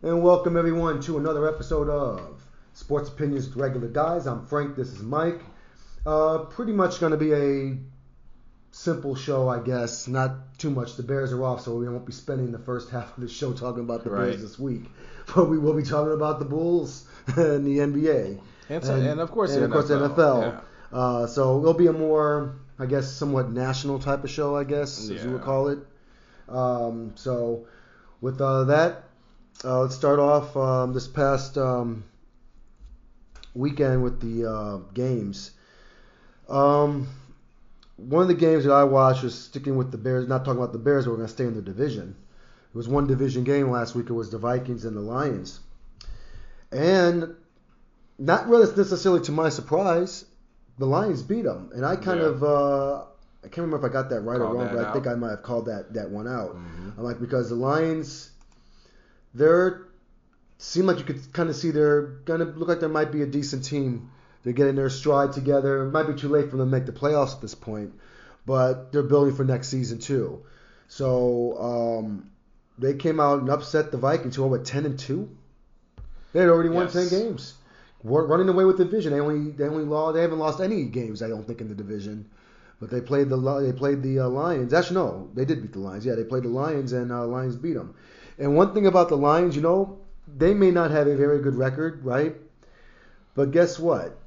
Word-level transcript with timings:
And 0.00 0.22
welcome 0.22 0.56
everyone 0.56 1.00
to 1.02 1.18
another 1.18 1.48
episode 1.48 1.88
of 1.88 2.40
Sports 2.72 3.08
Opinions 3.08 3.48
with 3.48 3.56
Regular 3.56 3.88
Guys. 3.88 4.26
I'm 4.26 4.46
Frank. 4.46 4.76
This 4.76 4.92
is 4.92 5.02
Mike. 5.02 5.40
Uh, 6.06 6.44
pretty 6.44 6.70
much 6.72 7.00
going 7.00 7.10
to 7.10 7.18
be 7.18 7.32
a 7.32 7.76
simple 8.70 9.16
show, 9.16 9.48
I 9.48 9.58
guess. 9.58 10.06
Not 10.06 10.56
too 10.56 10.70
much. 10.70 10.94
The 10.94 11.02
Bears 11.02 11.32
are 11.32 11.42
off, 11.42 11.62
so 11.62 11.74
we 11.74 11.88
won't 11.88 12.06
be 12.06 12.12
spending 12.12 12.52
the 12.52 12.60
first 12.60 12.90
half 12.92 13.16
of 13.18 13.24
the 13.24 13.28
show 13.28 13.52
talking 13.52 13.80
about 13.82 14.04
the 14.04 14.10
Right. 14.10 14.26
Bears 14.26 14.40
this 14.40 14.56
week. 14.56 14.84
But 15.34 15.48
we 15.48 15.58
will 15.58 15.74
be 15.74 15.82
talking 15.82 16.12
about 16.12 16.38
the 16.38 16.44
Bulls 16.44 17.04
and 17.26 17.66
the 17.66 17.78
NBA. 17.78 18.40
And, 18.68 18.84
so, 18.84 18.94
and, 18.94 19.18
of 19.18 19.32
course, 19.32 19.50
and 19.50 19.62
the 19.62 19.64
of 19.64 19.72
course 19.72 19.90
NFL. 19.90 20.14
NFL. 20.14 20.62
Yeah. 20.92 20.96
Uh, 20.96 21.26
so 21.26 21.58
it'll 21.58 21.74
be 21.74 21.88
a 21.88 21.92
more, 21.92 22.54
I 22.78 22.86
guess, 22.86 23.12
somewhat 23.12 23.50
national 23.50 23.98
type 23.98 24.22
of 24.22 24.30
show, 24.30 24.56
I 24.56 24.62
guess, 24.62 25.10
as 25.10 25.24
you 25.24 25.32
would 25.32 25.42
call 25.42 25.68
it. 25.68 25.80
Um, 26.48 27.14
so 27.16 27.66
with 28.20 28.40
uh, 28.40 28.64
that, 28.64 29.07
uh, 29.64 29.80
let's 29.80 29.94
start 29.94 30.18
off 30.18 30.56
um, 30.56 30.92
this 30.92 31.08
past 31.08 31.58
um, 31.58 32.04
weekend 33.54 34.02
with 34.02 34.20
the 34.20 34.48
uh, 34.50 34.76
games. 34.94 35.52
Um, 36.48 37.08
one 37.96 38.22
of 38.22 38.28
the 38.28 38.34
games 38.34 38.64
that 38.64 38.72
I 38.72 38.84
watched 38.84 39.22
was 39.22 39.36
sticking 39.36 39.76
with 39.76 39.90
the 39.90 39.98
Bears, 39.98 40.28
not 40.28 40.44
talking 40.44 40.60
about 40.60 40.72
the 40.72 40.78
Bears, 40.78 41.04
but 41.04 41.12
we're 41.12 41.16
going 41.16 41.26
to 41.28 41.32
stay 41.32 41.44
in 41.44 41.54
the 41.54 41.62
division. 41.62 42.14
It 42.72 42.76
was 42.76 42.88
one 42.88 43.06
division 43.06 43.44
game 43.44 43.70
last 43.70 43.94
week. 43.94 44.08
It 44.08 44.12
was 44.12 44.30
the 44.30 44.38
Vikings 44.38 44.84
and 44.84 44.96
the 44.96 45.00
Lions. 45.00 45.60
And 46.70 47.34
not 48.18 48.48
really 48.48 48.66
necessarily 48.76 49.20
to 49.22 49.32
my 49.32 49.48
surprise, 49.48 50.24
the 50.78 50.86
Lions 50.86 51.22
beat 51.22 51.42
them. 51.42 51.70
And 51.74 51.84
I 51.84 51.96
kind 51.96 52.20
Yeah. 52.20 52.26
of, 52.26 52.44
uh, 52.44 52.96
I 53.42 53.48
can't 53.48 53.58
remember 53.58 53.78
if 53.78 53.90
I 53.90 53.92
got 53.92 54.10
that 54.10 54.20
right 54.20 54.38
Called 54.38 54.54
or 54.54 54.58
wrong, 54.58 54.68
but 54.72 54.86
I 54.86 54.92
think 54.92 55.06
I 55.06 55.14
might 55.14 55.30
have 55.30 55.42
called 55.42 55.66
that, 55.66 55.94
that 55.94 56.10
one 56.10 56.28
out. 56.28 56.54
Mhm. 56.56 56.98
I'm 56.98 57.04
like, 57.04 57.20
because 57.20 57.48
the 57.48 57.54
Lions, 57.54 58.30
they're, 59.34 59.86
seem 60.58 60.86
like 60.86 60.98
you 60.98 61.04
could 61.04 61.32
kind 61.32 61.48
of 61.48 61.56
see 61.56 61.70
they're 61.70 62.02
going 62.02 62.40
to 62.40 62.46
look 62.46 62.68
like 62.68 62.80
there 62.80 62.88
might 62.88 63.12
be 63.12 63.22
a 63.22 63.26
decent 63.26 63.64
team. 63.64 64.10
They're 64.44 64.52
getting 64.52 64.76
their 64.76 64.90
stride 64.90 65.32
together. 65.32 65.82
It 65.86 65.90
might 65.90 66.06
be 66.06 66.14
too 66.14 66.28
late 66.28 66.50
for 66.50 66.56
them 66.56 66.70
to 66.70 66.76
make 66.76 66.86
the 66.86 66.92
playoffs 66.92 67.34
at 67.34 67.40
this 67.40 67.54
point, 67.54 67.92
but 68.46 68.92
they're 68.92 69.02
building 69.02 69.34
for 69.34 69.44
next 69.44 69.68
season 69.68 69.98
too. 69.98 70.42
So 70.88 71.58
um, 71.58 72.30
they 72.78 72.94
came 72.94 73.20
out 73.20 73.40
and 73.40 73.50
upset 73.50 73.90
the 73.90 73.98
Vikings, 73.98 74.36
who 74.36 74.44
are 74.44 74.48
what 74.48 74.64
ten 74.64 74.86
and 74.86 74.98
two. 74.98 75.28
They 76.32 76.40
had 76.40 76.48
already 76.48 76.68
won 76.68 76.84
Yes. 76.86 76.92
ten 76.92 77.08
games, 77.08 77.54
Were 78.02 78.26
running 78.26 78.48
away 78.48 78.64
with 78.64 78.78
the 78.78 78.84
division. 78.84 79.12
They 79.12 79.20
only 79.20 79.50
they 79.50 79.64
only 79.64 79.84
lost. 79.84 80.14
They 80.14 80.22
haven't 80.22 80.38
lost 80.38 80.60
any 80.60 80.84
games, 80.84 81.22
I 81.22 81.28
don't 81.28 81.46
think, 81.46 81.60
in 81.60 81.68
the 81.68 81.74
division. 81.74 82.28
But 82.80 82.90
they 82.90 83.00
played 83.00 83.28
the 83.28 83.36
they 83.60 83.72
played 83.72 84.02
the 84.02 84.20
uh, 84.20 84.28
Lions. 84.28 84.72
Actually, 84.72 84.94
no, 84.94 85.28
they 85.34 85.44
did 85.44 85.60
beat 85.62 85.72
the 85.72 85.80
Lions. 85.80 86.06
Yeah, 86.06 86.14
they 86.14 86.24
played 86.24 86.44
the 86.44 86.48
Lions, 86.48 86.92
and 86.92 87.10
uh, 87.10 87.26
Lions 87.26 87.56
beat 87.56 87.74
them. 87.74 87.94
And 88.38 88.54
one 88.56 88.72
thing 88.74 88.86
about 88.86 89.08
the 89.08 89.16
Lions, 89.16 89.56
you 89.56 89.62
know, 89.62 89.98
they 90.36 90.54
may 90.54 90.70
not 90.70 90.90
have 90.90 91.06
a 91.06 91.16
very 91.16 91.40
good 91.40 91.54
record, 91.56 92.04
right? 92.04 92.36
But 93.34 93.50
guess 93.50 93.78
what? 93.78 94.18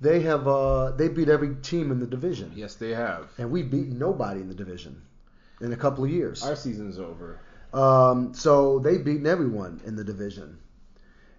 They 0.00 0.20
have 0.20 0.46
uh, 0.46 0.90
they 0.92 1.08
beat 1.08 1.28
every 1.28 1.54
team 1.56 1.90
in 1.90 1.98
the 2.00 2.06
division, 2.06 2.52
Yes, 2.54 2.74
they 2.74 2.90
have. 2.90 3.28
and 3.38 3.50
we've 3.50 3.70
beaten 3.70 3.98
nobody 3.98 4.40
in 4.40 4.48
the 4.48 4.54
division 4.54 5.00
in 5.60 5.72
a 5.72 5.76
couple 5.76 6.04
of 6.04 6.10
years. 6.10 6.42
Our 6.44 6.56
season's 6.56 6.98
over. 6.98 7.38
Um, 7.72 8.34
so 8.34 8.80
they've 8.80 9.02
beaten 9.04 9.26
everyone 9.26 9.80
in 9.86 9.96
the 9.96 10.04
division, 10.04 10.58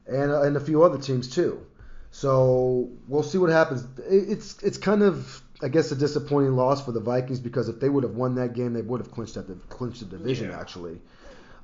and 0.08 0.32
uh, 0.32 0.42
and 0.44 0.56
a 0.58 0.60
few 0.60 0.84
other 0.84 0.98
teams 0.98 1.30
too. 1.30 1.66
So 2.12 2.90
we'll 3.08 3.24
see 3.24 3.38
what 3.38 3.50
happens. 3.52 3.86
It's 4.10 4.64
it's 4.64 4.78
kind 4.78 5.04
of 5.04 5.42
I 5.62 5.68
guess 5.68 5.92
a 5.92 5.96
disappointing 5.96 6.56
loss 6.56 6.84
for 6.84 6.92
the 6.94 7.02
Vikings 7.02 7.40
because 7.42 7.70
if 7.70 7.80
they 7.80 7.90
would 7.90 8.04
have 8.04 8.16
won 8.16 8.36
that 8.36 8.54
game, 8.54 8.74
they 8.74 8.82
would 8.82 9.02
have 9.02 9.12
clinched 9.12 9.38
at 9.38 9.48
the 9.48 9.56
clinched 9.70 10.00
the 10.00 10.18
division 10.18 10.50
Yeah. 10.50 10.60
actually. 10.60 11.00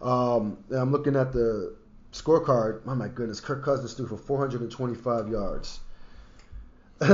Um, 0.01 0.57
and 0.69 0.79
I'm 0.79 0.91
looking 0.91 1.15
at 1.15 1.31
the 1.31 1.75
scorecard. 2.11 2.81
Oh 2.87 2.95
my 2.95 3.07
goodness, 3.07 3.39
Kirk 3.39 3.63
Cousins 3.63 3.93
threw 3.93 4.07
for 4.07 4.17
425 4.17 5.29
yards, 5.29 5.79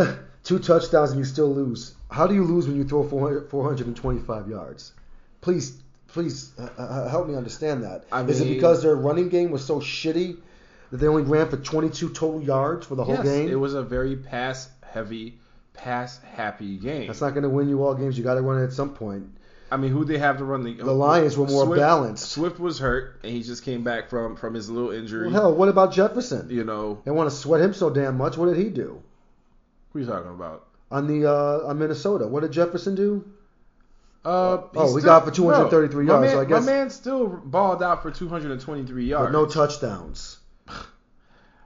two 0.43 0.59
touchdowns, 0.59 1.11
and 1.11 1.19
you 1.19 1.25
still 1.25 1.53
lose. 1.53 1.95
How 2.09 2.27
do 2.27 2.33
you 2.33 2.43
lose 2.43 2.67
when 2.67 2.77
you 2.77 2.83
throw 2.83 3.07
400, 3.07 3.49
425 3.49 4.49
yards? 4.49 4.93
Please, 5.41 5.77
please 6.07 6.53
uh, 6.57 6.69
uh, 6.77 7.09
help 7.09 7.27
me 7.27 7.35
understand 7.35 7.83
that. 7.83 8.05
Is 8.29 8.41
I 8.41 8.45
it 8.45 8.55
because 8.55 8.81
their 8.81 8.95
running 8.95 9.29
game 9.29 9.51
was 9.51 9.63
so 9.63 9.79
shitty 9.79 10.37
that 10.91 10.97
they 10.97 11.07
only 11.07 11.23
ran 11.23 11.49
for 11.49 11.57
22 11.57 12.09
total 12.09 12.41
yards 12.41 12.87
for 12.87 12.95
the 12.95 13.03
whole 13.03 13.15
yes, 13.15 13.25
game? 13.25 13.49
it 13.49 13.55
was 13.55 13.73
a 13.73 13.83
very 13.83 14.15
pass 14.15 14.69
heavy, 14.81 15.37
pass 15.73 16.19
happy 16.23 16.77
game. 16.77 17.07
That's 17.07 17.21
not 17.21 17.31
going 17.31 17.43
to 17.43 17.49
win 17.49 17.67
you 17.67 17.83
all 17.83 17.93
games. 17.93 18.17
You 18.17 18.23
got 18.23 18.35
to 18.35 18.41
run 18.41 18.61
it 18.61 18.65
at 18.65 18.73
some 18.73 18.93
point. 18.93 19.36
I 19.69 19.77
mean, 19.77 19.91
who 19.91 20.05
they 20.05 20.17
have 20.17 20.37
to 20.37 20.45
run 20.45 20.63
the? 20.63 20.73
The 20.73 20.91
Lions 20.91 21.37
were 21.37 21.45
more 21.45 21.65
Swift, 21.65 21.79
balanced. 21.79 22.31
Swift 22.31 22.59
was 22.59 22.79
hurt, 22.79 23.19
and 23.23 23.31
he 23.31 23.43
just 23.43 23.63
came 23.63 23.83
back 23.83 24.09
from 24.09 24.35
from 24.35 24.53
his 24.53 24.69
little 24.69 24.91
injury. 24.91 25.27
Well, 25.27 25.33
hell, 25.41 25.53
what 25.55 25.69
about 25.69 25.91
Jefferson? 25.91 26.49
You 26.49 26.63
know, 26.63 27.01
They 27.05 27.11
want 27.11 27.29
to 27.29 27.35
sweat 27.35 27.61
him 27.61 27.73
so 27.73 27.89
damn 27.89 28.17
much. 28.17 28.37
What 28.37 28.47
did 28.47 28.57
he 28.57 28.69
do 28.69 29.01
who 29.91 29.99
are 29.99 30.01
you 30.01 30.07
talking 30.07 30.31
about? 30.31 30.65
on 30.89 31.07
the 31.07 31.29
uh, 31.29 31.67
on 31.67 31.79
Minnesota? 31.79 32.27
What 32.27 32.41
did 32.43 32.51
Jefferson 32.51 32.95
do? 32.95 33.25
Uh, 34.23 34.61
Oh, 34.75 34.93
we 34.93 35.01
got 35.01 35.23
for 35.25 35.31
233 35.31 36.05
no, 36.05 36.13
yards, 36.13 36.25
My 36.25 36.31
so 36.31 36.37
man, 36.37 36.45
I 36.45 36.49
guess- 36.49 36.65
my 36.65 36.71
man 36.71 36.89
still 36.89 37.27
balled 37.27 37.81
out 37.83 38.03
for 38.03 38.11
223 38.11 39.05
yards. 39.05 39.25
But 39.27 39.31
no 39.31 39.45
touchdowns. 39.45 40.37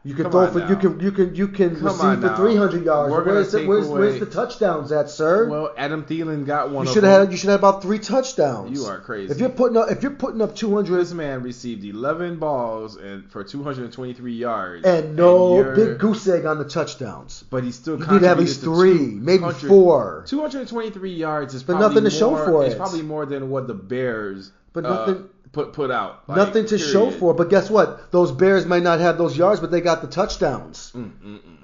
You 0.03 0.15
can 0.15 0.23
Come 0.23 0.31
throw 0.31 0.47
for 0.49 0.67
you 0.67 0.75
can 0.77 0.99
you 0.99 1.11
can 1.11 1.35
you 1.35 1.47
can 1.47 1.75
Come 1.75 1.83
receive 1.85 2.21
for 2.21 2.35
300 2.35 2.83
yards. 2.83 3.11
We're 3.11 3.23
where's, 3.23 3.51
the, 3.51 3.67
where's, 3.67 3.87
away- 3.87 3.99
where's 3.99 4.19
the 4.19 4.25
touchdowns 4.25 4.91
at, 4.91 5.11
sir? 5.11 5.47
Well, 5.47 5.71
Adam 5.77 6.03
Thielen 6.05 6.43
got 6.43 6.71
one. 6.71 6.87
you 6.87 6.93
should 6.93 7.03
have 7.03 7.21
had 7.21 7.31
you 7.31 7.37
should 7.37 7.51
have 7.51 7.59
about 7.59 7.83
three 7.83 7.99
touchdowns. 7.99 8.75
You 8.79 8.87
are 8.87 8.99
crazy. 8.99 9.31
If 9.31 9.39
you're 9.39 9.49
putting 9.49 9.77
up 9.77 9.91
if 9.91 10.01
you're 10.01 10.13
putting 10.13 10.41
up 10.41 10.55
200 10.55 10.97
This 10.97 11.13
man 11.13 11.43
received 11.43 11.83
11 11.85 12.37
balls 12.37 12.95
and 12.95 13.29
for 13.31 13.43
223 13.43 14.33
yards. 14.33 14.85
and 14.87 15.15
no 15.15 15.57
you're- 15.57 15.75
big 15.75 15.99
goose 15.99 16.27
egg 16.27 16.45
on 16.45 16.57
the 16.57 16.65
touchdowns, 16.65 17.43
But 17.51 17.63
he 17.63 17.71
still 17.71 17.99
you 17.99 18.07
need 18.07 18.21
to 18.21 18.27
have 18.27 18.37
at 18.37 18.39
least 18.39 18.61
three, 18.61 18.97
maybe 18.97 19.51
four. 19.51 20.23
223 20.25 21.13
yards 21.13 21.53
is 21.53 21.61
But 21.61 21.73
probably 21.73 21.87
nothing 21.89 22.03
to 22.05 22.09
show 22.09 22.35
for 22.43 22.63
it. 22.63 22.67
It's 22.69 22.75
probably 22.75 23.03
more 23.03 23.27
than 23.27 23.51
what 23.51 23.67
the 23.67 23.75
Bears 23.75 24.51
But 24.73 24.85
uh, 24.85 24.89
nothing- 24.89 25.29
put 25.51 25.73
put 25.73 25.91
out. 25.91 26.27
Like, 26.27 26.37
Nothing 26.37 26.65
to 26.67 26.77
show 26.77 27.11
for. 27.11 27.33
But 27.33 27.49
guess 27.49 27.69
what? 27.69 28.11
Those 28.11 28.31
Bears 28.31 28.65
might 28.65 28.83
not 28.83 28.99
have 28.99 29.17
those 29.17 29.37
yards, 29.37 29.59
but 29.59 29.71
they 29.71 29.81
got 29.81 30.01
the 30.01 30.07
touchdowns. 30.07 30.91
Mm, 30.95 31.11
mm, 31.23 31.39
mm. 31.39 31.57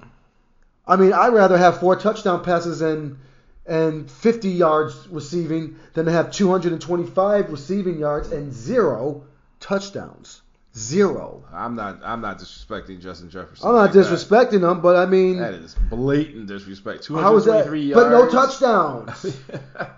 I 0.86 0.96
mean, 0.96 1.12
I'd 1.12 1.32
rather 1.34 1.58
have 1.58 1.80
four 1.80 1.96
touchdown 1.96 2.42
passes 2.42 2.80
and 2.80 3.18
and 3.66 4.10
50 4.10 4.48
yards 4.48 5.06
receiving 5.08 5.76
than 5.92 6.06
to 6.06 6.12
have 6.12 6.30
225 6.30 7.50
receiving 7.50 7.98
yards 7.98 8.32
and 8.32 8.52
zero 8.52 9.24
touchdowns. 9.60 10.40
Zero. 10.76 11.44
I'm 11.52 11.74
not. 11.74 12.00
I'm 12.04 12.20
not 12.20 12.38
disrespecting 12.38 13.00
Justin 13.00 13.30
Jefferson. 13.30 13.66
I'm 13.68 13.74
not 13.74 13.80
like 13.82 13.92
that. 13.92 14.06
disrespecting 14.06 14.60
them, 14.60 14.80
but 14.80 14.96
I 14.96 15.06
mean, 15.06 15.38
That 15.38 15.54
is 15.54 15.74
blatant 15.90 16.46
disrespect. 16.46 17.06
how 17.08 17.36
is 17.36 17.46
that? 17.46 17.64
223 17.64 17.94
But 17.94 18.10
no 18.10 18.30
touchdowns. 18.30 19.36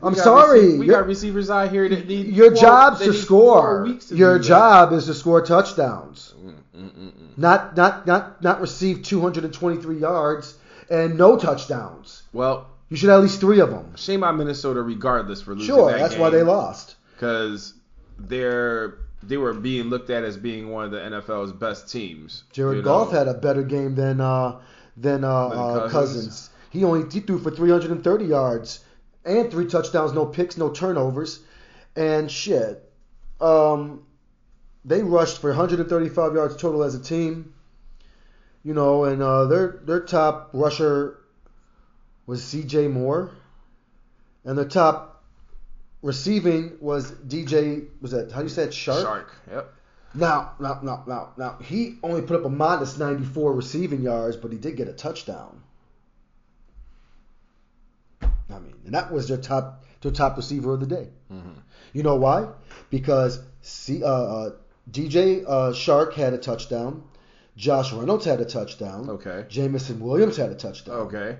We 0.00 0.08
I'm 0.08 0.14
got 0.14 0.24
sorry. 0.24 0.60
receiv- 0.60 0.78
we 0.78 0.86
You're- 0.86 0.98
got 1.00 1.06
receivers 1.06 1.50
out 1.50 1.70
here 1.70 1.88
that 1.88 2.06
need 2.06 2.26
Your 2.26 2.50
four- 2.50 2.60
job's 2.60 3.00
to 3.00 3.10
need 3.10 3.18
score. 3.18 3.88
to 4.08 4.14
Your 4.16 4.38
job 4.38 4.92
is 4.92 5.06
to 5.06 5.14
score 5.14 5.40
touchdowns. 5.40 6.34
Mm, 6.44 6.50
mm, 6.50 6.90
mm, 6.90 7.12
mm. 7.12 7.38
Not 7.38 7.76
not 7.76 8.06
not 8.06 8.42
not 8.42 8.60
receive 8.60 9.02
223 9.02 9.98
yards 9.98 10.54
and 10.90 11.16
no 11.16 11.36
touchdowns. 11.36 12.22
Well, 12.32 12.66
You 12.88 12.96
should 12.96 13.08
have 13.08 13.18
at 13.18 13.22
least 13.22 13.40
three 13.40 13.58
of 13.60 13.70
them. 13.70 13.86
shame 13.96 14.22
on 14.22 14.36
Minnesota 14.36 14.80
regardless 14.82 15.42
for 15.42 15.54
losing 15.54 15.66
Sure, 15.74 15.90
that 15.90 15.98
that's 15.98 16.12
game. 16.12 16.20
why 16.20 16.30
they 16.30 16.42
lost. 16.42 16.94
because 17.16 17.74
they're 18.18 18.98
they 19.22 19.36
were 19.38 19.54
being 19.54 19.88
looked 19.88 20.10
at 20.10 20.22
as 20.24 20.36
being 20.36 20.70
one 20.70 20.84
of 20.84 20.90
the 20.92 21.00
NFL's 21.00 21.50
best 21.52 21.90
teams. 21.90 22.44
Jared 22.52 22.76
you 22.76 22.82
Goff 22.82 23.10
know. 23.12 23.18
had 23.18 23.28
a 23.28 23.34
better 23.34 23.62
game 23.62 23.94
than 23.94 24.20
uh, 24.20 24.56
than 24.96 25.24
uh, 25.24 25.48
Than 25.48 25.58
uh, 25.58 25.88
Cousins. 25.88 25.92
Cousins. 25.92 26.50
He 26.70 26.84
only 26.84 27.08
he 27.10 27.20
threw 27.20 27.38
for 27.38 27.50
330 27.50 28.24
yards 28.26 28.80
and 29.26 29.50
three 29.50 29.66
touchdowns, 29.66 30.12
no 30.12 30.24
picks, 30.24 30.56
no 30.56 30.70
turnovers, 30.70 31.40
and 31.96 32.30
shit. 32.30 32.90
Um, 33.40 34.06
they 34.84 35.02
rushed 35.02 35.40
for 35.40 35.50
135 35.50 36.34
yards 36.34 36.56
total 36.56 36.82
as 36.84 36.94
a 36.94 37.00
team. 37.00 37.52
You 38.62 38.74
know, 38.74 39.04
and 39.04 39.22
uh, 39.22 39.44
their 39.46 39.80
their 39.84 40.00
top 40.00 40.50
rusher 40.52 41.18
was 42.26 42.42
C.J. 42.42 42.88
Moore, 42.88 43.30
and 44.44 44.58
their 44.58 44.64
top 44.64 45.24
receiving 46.02 46.76
was 46.80 47.12
DJ. 47.12 47.86
Was 48.00 48.10
that 48.10 48.32
how 48.32 48.38
do 48.38 48.44
you 48.44 48.48
say 48.48 48.64
it? 48.64 48.70
Chark. 48.70 49.04
Chark. 49.04 49.26
Yep. 49.50 49.72
Now, 50.14 50.52
now, 50.58 50.80
now, 50.82 51.04
now, 51.06 51.32
now, 51.36 51.58
he 51.62 51.98
only 52.02 52.22
put 52.22 52.36
up 52.36 52.46
a 52.46 52.48
modest 52.48 52.98
94 52.98 53.52
receiving 53.52 54.00
yards, 54.00 54.36
but 54.36 54.50
he 54.50 54.56
did 54.56 54.76
get 54.76 54.88
a 54.88 54.92
touchdown. 54.92 55.62
I 58.50 58.58
mean, 58.58 58.74
and 58.84 58.94
that 58.94 59.12
was 59.12 59.28
their 59.28 59.36
top, 59.38 59.84
their 60.02 60.12
top 60.12 60.36
receiver 60.36 60.74
of 60.74 60.80
the 60.80 60.86
day. 60.86 61.08
Mhm. 61.32 61.54
You 61.92 62.02
know 62.02 62.16
why? 62.16 62.48
Because 62.90 63.40
C, 63.62 64.02
uh, 64.04 64.06
uh, 64.06 64.50
DJ 64.90 65.42
uh, 65.46 65.72
Chark 65.72 66.12
had 66.14 66.32
a 66.34 66.38
touchdown, 66.38 67.02
Josh 67.56 67.92
Reynolds 67.92 68.24
had 68.24 68.40
a 68.40 68.44
touchdown, 68.44 69.08
Okay. 69.10 69.44
Jameson 69.48 69.98
Williams 70.00 70.36
had 70.36 70.50
a 70.50 70.54
touchdown. 70.54 70.94
Okay. 70.96 71.36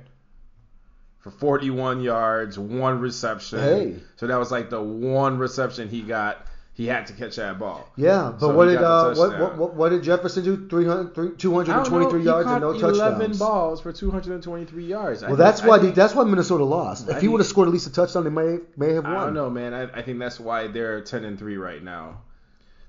For 1.18 1.30
41 1.30 2.00
yards, 2.00 2.58
one 2.58 3.00
reception. 3.00 3.58
Hey. 3.58 3.96
So 4.16 4.26
that 4.28 4.38
was 4.38 4.50
like 4.50 4.70
the 4.70 4.80
one 4.82 5.38
reception 5.38 5.88
he 5.88 6.02
got. 6.02 6.45
He 6.76 6.86
had 6.86 7.06
to 7.06 7.14
catch 7.14 7.36
that 7.36 7.58
ball. 7.58 7.88
Yeah, 7.96 8.32
but 8.32 8.40
So 8.40 8.54
what 8.54 8.66
did 8.66 8.76
uh, 8.82 9.14
what, 9.14 9.38
what 9.40 9.56
what 9.56 9.74
what 9.74 9.88
did 9.88 10.02
Jefferson 10.02 10.44
do? 10.44 10.68
300, 10.68 11.14
3, 11.14 11.30
223 11.36 12.22
yards 12.22 12.48
and 12.50 12.60
no 12.60 12.72
caught 12.72 12.82
11 12.90 13.18
touchdowns. 13.18 13.38
balls 13.38 13.80
for 13.80 13.92
223 13.94 14.84
yards. 14.84 15.22
Well, 15.22 15.30
think- 15.30 15.38
that's 15.38 15.62
I 15.62 15.68
why 15.68 15.78
think- 15.78 15.94
that's 15.94 16.14
why 16.14 16.24
Minnesota 16.24 16.64
lost. 16.64 17.08
I 17.08 17.16
If 17.16 17.22
he 17.22 17.28
would 17.28 17.40
have 17.40 17.46
scored 17.48 17.68
at 17.68 17.72
least 17.72 17.86
a 17.86 17.92
touchdown, 17.92 18.24
they 18.24 18.30
may 18.30 18.58
may 18.76 18.92
have 18.92 19.04
won. 19.04 19.16
I 19.16 19.24
don't 19.24 19.34
know, 19.34 19.48
man. 19.48 19.72
I, 19.72 19.82
I 19.84 20.02
think 20.02 20.18
that's 20.18 20.38
why 20.38 20.66
they're 20.66 21.00
10 21.00 21.24
and 21.24 21.38
3 21.38 21.56
right 21.56 21.82
now. 21.82 22.18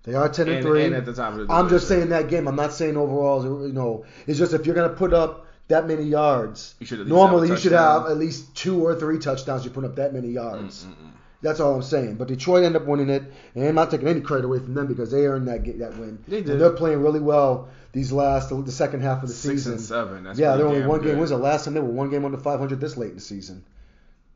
They 0.03 0.15
are 0.15 0.27
10 0.29 0.47
and 0.47 0.57
And, 0.57 0.65
3. 0.65 0.85
and 0.85 0.95
at 0.95 1.05
the 1.05 1.13
top 1.13 1.33
of 1.37 1.47
the 1.47 1.53
I'm 1.53 1.69
just 1.69 1.87
saying 1.87 2.09
that 2.09 2.29
game. 2.29 2.47
I'm 2.47 2.55
not 2.57 2.73
saying 2.73 2.97
overall. 2.97 3.43
You 3.67 3.73
know, 3.73 4.05
it's 4.25 4.37
just 4.37 4.53
if 4.53 4.65
you're 4.65 4.75
gonna 4.75 4.89
put 4.89 5.13
up 5.13 5.45
that 5.69 5.87
many 5.87 6.03
yards, 6.03 6.75
You 6.79 6.85
should 6.85 6.99
at 6.99 7.05
least 7.05 7.15
normally 7.15 7.47
have 7.49 7.57
a 7.57 7.57
you 7.57 7.61
should 7.61 7.71
have 7.73 8.05
at 8.05 8.17
least 8.17 8.53
two 8.55 8.85
or 8.85 8.95
three 8.95 9.19
touchdowns. 9.19 9.63
You 9.65 9.71
put 9.71 9.83
up 9.85 9.95
that 9.95 10.13
many 10.13 10.29
yards. 10.29 10.85
Mm-mm-mm. 10.85 11.11
That's 11.47 11.61
all 11.61 11.75
I'm 11.75 11.81
saying. 11.81 12.15
But 12.15 12.27
Detroit 12.27 12.65
ended 12.65 12.81
up 12.81 12.87
winning 12.89 13.09
it, 13.09 13.23
and 13.55 13.65
I'm 13.65 13.75
not 13.75 13.89
taking 13.89 14.09
any 14.09 14.19
credit 14.19 14.43
away 14.43 14.59
from 14.59 14.73
them 14.73 14.85
because 14.85 15.11
they 15.11 15.25
earned 15.25 15.47
that 15.47 15.63
that 15.79 15.97
win. 15.97 16.19
They 16.27 16.41
did. 16.41 16.49
And 16.49 16.61
they're 16.61 16.71
playing 16.71 17.01
really 17.01 17.21
well 17.21 17.69
these 17.93 18.11
last 18.11 18.49
the 18.49 18.69
second 18.71 18.99
half 18.99 19.23
of 19.23 19.29
the 19.29 19.33
Six 19.35 19.61
season. 19.61 19.71
and 19.73 19.81
seven. 19.81 20.23
That's 20.25 20.37
yeah, 20.37 20.57
they're 20.57 20.67
only 20.67 20.85
one 20.85 20.99
game. 20.99 21.11
good. 21.11 21.17
When's 21.19 21.29
the 21.29 21.37
last 21.37 21.63
time 21.63 21.73
they 21.73 21.79
were 21.79 21.87
one 21.87 22.09
game 22.09 22.25
under 22.25 22.37
500 22.37 22.81
this 22.81 22.97
late 22.97 23.11
in 23.11 23.15
the 23.15 23.21
season? 23.21 23.63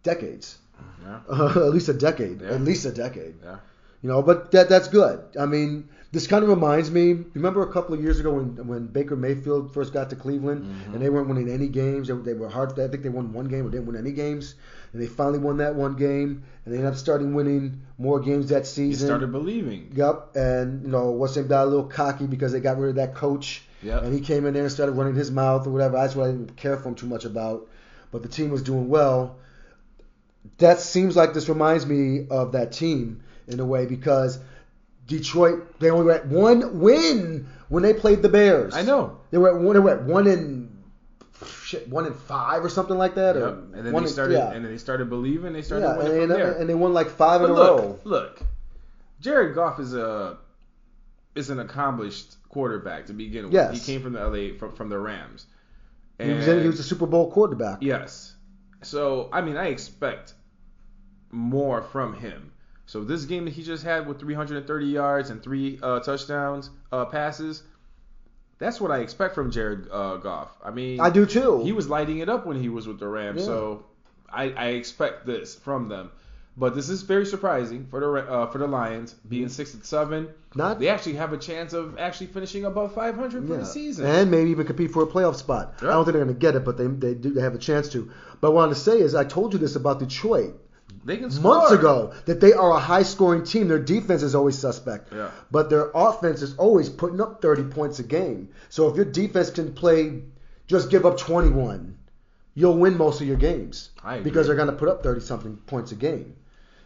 Decades. 0.03 0.57
Yeah. 1.03 1.19
at 1.57 1.73
least 1.73 1.89
a 1.89 1.93
decade. 1.93 2.41
Yeah. 2.41 2.51
At 2.51 2.61
least 2.61 2.85
a 2.85 2.91
decade. 2.93 3.35
Yeah. 3.43 3.57
You 4.01 4.09
know, 4.09 4.21
but 4.21 4.51
that 4.51 4.69
that's 4.69 4.87
good. 4.87 5.21
I 5.37 5.47
mean, 5.47 5.89
this 6.11 6.27
kind 6.27 6.43
of 6.43 6.49
reminds 6.49 6.91
me. 6.91 7.13
Remember 7.33 7.61
a 7.63 7.71
couple 7.71 7.93
of 7.95 8.01
years 8.01 8.19
ago 8.19 8.31
when 8.33 8.67
when 8.67 8.87
Baker 8.87 9.15
Mayfield 9.15 9.73
first 9.73 9.93
got 9.93 10.09
to 10.09 10.15
Cleveland 10.15 10.65
Mhm. 10.65 10.93
and 10.93 11.01
they 11.01 11.09
weren't 11.09 11.27
winning 11.29 11.49
any 11.49 11.67
games. 11.67 12.07
They, 12.09 12.13
they 12.15 12.33
were 12.33 12.49
hard. 12.49 12.77
I 12.79 12.87
think 12.89 13.03
they 13.03 13.09
won 13.09 13.31
one 13.33 13.47
game 13.47 13.65
or 13.65 13.69
didn't 13.69 13.85
win 13.87 13.95
any 13.95 14.11
games. 14.11 14.55
And 14.93 15.01
they 15.01 15.07
finally 15.07 15.39
won 15.39 15.57
that 15.57 15.73
one 15.75 15.95
game, 15.95 16.43
and 16.65 16.73
they 16.73 16.77
ended 16.77 16.91
up 16.91 16.97
starting 16.99 17.33
winning 17.33 17.79
more 17.97 18.19
games 18.19 18.49
that 18.49 18.67
season. 18.67 19.07
started 19.07 19.31
believing. 19.31 19.93
Yep, 19.95 20.35
and 20.35 20.81
you 20.83 20.89
know 20.89 21.11
what's 21.11 21.37
name 21.37 21.47
got 21.47 21.63
a 21.63 21.69
little 21.69 21.85
cocky 21.87 22.27
because 22.27 22.51
they 22.51 22.59
got 22.59 22.77
rid 22.77 22.89
of 22.89 22.95
that 22.95 23.15
coach, 23.15 23.63
Yep. 23.83 24.03
and 24.03 24.13
he 24.13 24.19
came 24.19 24.45
in 24.45 24.53
there 24.53 24.63
and 24.63 24.71
started 24.71 24.91
running 24.91 25.15
his 25.15 25.31
mouth 25.31 25.65
or 25.65 25.69
whatever. 25.69 25.95
That's 25.95 26.13
what 26.13 26.27
I 26.27 26.31
didn't 26.31 26.57
care 26.57 26.75
for 26.75 26.89
him 26.89 26.95
too 26.95 27.07
much 27.07 27.23
about. 27.23 27.69
But 28.11 28.21
the 28.21 28.27
team 28.27 28.49
was 28.51 28.63
doing 28.63 28.89
well. 28.89 29.37
That 30.57 30.79
seems 30.81 31.15
like 31.15 31.33
this 31.33 31.47
reminds 31.49 31.85
me 31.85 32.27
of 32.29 32.51
that 32.51 32.71
team 32.73 33.21
in 33.47 33.59
a 33.61 33.65
way 33.65 33.85
because 33.85 34.39
Detroit 35.11 35.79
they 35.79 35.89
only 35.89 36.05
were 36.05 36.13
at 36.13 36.27
one 36.27 36.79
win 36.79 37.47
when 37.67 37.83
they 37.83 37.93
played 37.93 38.21
the 38.21 38.29
Bears. 38.29 38.73
I 38.73 38.81
know. 38.81 39.19
they 39.29 39.37
were 39.37 39.49
at 39.49 39.61
one. 39.61 39.73
They 39.73 39.79
were 39.79 39.91
at 39.91 40.03
one 40.03 40.25
in 40.25 40.83
shit, 41.63 41.89
one 41.89 42.05
in 42.05 42.13
five 42.13 42.63
or 42.63 42.69
something 42.69 42.97
like 42.97 43.15
that. 43.15 43.35
Yep. 43.35 43.45
And 43.45 43.73
then 43.73 43.93
they 43.93 43.97
in- 43.97 44.07
started. 44.07 44.35
yeah. 44.35 44.51
And 44.51 44.63
then 44.63 44.71
they 44.71 44.77
started 44.77 45.09
believing. 45.09 45.51
They 45.53 45.61
started 45.61 45.85
yeah, 45.85 45.97
winning 45.97 46.11
and, 46.11 46.21
from 46.21 46.29
they, 46.29 46.35
there. 46.37 46.57
and 46.57 46.69
they 46.69 46.73
won 46.73 46.93
like 46.93 47.09
five 47.09 47.41
but 47.41 47.49
in 47.49 47.51
a 47.51 47.55
look, 47.55 47.79
row. 47.79 47.99
look, 48.05 48.41
Jared 49.19 49.53
Goff 49.53 49.79
is 49.79 49.93
a 49.93 50.37
is 51.35 51.49
an 51.49 51.59
accomplished 51.59 52.35
quarterback 52.49 53.07
to 53.07 53.13
begin 53.13 53.45
with. 53.45 53.53
Yes. 53.53 53.85
He 53.85 53.93
came 53.93 54.01
from 54.01 54.13
the 54.13 54.25
LA 54.25 54.57
from, 54.57 54.71
from 54.73 54.89
the 54.89 54.97
Rams. 54.97 55.45
He 56.19 56.31
was, 56.31 56.47
in, 56.47 56.61
he 56.61 56.67
was 56.67 56.79
a 56.79 56.83
Super 56.83 57.07
Bowl 57.07 57.31
quarterback. 57.31 57.79
Yes. 57.81 58.33
So 58.81 59.29
I 59.33 59.41
mean, 59.41 59.57
I 59.57 59.67
expect 59.67 60.35
more 61.31 61.81
from 61.81 62.13
him. 62.13 62.50
So 62.91 63.05
this 63.05 63.23
game 63.23 63.45
that 63.45 63.51
he 63.53 63.63
just 63.63 63.85
had 63.85 64.05
with 64.05 64.19
330 64.19 64.85
yards 64.85 65.29
and 65.29 65.41
three 65.41 65.79
uh, 65.81 66.01
touchdowns 66.01 66.69
uh, 66.91 67.05
passes, 67.05 67.63
that's 68.57 68.81
what 68.81 68.91
I 68.91 68.97
expect 68.97 69.33
from 69.33 69.49
Jared 69.49 69.87
uh, 69.89 70.17
Goff. 70.17 70.49
I 70.61 70.71
mean, 70.71 70.99
I 70.99 71.09
do 71.09 71.25
too. 71.25 71.63
he 71.63 71.71
was 71.71 71.87
lighting 71.87 72.17
it 72.17 72.27
up 72.27 72.45
when 72.45 72.59
he 72.61 72.67
was 72.67 72.89
with 72.89 72.99
the 72.99 73.07
Rams. 73.07 73.39
Yeah. 73.39 73.45
So 73.45 73.85
I, 74.29 74.49
I 74.49 74.65
expect 74.71 75.25
this 75.25 75.55
from 75.55 75.87
them. 75.87 76.11
But 76.57 76.75
this 76.75 76.89
is 76.89 77.03
very 77.03 77.25
surprising 77.25 77.87
for 77.89 78.01
the 78.01 78.29
uh, 78.29 78.47
for 78.47 78.57
the 78.57 78.67
Lions 78.67 79.13
being 79.13 79.47
six 79.47 79.73
and 79.73 79.85
seven. 79.85 80.27
Not 80.53 80.79
They 80.79 80.89
actually 80.89 81.15
have 81.15 81.31
a 81.31 81.37
chance 81.37 81.71
of 81.71 81.97
actually 81.97 82.27
finishing 82.27 82.65
above 82.65 82.93
500 82.93 83.47
for 83.47 83.53
Yeah. 83.53 83.59
the 83.59 83.65
season. 83.65 84.05
and 84.05 84.29
maybe 84.29 84.49
even 84.49 84.67
compete 84.67 84.91
for 84.91 85.03
a 85.03 85.07
playoff 85.07 85.35
spot. 85.35 85.75
I 85.81 85.85
don't 85.85 86.03
think 86.03 86.15
they're 86.15 86.25
going 86.25 86.35
to 86.35 86.41
get 86.41 86.57
it, 86.57 86.65
but 86.65 86.75
they 86.77 86.87
they 86.87 87.13
do 87.13 87.29
they 87.31 87.41
have 87.41 87.55
a 87.55 87.57
chance 87.69 87.87
to. 87.93 88.11
But 88.41 88.51
what 88.51 88.63
I 88.63 88.65
wanted 88.65 88.73
to 88.75 88.81
say 88.81 88.99
is 88.99 89.15
I 89.15 89.23
told 89.23 89.53
you 89.53 89.59
this 89.59 89.77
about 89.77 89.99
Detroit 89.99 90.55
they 91.03 91.17
can 91.17 91.31
score. 91.31 91.55
months 91.55 91.71
ago 91.71 92.13
that 92.25 92.39
they 92.39 92.53
are 92.53 92.71
a 92.71 92.79
high 92.79 93.03
scoring 93.03 93.43
team. 93.43 93.67
Their 93.67 93.79
defense 93.79 94.23
is 94.23 94.35
always 94.35 94.57
suspect. 94.57 95.11
Yeah. 95.13 95.31
But 95.49 95.69
their 95.69 95.91
offense 95.93 96.41
is 96.41 96.55
always 96.57 96.89
putting 96.89 97.19
up 97.21 97.41
30 97.41 97.63
points 97.65 97.99
a 97.99 98.03
game. 98.03 98.49
So 98.69 98.87
if 98.89 98.95
your 98.95 99.05
defense 99.05 99.49
can 99.49 99.73
play 99.73 100.21
just 100.67 100.89
give 100.89 101.05
up 101.05 101.17
21, 101.17 101.97
you'll 102.53 102.77
win 102.77 102.97
most 102.97 103.21
of 103.21 103.27
your 103.27 103.37
games 103.37 103.89
because 104.23 104.47
they're 104.47 104.55
going 104.55 104.69
to 104.69 104.75
put 104.75 104.87
up 104.87 105.03
30 105.03 105.21
something 105.21 105.57
points 105.57 105.91
a 105.91 105.95
game. 105.95 106.35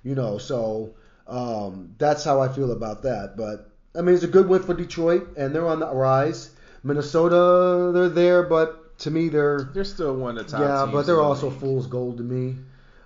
You 0.04 0.16
know, 0.16 0.38
so 0.38 0.96
um, 1.28 1.96
that's 1.98 2.24
how 2.24 2.42
I 2.42 2.50
feel 2.50 2.72
about 2.72 3.04
that. 3.04 3.36
But 3.38 3.70
I 3.98 4.02
mean, 4.02 4.16
it's 4.16 4.24
a 4.24 4.28
good 4.28 4.48
win 4.48 4.64
for 4.64 4.74
Detroit, 4.74 5.36
and 5.38 5.54
they're 5.54 5.68
on 5.68 5.80
the 5.80 5.94
rise. 5.94 6.52
Minnesota, 6.84 7.92
they're 7.92 8.10
there, 8.10 8.44
but 8.44 8.98
to 9.00 9.12
me, 9.12 9.30
they're 9.30 9.70
They're 9.74 9.84
still 9.84 10.16
one 10.16 10.38
of 10.38 10.46
the 10.46 10.52
top 10.52 10.62
yeah, 10.62 10.92
but 10.92 11.06
they're 11.06 11.22
also 11.22 11.50
league. 11.50 11.60
fool's 11.60 11.88
gold 11.88 12.18
to 12.18 12.24
me. 12.24 12.56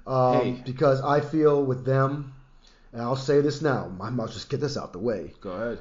Um, 0.07 0.39
Hey. 0.39 0.61
Because 0.65 1.01
I 1.01 1.21
feel 1.21 1.63
with 1.63 1.85
them, 1.85 2.33
and 2.93 3.01
I'll 3.01 3.15
say 3.15 3.41
this 3.41 3.61
now, 3.61 3.91
I 4.01 4.09
must 4.09 4.33
just 4.33 4.49
get 4.49 4.59
this 4.59 4.77
out 4.77 4.93
the 4.93 4.99
way. 4.99 5.33
Go 5.41 5.51
ahead. 5.51 5.79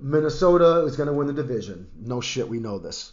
Minnesota 0.00 0.84
is 0.84 0.96
going 0.96 1.08
to 1.08 1.12
win 1.12 1.26
the 1.26 1.32
division. 1.32 1.88
No 1.98 2.20
shit, 2.20 2.48
we 2.48 2.58
know 2.58 2.78
this. 2.78 3.12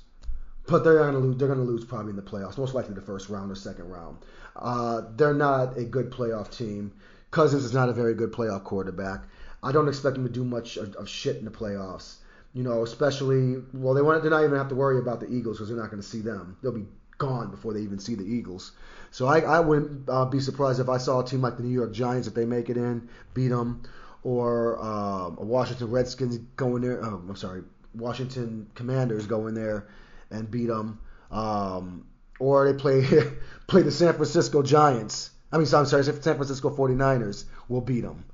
But 0.67 0.83
they're 0.83 0.97
going 0.97 1.13
to 1.13 1.19
lose. 1.19 1.37
They're 1.37 1.47
going 1.47 1.59
to 1.59 1.65
lose 1.65 1.83
probably 1.85 2.11
in 2.11 2.15
the 2.15 2.21
playoffs, 2.21 2.57
most 2.57 2.73
likely 2.73 2.93
the 2.93 3.01
first 3.01 3.29
round 3.29 3.51
or 3.51 3.55
second 3.55 3.89
round. 3.89 4.17
Uh, 4.55 5.01
they're 5.15 5.33
not 5.33 5.77
a 5.77 5.83
good 5.83 6.09
playoff 6.09 6.55
team. 6.55 6.93
Cousins 7.31 7.65
is 7.65 7.73
not 7.73 7.89
a 7.89 7.93
very 7.93 8.13
good 8.13 8.31
playoff 8.31 8.63
quarterback. 8.63 9.23
I 9.61 9.71
don't 9.71 9.87
expect 9.87 10.15
them 10.15 10.25
to 10.25 10.31
do 10.31 10.43
much 10.43 10.77
of, 10.77 10.95
of 10.95 11.09
shit 11.09 11.37
in 11.37 11.45
the 11.45 11.51
playoffs. 11.51 12.17
You 12.53 12.63
know, 12.63 12.83
especially 12.83 13.57
well, 13.73 13.93
they 13.93 14.01
want 14.01 14.21
they're 14.21 14.31
not 14.31 14.43
even 14.43 14.57
have 14.57 14.69
to 14.69 14.75
worry 14.75 14.99
about 14.99 15.19
the 15.19 15.27
Eagles 15.27 15.57
because 15.57 15.69
they're 15.69 15.77
not 15.77 15.89
going 15.89 16.01
to 16.01 16.07
see 16.07 16.21
them. 16.21 16.55
They'll 16.61 16.71
be 16.71 16.85
gone 17.17 17.49
before 17.49 17.73
they 17.73 17.81
even 17.81 17.99
see 17.99 18.15
the 18.15 18.23
Eagles. 18.23 18.73
So 19.13 19.27
I, 19.27 19.41
I 19.41 19.59
wouldn't 19.59 20.09
uh, 20.09 20.25
be 20.25 20.39
surprised 20.39 20.79
if 20.79 20.89
I 20.89 20.97
saw 20.97 21.19
a 21.19 21.23
team 21.23 21.41
like 21.41 21.57
the 21.57 21.61
New 21.61 21.69
York 21.69 21.93
Giants 21.93 22.27
if 22.27 22.33
they 22.33 22.45
make 22.45 22.71
it 22.71 22.77
in, 22.77 23.09
beat 23.35 23.49
them, 23.49 23.83
or 24.23 24.73
a 24.73 25.29
Washington 25.29 25.91
Redskins 25.91 26.39
go 26.55 26.75
in 26.77 26.81
there. 26.81 26.99
Oh, 27.05 27.21
I'm 27.29 27.35
sorry, 27.35 27.61
Washington 27.93 28.71
Commanders 28.73 29.27
go 29.27 29.45
in 29.45 29.53
there 29.53 29.87
and 30.31 30.49
beat 30.49 30.65
them, 30.65 30.99
um, 31.29 32.07
or 32.39 32.71
they 32.71 32.75
play 32.75 33.05
play 33.67 33.83
the 33.83 33.91
San 33.91 34.13
Francisco 34.13 34.63
Giants. 34.63 35.29
I 35.51 35.57
mean, 35.57 35.67
so 35.67 35.77
I'm 35.77 35.85
sorry, 35.85 36.03
San 36.05 36.15
Francisco 36.15 36.75
49ers 36.75 37.45
will 37.69 37.81
beat 37.81 38.01
them. 38.01 38.25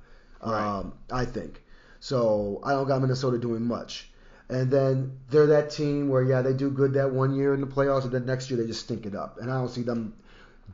Right. 0.41 0.77
Um, 0.77 0.93
I 1.11 1.25
think. 1.25 1.61
So 1.99 2.61
I 2.63 2.71
don't 2.71 2.87
got 2.87 3.01
Minnesota 3.01 3.37
doing 3.37 3.65
much. 3.65 4.09
And 4.47 4.71
then 4.71 5.19
they're 5.29 5.47
that 5.47 5.71
team 5.71 6.07
where 6.07 6.23
yeah 6.23 6.41
they 6.41 6.53
do 6.53 6.71
good 6.71 6.93
that 6.93 7.11
one 7.11 7.35
year 7.35 7.53
in 7.53 7.59
the 7.59 7.67
playoffs, 7.67 8.03
and 8.03 8.13
then 8.13 8.25
next 8.25 8.49
year 8.49 8.57
they 8.57 8.65
just 8.65 8.79
stink 8.79 9.05
it 9.05 9.13
up. 9.13 9.39
And 9.41 9.51
I 9.51 9.55
don't 9.55 9.67
see 9.67 9.81
them 9.81 10.13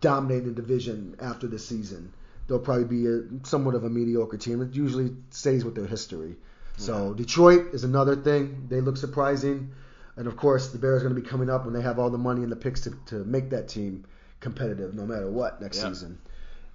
dominating 0.01 0.47
the 0.53 0.61
division 0.61 1.15
after 1.19 1.47
the 1.47 1.59
season. 1.59 2.13
They'll 2.47 2.59
probably 2.59 2.85
be 2.85 3.07
a, 3.07 3.21
somewhat 3.43 3.75
of 3.75 3.83
a 3.83 3.89
mediocre 3.89 4.37
team. 4.37 4.61
It 4.61 4.73
usually 4.75 5.15
stays 5.31 5.65
with 5.65 5.75
their 5.75 5.87
history. 5.87 6.35
So 6.77 7.13
Detroit 7.13 7.73
is 7.73 7.83
another 7.85 8.15
thing. 8.17 8.67
They 8.69 8.81
look 8.81 8.97
surprising, 8.97 9.71
and 10.17 10.27
of 10.27 10.35
course 10.35 10.67
the 10.69 10.77
Bears 10.77 11.01
are 11.03 11.07
going 11.09 11.15
to 11.15 11.21
be 11.21 11.27
coming 11.27 11.49
up 11.49 11.63
when 11.63 11.73
they 11.73 11.81
have 11.81 11.99
all 11.99 12.09
the 12.09 12.17
money 12.17 12.43
and 12.43 12.51
the 12.51 12.55
picks 12.57 12.81
to, 12.81 12.91
to 13.07 13.23
make 13.23 13.49
that 13.51 13.69
team 13.69 14.03
competitive 14.41 14.93
no 14.93 15.05
matter 15.05 15.31
what 15.31 15.61
next 15.61 15.77
Yeah. 15.77 15.87
season. 15.89 16.17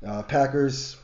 Uh, 0.07 0.23
Packers. 0.23 0.97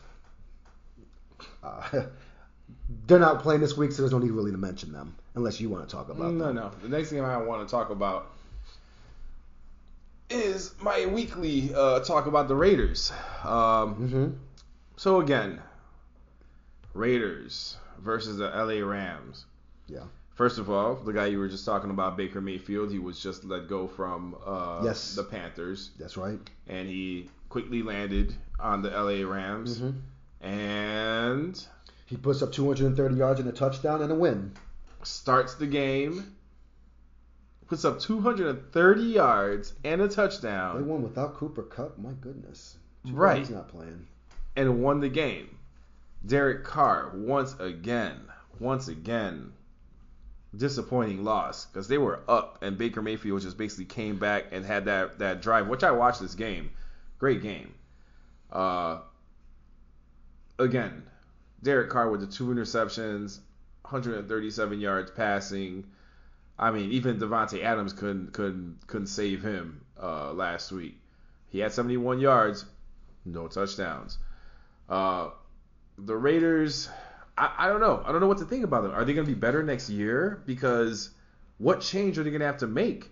Uh, 1.62 1.82
they're 3.06 3.18
not 3.18 3.42
playing 3.42 3.60
this 3.60 3.76
week, 3.76 3.92
so 3.92 4.02
there's 4.02 4.12
no 4.12 4.18
need 4.18 4.30
really 4.30 4.50
to 4.52 4.58
mention 4.58 4.92
them 4.92 5.14
unless 5.34 5.60
you 5.60 5.68
want 5.68 5.86
to 5.88 5.94
talk 5.94 6.08
about 6.08 6.32
No, 6.32 6.46
them. 6.46 6.56
no. 6.56 6.62
No. 6.68 6.70
The 6.82 6.88
next 6.88 7.10
thing 7.10 7.20
I 7.20 7.36
want 7.36 7.66
to 7.66 7.70
talk 7.70 7.90
about 7.90 8.30
is 10.30 10.74
my 10.80 11.06
weekly 11.06 11.72
uh, 11.74 12.00
talk 12.00 12.26
about 12.26 12.48
the 12.48 12.54
Raiders. 12.56 13.12
Um, 13.44 13.94
Mm-hmm. 13.96 14.26
so 14.96 15.20
again, 15.20 15.60
Raiders 16.94 17.76
versus 17.98 18.36
the 18.38 18.48
LA 18.48 18.84
Rams. 18.86 19.44
Yeah. 19.86 20.04
First 20.34 20.58
of 20.58 20.68
all, 20.70 20.96
the 20.96 21.12
guy 21.12 21.26
you 21.26 21.38
were 21.38 21.48
just 21.48 21.64
talking 21.64 21.90
about, 21.90 22.16
Baker 22.16 22.40
Mayfield, 22.42 22.90
he 22.92 22.98
was 22.98 23.18
just 23.20 23.44
let 23.44 23.68
go 23.68 23.86
from 23.88 24.36
uh, 24.44 24.82
Yes. 24.84 25.14
the 25.14 25.24
Panthers, 25.24 25.90
That's 25.98 26.16
right. 26.16 26.38
and 26.66 26.88
he 26.88 27.30
quickly 27.48 27.82
landed 27.82 28.34
on 28.60 28.82
the 28.82 28.90
LA 28.90 29.26
Rams, 29.30 29.78
hmm 29.78 29.90
and 30.42 31.58
He 32.04 32.16
puts 32.16 32.42
up 32.42 32.52
230 32.52 33.14
yards 33.16 33.40
and 33.40 33.48
a 33.48 33.52
touchdown 33.52 34.02
and 34.02 34.12
a 34.12 34.14
win. 34.14 34.52
starts 35.02 35.54
the 35.54 35.66
game, 35.66 36.35
puts 37.68 37.84
up 37.84 37.98
230 38.00 39.02
yards 39.02 39.74
and 39.84 40.00
a 40.00 40.08
touchdown. 40.08 40.76
They 40.76 40.82
won 40.82 41.02
without 41.02 41.34
Cooper 41.34 41.62
Kupp. 41.62 41.98
My 41.98 42.12
goodness. 42.20 42.76
Right. 43.10 43.38
He's 43.38 43.50
not 43.50 43.68
playing. 43.68 44.06
and 44.56 44.82
won 44.82 45.00
the 45.00 45.08
game. 45.08 45.58
Derek 46.24 46.64
Carr 46.64 47.12
once 47.14 47.54
again, 47.60 48.18
once 48.58 48.88
again, 48.88 49.52
disappointing 50.56 51.22
loss 51.22 51.66
because 51.66 51.86
they 51.88 51.98
were 51.98 52.20
up 52.28 52.58
and 52.62 52.78
Baker 52.78 53.02
Mayfield 53.02 53.42
just 53.42 53.58
basically 53.58 53.84
came 53.84 54.18
back 54.18 54.46
and 54.52 54.64
had 54.64 54.86
that 54.86 55.18
that 55.18 55.42
drive. 55.42 55.68
Which 55.68 55.84
I 55.84 55.90
watched 55.92 56.20
this 56.20 56.34
game, 56.34 56.70
great 57.18 57.42
game. 57.42 57.74
Uh, 58.50 59.00
again, 60.58 61.02
Derek 61.62 61.90
Carr 61.90 62.10
with 62.10 62.20
the 62.20 62.26
two 62.26 62.46
interceptions, 62.46 63.38
137 63.82 64.80
yards 64.80 65.10
passing. 65.10 65.84
I 66.58 66.70
mean, 66.70 66.92
even 66.92 67.18
Davante 67.18 67.62
Adams 67.62 67.92
couldn't 67.92 68.32
couldn't 68.32 68.78
couldn't 68.86 69.08
save 69.08 69.42
him 69.42 69.82
uh, 70.02 70.32
last 70.32 70.72
week. 70.72 70.98
He 71.50 71.58
had 71.60 71.72
71 71.72 72.18
yards, 72.18 72.64
no 73.24 73.48
touchdowns. 73.48 74.18
Uh, 74.88 75.30
the 75.98 76.16
Raiders, 76.16 76.88
I, 77.36 77.54
I 77.58 77.68
don't 77.68 77.80
know. 77.80 78.02
I 78.04 78.12
don't 78.12 78.20
know 78.20 78.26
what 78.26 78.38
to 78.38 78.44
think 78.44 78.64
about 78.64 78.82
them. 78.82 78.92
Are 78.92 79.04
they 79.04 79.14
going 79.14 79.26
to 79.26 79.32
be 79.32 79.38
better 79.38 79.62
next 79.62 79.88
year? 79.90 80.42
Because 80.46 81.10
what 81.58 81.80
change 81.80 82.18
are 82.18 82.24
they 82.24 82.30
going 82.30 82.40
to 82.40 82.46
have 82.46 82.58
to 82.58 82.66
make? 82.66 83.10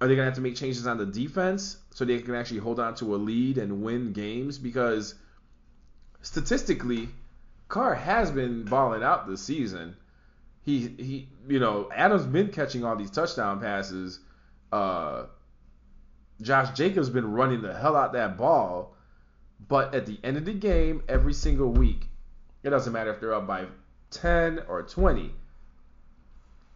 Are 0.00 0.06
they 0.06 0.14
going 0.14 0.26
to 0.26 0.30
have 0.30 0.36
to 0.36 0.40
make 0.40 0.56
changes 0.56 0.86
on 0.86 0.98
the 0.98 1.06
defense 1.06 1.76
so 1.90 2.04
they 2.04 2.20
can 2.20 2.34
actually 2.34 2.60
hold 2.60 2.78
on 2.78 2.94
to 2.96 3.14
a 3.14 3.16
lead 3.16 3.58
and 3.58 3.82
win 3.82 4.12
games? 4.12 4.58
Because 4.58 5.14
statistically, 6.22 7.08
Carr 7.68 7.94
has 7.94 8.30
been 8.30 8.64
balling 8.64 9.02
out 9.02 9.28
this 9.28 9.42
season. 9.42 9.96
He 10.68 10.80
he, 10.98 11.28
you 11.48 11.60
know, 11.60 11.88
Adams 11.94 12.26
been 12.26 12.48
catching 12.48 12.84
all 12.84 12.94
these 12.94 13.10
touchdown 13.10 13.58
passes. 13.58 14.20
Uh, 14.70 15.24
Josh 16.42 16.76
Jacobs 16.76 17.08
been 17.08 17.32
running 17.32 17.62
the 17.62 17.72
hell 17.72 17.96
out 17.96 18.12
that 18.12 18.36
ball. 18.36 18.94
But 19.66 19.94
at 19.94 20.04
the 20.04 20.20
end 20.22 20.36
of 20.36 20.44
the 20.44 20.52
game, 20.52 21.02
every 21.08 21.32
single 21.32 21.70
week, 21.70 22.10
it 22.62 22.68
doesn't 22.68 22.92
matter 22.92 23.10
if 23.10 23.18
they're 23.18 23.32
up 23.32 23.46
by 23.46 23.64
10 24.10 24.64
or 24.68 24.82
20. 24.82 25.32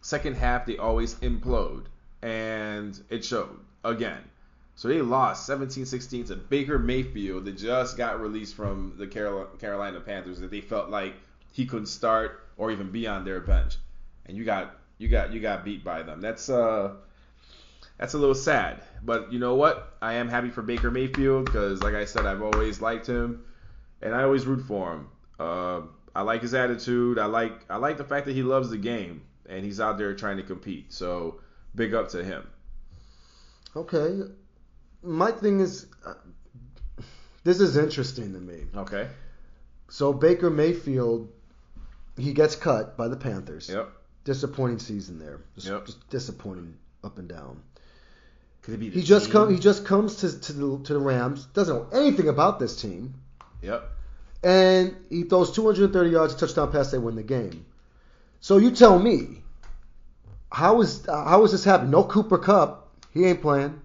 Second 0.01 0.37
half, 0.37 0.65
they 0.65 0.77
always 0.77 1.13
implode. 1.15 1.85
And 2.23 2.99
it 3.11 3.23
showed 3.23 3.59
again. 3.85 4.23
So 4.73 4.87
they 4.87 5.03
lost 5.03 5.47
17-16 5.47 6.27
to 6.29 6.35
Baker 6.35 6.79
Mayfield 6.79 7.45
that 7.45 7.57
just 7.57 7.95
got 7.95 8.19
released 8.19 8.55
from 8.55 8.95
the 8.97 9.05
Carolina 9.05 9.99
Panthers 9.99 10.39
that 10.39 10.49
they 10.49 10.61
felt 10.61 10.89
like 10.89 11.13
he 11.51 11.67
couldn't 11.67 11.85
start 11.85 12.43
or 12.57 12.71
even 12.71 12.91
be 12.91 13.07
on 13.07 13.23
their 13.23 13.39
bench. 13.39 13.77
And 14.25 14.37
you 14.37 14.45
got 14.45 14.75
you 14.97 15.07
got 15.07 15.33
you 15.33 15.39
got 15.39 15.65
beat 15.65 15.83
by 15.83 16.03
them. 16.03 16.21
That's 16.21 16.49
uh 16.49 16.95
that's 17.97 18.13
a 18.13 18.17
little 18.17 18.35
sad. 18.35 18.81
But 19.03 19.31
you 19.31 19.39
know 19.39 19.55
what? 19.55 19.95
I 20.01 20.13
am 20.15 20.27
happy 20.27 20.49
for 20.49 20.61
Baker 20.61 20.91
Mayfield 20.91 21.45
because, 21.45 21.81
like 21.81 21.93
I 21.93 22.05
said, 22.05 22.25
I've 22.25 22.41
always 22.41 22.81
liked 22.81 23.07
him, 23.07 23.43
and 24.01 24.15
I 24.15 24.23
always 24.23 24.45
root 24.45 24.65
for 24.65 24.93
him. 24.93 25.07
Uh, 25.39 25.81
I 26.15 26.21
like 26.21 26.41
his 26.41 26.53
attitude. 26.53 27.19
I 27.19 27.25
like 27.25 27.53
I 27.69 27.77
like 27.77 27.97
the 27.97 28.03
fact 28.03 28.25
that 28.25 28.33
he 28.33 28.43
loves 28.43 28.69
the 28.69 28.77
game 28.77 29.21
and 29.47 29.63
he's 29.63 29.79
out 29.79 29.97
there 29.97 30.13
trying 30.15 30.37
to 30.37 30.43
compete. 30.43 30.93
So 30.93 31.41
big 31.75 31.93
up 31.93 32.09
to 32.09 32.23
him. 32.23 32.47
Okay, 33.75 34.21
my 35.01 35.31
thing 35.31 35.59
is, 35.59 35.87
uh, 36.05 36.13
this 37.43 37.59
is 37.59 37.75
interesting 37.75 38.33
to 38.33 38.39
me. 38.39 38.65
Okay. 38.75 39.07
So 39.89 40.13
Baker 40.13 40.49
Mayfield, 40.49 41.31
he 42.17 42.33
gets 42.33 42.55
cut 42.55 42.97
by 42.97 43.07
the 43.07 43.17
Panthers. 43.17 43.69
Yep. 43.69 43.91
Disappointing 44.23 44.79
season 44.79 45.19
there. 45.19 45.41
Just, 45.55 45.67
Yep. 45.67 45.85
just 45.85 46.09
disappointing 46.09 46.75
up 47.03 47.17
and 47.17 47.27
down. 47.27 47.61
Could 48.61 48.75
it 48.75 48.77
be 48.77 48.89
the 48.89 48.95
He 48.95 49.03
just 49.03 49.25
team? 49.25 49.31
come 49.33 49.53
he 49.53 49.59
just 49.59 49.85
comes 49.85 50.15
to 50.17 50.39
to 50.39 50.53
the, 50.53 50.79
to 50.85 50.93
the 50.93 50.99
Rams. 50.99 51.45
Doesn't 51.53 51.75
know 51.75 51.87
anything 51.91 52.29
about 52.29 52.59
this 52.59 52.79
team, 52.81 53.15
Yep. 53.61 53.83
and 54.43 54.95
he 55.09 55.23
throws 55.23 55.51
230 55.51 56.09
yards, 56.09 56.33
a 56.33 56.37
touchdown 56.37 56.71
pass. 56.71 56.91
They 56.91 56.97
win 56.97 57.15
the 57.15 57.23
game. 57.23 57.65
So 58.39 58.57
you 58.57 58.71
tell 58.71 58.97
me, 58.97 59.41
how 60.51 60.79
is 60.81 61.05
how 61.05 61.43
is 61.43 61.51
this 61.51 61.63
happening? 61.65 61.91
No 61.91 62.03
Cooper 62.05 62.37
Kupp. 62.37 62.89
He 63.11 63.25
ain't 63.25 63.41
playing. 63.41 63.81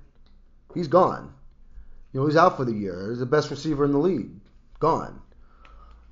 He's 0.75 0.88
gone. 0.88 1.33
You 2.12 2.21
know 2.21 2.26
he's 2.26 2.37
out 2.37 2.57
for 2.57 2.64
the 2.64 2.73
year. 2.73 3.09
He's 3.11 3.18
the 3.18 3.26
best 3.26 3.50
receiver 3.50 3.85
in 3.85 3.92
the 3.92 3.99
league. 3.99 4.30
Gone. 4.78 5.21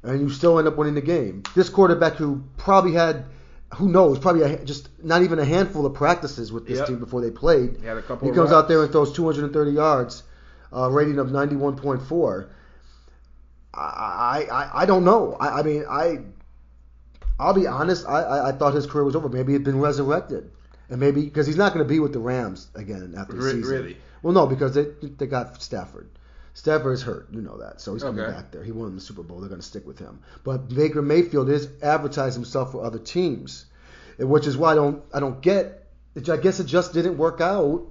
And 0.02 0.20
you 0.20 0.28
still 0.28 0.58
end 0.58 0.66
up 0.68 0.76
winning 0.76 0.94
the 0.94 1.00
game. 1.00 1.42
This 1.54 1.68
quarterback 1.68 2.14
who 2.14 2.42
probably 2.56 2.92
had, 2.92 3.24
who 3.74 3.88
knows, 3.88 4.18
probably 4.18 4.42
a, 4.42 4.64
just 4.64 4.88
not 5.02 5.22
even 5.22 5.38
a 5.38 5.44
handful 5.44 5.84
of 5.86 5.94
practices 5.94 6.52
with 6.52 6.66
this 6.66 6.78
Yep. 6.78 6.86
team 6.88 6.98
before 6.98 7.20
they 7.20 7.30
played. 7.30 7.78
He 7.80 7.86
had 7.86 7.96
a 7.96 8.02
couple. 8.02 8.28
He 8.28 8.34
comes 8.34 8.52
out 8.52 8.68
there 8.68 8.82
and 8.82 8.92
throws 8.92 9.12
230 9.12 9.70
yards, 9.72 10.22
uh, 10.72 10.88
rating 10.90 11.18
of 11.18 11.28
91.4. 11.28 12.48
I, 13.74 14.46
I, 14.50 14.70
I 14.82 14.86
don't 14.86 15.04
know. 15.04 15.36
I, 15.38 15.60
I 15.60 15.62
mean, 15.62 15.84
I, 15.90 16.20
I'll 17.38 17.52
be 17.54 17.66
honest. 17.66 18.06
I, 18.08 18.22
I, 18.22 18.48
I 18.48 18.52
thought 18.52 18.74
his 18.74 18.86
career 18.86 19.04
was 19.04 19.14
over. 19.16 19.28
Maybe 19.28 19.52
he'd 19.52 19.64
been 19.64 19.80
resurrected, 19.80 20.50
and 20.88 20.98
maybe 21.00 21.22
because 21.22 21.46
he's 21.46 21.56
not 21.58 21.74
going 21.74 21.84
to 21.84 21.88
be 21.88 22.00
with 22.00 22.12
the 22.12 22.18
Rams 22.20 22.68
again 22.74 23.14
after 23.18 23.34
the 23.34 23.42
Re- 23.42 23.52
season. 23.52 23.70
really? 23.74 23.96
Well, 24.22 24.32
no, 24.32 24.46
because 24.46 24.74
they 24.74 24.84
they 25.02 25.26
got 25.26 25.60
Stafford. 25.62 26.08
Stafford 26.56 26.94
is 26.94 27.02
hurt, 27.02 27.28
you 27.32 27.42
know 27.42 27.58
that, 27.58 27.82
so 27.82 27.92
he's 27.92 28.02
coming 28.02 28.24
Okay. 28.24 28.32
back 28.32 28.50
there. 28.50 28.64
He 28.64 28.72
won 28.72 28.94
the 28.94 29.00
Super 29.02 29.22
Bowl. 29.22 29.40
They're 29.40 29.50
going 29.50 29.60
to 29.60 29.66
stick 29.66 29.86
with 29.86 29.98
him. 29.98 30.20
But 30.42 30.70
Baker 30.74 31.02
Mayfield 31.02 31.50
is 31.50 31.68
advertised 31.82 32.34
himself 32.34 32.72
for 32.72 32.82
other 32.82 32.98
teams, 32.98 33.66
which 34.18 34.46
is 34.46 34.56
why 34.56 34.72
I 34.72 34.74
don't 34.74 35.02
I 35.12 35.20
don't 35.20 35.42
get. 35.42 35.86
I 36.16 36.38
guess 36.38 36.58
it 36.58 36.64
just 36.64 36.94
didn't 36.94 37.18
work 37.18 37.42
out 37.42 37.82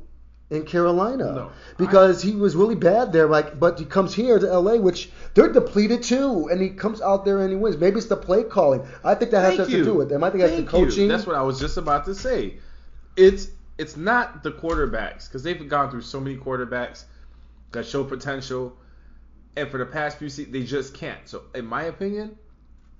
in 0.49 0.63
Carolina 0.65 1.31
No. 1.35 1.51
because 1.77 2.23
he 2.23 2.31
was 2.31 2.55
really 2.55 2.73
bad 2.73 3.13
there. 3.13 3.27
Like, 3.27 3.59
but 3.59 3.77
he 3.77 3.85
comes 3.85 4.15
here 4.15 4.39
to 4.39 4.59
LA, 4.59 4.77
which 4.77 5.11
they're 5.35 5.53
depleted 5.53 6.01
too, 6.01 6.47
and 6.49 6.59
he 6.59 6.69
comes 6.69 7.01
out 7.01 7.23
there 7.23 7.41
and 7.41 7.51
he 7.51 7.55
wins. 7.55 7.77
Maybe 7.77 7.97
it's 7.97 8.07
the 8.07 8.17
play 8.17 8.43
calling. 8.43 8.81
I 9.03 9.13
think 9.13 9.29
that 9.29 9.41
has 9.57 9.67
to 9.67 9.83
do 9.83 9.93
with 9.93 10.11
it. 10.11 10.23
I 10.23 10.29
think 10.31 10.41
that's 10.41 10.55
the 10.55 10.63
Thank 10.63 10.73
you. 10.73 10.85
coaching. 10.87 11.07
That's 11.07 11.27
what 11.27 11.35
I 11.35 11.43
was 11.43 11.59
just 11.59 11.77
about 11.77 12.05
to 12.05 12.15
say. 12.15 12.55
It's 13.15 13.49
it's 13.77 13.95
not 13.95 14.41
the 14.41 14.51
quarterbacks 14.51 15.27
because 15.27 15.43
they've 15.43 15.69
gone 15.69 15.91
through 15.91 16.01
so 16.01 16.19
many 16.19 16.35
quarterbacks 16.35 17.03
that 17.75 17.85
show 17.85 18.03
potential, 18.03 18.77
and 19.55 19.69
for 19.69 19.77
the 19.77 19.85
past 19.85 20.17
few 20.17 20.29
seasons 20.29 20.53
they 20.53 20.63
just 20.63 20.93
can't. 20.93 21.27
So 21.27 21.43
in 21.53 21.65
my 21.65 21.83
opinion, 21.83 22.37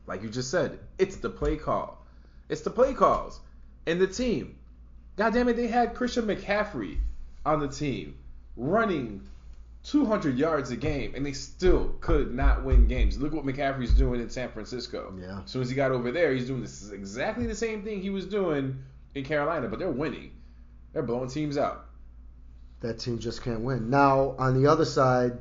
like 0.07 0.23
you 0.23 0.29
just 0.29 0.51
said, 0.51 0.79
it's 0.97 1.17
the 1.17 1.29
play 1.29 1.57
call. 1.57 2.05
It's 2.49 2.61
the 2.61 2.69
play 2.69 2.93
calls 2.93 3.39
and 3.87 3.99
the 3.99 4.07
team. 4.07 4.57
God 5.17 5.33
damn 5.33 5.49
it, 5.49 5.55
they 5.55 5.67
had 5.67 5.95
Christian 5.95 6.25
McCaffrey 6.25 6.97
on 7.45 7.59
the 7.59 7.67
team 7.67 8.17
running 8.57 9.21
200 9.85 10.37
yards 10.37 10.71
a 10.71 10.75
game, 10.75 11.13
and 11.15 11.25
they 11.25 11.33
still 11.33 11.95
could 12.01 12.33
not 12.33 12.63
win 12.63 12.87
games. 12.87 13.19
Look 13.19 13.33
what 13.33 13.45
McCaffrey's 13.45 13.93
doing 13.93 14.19
in 14.19 14.29
San 14.29 14.49
Francisco. 14.49 15.13
Yeah. 15.19 15.41
As 15.43 15.51
soon 15.51 15.61
as 15.61 15.69
he 15.69 15.75
got 15.75 15.91
over 15.91 16.11
there, 16.11 16.33
he's 16.33 16.47
doing 16.47 16.61
this 16.61 16.89
exactly 16.91 17.45
the 17.45 17.55
same 17.55 17.83
thing 17.83 18.01
he 18.01 18.09
was 18.09 18.25
doing 18.25 18.83
in 19.13 19.23
Carolina, 19.23 19.67
but 19.67 19.79
they're 19.79 19.89
winning. 19.89 20.31
They're 20.91 21.03
blowing 21.03 21.29
teams 21.29 21.57
out. 21.57 21.84
That 22.85 22.99
team 22.99 23.17
just 23.17 23.41
can't 23.41 23.61
win. 23.61 23.89
Now 23.89 24.35
on 24.37 24.61
the 24.61 24.69
other 24.69 24.85
side, 24.85 25.39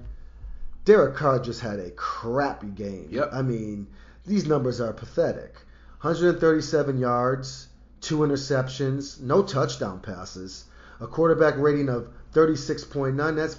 Derek 0.86 1.14
Carr 1.14 1.38
just 1.38 1.60
had 1.60 1.78
a 1.78 1.90
crappy 1.90 2.68
game. 2.68 3.08
Yep. 3.10 3.30
I 3.32 3.42
mean, 3.42 3.86
these 4.24 4.46
numbers 4.46 4.80
are 4.80 4.94
pathetic. 4.94 5.54
137 6.00 6.98
yards, 6.98 7.68
two 8.00 8.18
interceptions, 8.18 9.20
no 9.20 9.42
touchdown 9.42 10.00
passes, 10.00 10.64
a 11.00 11.06
quarterback 11.06 11.58
rating 11.58 11.90
of 11.90 12.08
36.9. 12.32 13.36
That's 13.36 13.58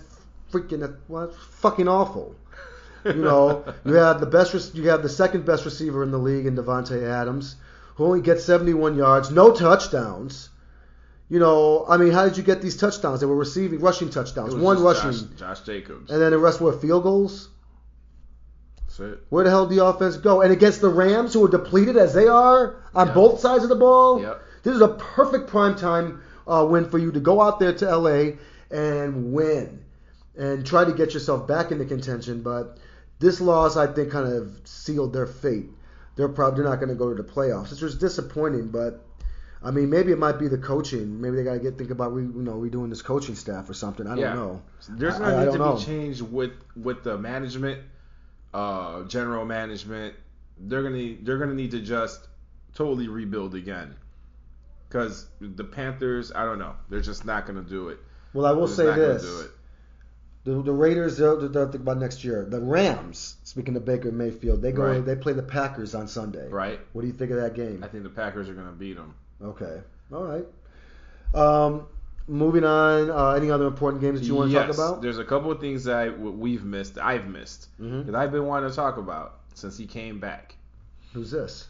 freaking 0.51 0.95
well, 1.07 1.31
fucking 1.31 1.87
awful. 1.87 2.35
You 3.03 3.13
know, 3.13 3.65
you 3.85 3.93
have 3.93 4.19
the 4.19 4.25
best, 4.25 4.73
you 4.73 4.89
have 4.89 5.03
the 5.03 5.09
second 5.09 5.45
best 5.45 5.63
receiver 5.63 6.01
in 6.01 6.09
the 6.09 6.17
league 6.17 6.47
in 6.47 6.55
Davante 6.55 7.03
Adams, 7.03 7.55
who 7.95 8.05
only 8.05 8.21
gets 8.21 8.43
71 8.45 8.95
yards, 8.95 9.29
no 9.29 9.51
touchdowns. 9.51 10.49
You 11.27 11.39
know, 11.39 11.85
I 11.89 11.97
mean, 11.97 12.11
how 12.11 12.25
did 12.25 12.37
you 12.37 12.43
get 12.43 12.61
these 12.61 12.77
touchdowns? 12.77 13.19
They 13.19 13.25
were 13.25 13.35
receiving 13.35 13.79
rushing 13.79 14.09
touchdowns, 14.11 14.53
one 14.53 14.81
rushing, 14.83 15.11
Josh, 15.11 15.39
Josh 15.39 15.61
Jacobs. 15.61 16.11
and 16.11 16.21
then 16.21 16.31
the 16.31 16.37
rest 16.37 16.61
were 16.61 16.71
field 16.73 17.03
goals. 17.03 17.49
That's 18.81 18.99
it. 18.99 19.23
Where 19.29 19.43
the 19.43 19.49
hell 19.49 19.65
did 19.67 19.77
the 19.77 19.85
offense 19.85 20.17
go? 20.17 20.41
And 20.41 20.51
against 20.51 20.81
the 20.81 20.89
Rams, 20.89 21.33
who 21.33 21.43
are 21.45 21.49
depleted 21.49 21.97
as 21.97 22.13
they 22.13 22.27
are 22.27 22.75
on 22.93 23.07
Yeah. 23.07 23.13
both 23.13 23.39
sides 23.39 23.63
of 23.63 23.69
the 23.69 23.75
ball, 23.75 24.21
Yep. 24.21 24.41
this 24.63 24.75
is 24.75 24.81
a 24.81 24.89
perfect 24.89 25.47
prime 25.47 25.75
time 25.75 26.21
uh, 26.47 26.65
win 26.69 26.85
for 26.89 26.99
you 26.99 27.11
to 27.11 27.19
go 27.19 27.41
out 27.41 27.59
there 27.59 27.73
to 27.73 27.89
LA 27.89 28.33
and 28.69 29.33
win 29.33 29.79
and 30.37 30.63
try 30.65 30.85
to 30.85 30.91
get 30.93 31.13
yourself 31.13 31.47
back 31.47 31.71
into 31.71 31.85
contention. 31.85 32.41
But 32.41 32.77
this 33.19 33.41
loss, 33.41 33.77
I 33.77 33.87
think, 33.87 34.11
kind 34.11 34.31
of 34.31 34.51
sealed 34.63 35.11
their 35.13 35.25
fate. 35.25 35.71
They're 36.17 36.29
probably 36.29 36.63
not 36.63 36.75
going 36.75 36.89
to 36.89 36.95
go 36.95 37.09
to 37.13 37.15
the 37.21 37.27
playoffs, 37.27 37.71
which 37.71 37.81
was 37.81 37.95
disappointing. 37.95 38.67
But 38.67 39.04
I 39.65 39.71
mean, 39.71 39.89
maybe 39.89 40.11
it 40.11 40.19
might 40.19 40.37
be 40.37 40.47
the 40.47 40.57
coaching. 40.59 41.19
Maybe 41.19 41.35
they 41.37 41.43
got 41.43 41.53
to 41.53 41.59
get 41.59 41.77
think 41.77 41.89
about 41.89 42.13
re, 42.13 42.23
you 42.23 42.41
know 42.43 42.53
redoing 42.53 42.89
this 42.89 43.01
coaching 43.01 43.35
staff 43.35 43.69
or 43.69 43.73
something. 43.73 44.05
I 44.05 44.11
don't 44.11 44.19
Yeah. 44.19 44.33
know. 44.35 44.61
There's 44.89 45.15
I- 45.15 45.19
gonna 45.19 45.45
need 45.45 45.51
to 45.53 45.57
know. 45.57 45.75
be 45.75 45.81
change 45.83 46.21
with 46.21 46.51
with 46.75 47.03
the 47.03 47.17
management, 47.17 47.81
uh, 48.53 49.03
general 49.05 49.43
management. 49.45 50.13
They're 50.59 50.83
gonna 50.83 51.15
they're 51.23 51.39
gonna 51.39 51.55
need 51.55 51.71
to 51.71 51.81
just 51.81 52.27
totally 52.75 53.07
rebuild 53.07 53.55
again. 53.55 53.95
Because 54.87 55.27
the 55.41 55.63
Panthers, 55.63 56.31
I 56.33 56.45
don't 56.45 56.59
know, 56.59 56.75
they're 56.89 57.01
just 57.01 57.25
not 57.25 57.45
gonna 57.47 57.63
do 57.63 57.89
it. 57.89 57.97
Well, 58.33 58.45
I 58.45 58.51
will 58.51 58.67
They're 58.67 58.93
say 58.93 58.95
this. 58.95 59.23
do 59.23 59.39
it. 59.41 59.51
The, 60.43 60.61
the 60.61 60.71
Raiders, 60.71 61.17
they'll, 61.17 61.49
they'll 61.49 61.71
think 61.71 61.81
about 61.81 61.97
next 61.97 62.23
year. 62.23 62.45
The 62.45 62.59
Rams, 62.61 63.37
speaking 63.43 63.75
of 63.75 63.83
Baker 63.83 64.11
Mayfield, 64.11 64.61
they 64.61 64.71
go 64.71 64.83
Right. 64.83 65.03
they 65.03 65.15
play 65.15 65.33
the 65.33 65.41
Packers 65.41 65.95
on 65.95 66.07
Sunday. 66.07 66.47
Right? 66.49 66.79
What 66.93 67.01
do 67.01 67.07
you 67.07 67.13
think 67.13 67.31
of 67.31 67.37
that 67.37 67.55
game? 67.55 67.83
I 67.83 67.87
think 67.87 68.03
the 68.03 68.09
Packers 68.11 68.47
are 68.47 68.53
gonna 68.53 68.71
beat 68.71 68.95
them. 68.95 69.15
Okay. 69.43 69.81
All 70.13 70.23
right. 70.23 70.45
Um, 71.33 71.87
moving 72.27 72.63
on. 72.63 73.09
Uh, 73.09 73.31
any 73.31 73.51
other 73.51 73.65
important 73.67 74.01
games 74.01 74.19
that 74.21 74.25
you 74.25 74.35
want 74.35 74.49
to 74.49 74.53
yes, 74.53 74.67
talk 74.67 74.75
about? 74.75 75.01
There's 75.01 75.17
a 75.17 75.25
couple 75.25 75.51
of 75.51 75.59
things 75.59 75.83
that 75.85 75.95
I, 75.95 76.09
we've 76.09 76.63
missed. 76.63 76.97
I've 76.97 77.27
missed 77.27 77.67
Mhm. 77.79 78.05
that 78.05 78.15
I've 78.15 78.31
been 78.31 78.45
wanting 78.45 78.69
to 78.69 78.75
talk 78.75 78.97
about 78.97 79.39
since 79.53 79.77
he 79.77 79.85
came 79.85 80.19
back. 80.19 80.55
Who's 81.13 81.31
this? 81.31 81.67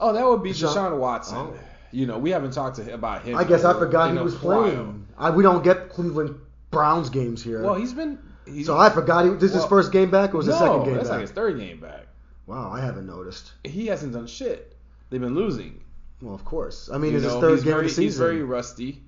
Oh, 0.00 0.12
that 0.12 0.24
would 0.24 0.42
be 0.42 0.50
Deshaun- 0.50 0.74
Deshaun 0.74 0.98
Watson. 0.98 1.38
Oh. 1.38 1.54
You 1.90 2.06
know, 2.06 2.18
we 2.18 2.30
haven't 2.30 2.52
talked 2.52 2.76
to 2.76 2.84
him 2.84 2.94
about 2.94 3.22
him. 3.22 3.36
I 3.36 3.44
guess 3.44 3.64
I 3.64 3.72
forgot 3.72 4.12
he 4.12 4.18
was 4.18 4.40
while. 4.42 4.62
playing. 4.62 5.06
I, 5.16 5.30
we 5.30 5.42
don't 5.42 5.64
get 5.64 5.88
Cleveland 5.88 6.38
Browns 6.70 7.08
games 7.08 7.42
here. 7.42 7.62
Well, 7.62 7.74
he's 7.74 7.94
been. 7.94 8.18
He's, 8.46 8.66
so 8.66 8.76
I 8.76 8.90
forgot 8.90 9.24
he. 9.24 9.30
This 9.32 9.50
is 9.50 9.54
his 9.54 9.64
first 9.66 9.90
game 9.90 10.10
back, 10.10 10.34
or 10.34 10.38
was 10.38 10.46
no, 10.46 10.52
his 10.52 10.60
second 10.60 10.84
game 10.84 10.94
that's 10.94 11.08
back? 11.08 11.14
like 11.14 11.20
his 11.22 11.30
third 11.30 11.58
game 11.58 11.80
back. 11.80 12.06
Wow, 12.46 12.70
I 12.70 12.80
haven't 12.80 13.06
noticed. 13.06 13.52
He 13.64 13.86
hasn't 13.86 14.12
done 14.12 14.26
shit. 14.26 14.74
They've 15.10 15.20
been 15.20 15.34
losing. 15.34 15.80
Well, 16.20 16.34
of 16.34 16.44
course. 16.44 16.90
I 16.92 16.98
mean, 16.98 17.12
you 17.12 17.18
it's 17.18 17.26
know, 17.26 17.32
his 17.34 17.40
third 17.40 17.56
game 17.64 17.72
very, 17.74 17.78
of 17.78 17.84
the 17.84 17.88
season. 17.90 18.02
He's 18.04 18.18
very 18.18 18.42
rusty. 18.42 19.02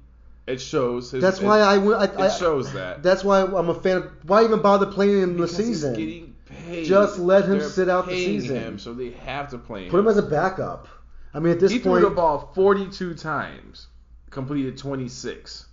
It 0.47 0.61
shows. 0.61 1.11
His, 1.11 1.23
that's 1.23 1.41
why 1.41 1.61
I, 1.61 1.79
went- 1.79 2.01
I, 2.19 2.27
It 2.27 2.33
shows 2.39 2.73
that. 2.73 3.03
That's 3.03 3.23
why 3.23 3.43
I'm 3.43 3.69
a 3.69 3.75
fan. 3.75 3.99
Of, 3.99 4.29
why 4.29 4.45
even 4.45 4.61
bother 4.63 4.87
playing 4.87 5.19
him 5.19 5.23
in 5.23 5.37
the 5.37 5.43
Because 5.43 5.57
he's 5.59 5.67
season? 5.67 5.95
getting 5.95 6.35
paid. 6.47 6.87
Just 6.87 7.19
let 7.19 7.45
him 7.45 7.59
They're 7.59 7.69
sit 7.69 7.89
out 7.89 8.07
the 8.07 8.13
season. 8.17 8.57
Him, 8.57 8.79
so 8.79 8.95
they 8.95 9.11
have 9.11 9.51
to 9.51 9.59
play 9.59 9.85
him. 9.85 9.91
Put 9.91 10.01
him 10.01 10.09
as 10.09 10.17
a 10.17 10.23
backup. 10.23 10.89
I 11.33 11.39
mean, 11.39 11.53
at 11.53 11.61
this 11.61 11.71
he 11.71 11.79
point, 11.79 12.01
threw 12.01 12.09
the 12.11 12.15
ball 12.17 12.51
42 12.55 13.15
times, 13.15 13.87
completed 14.31 14.77
26. 14.79 15.67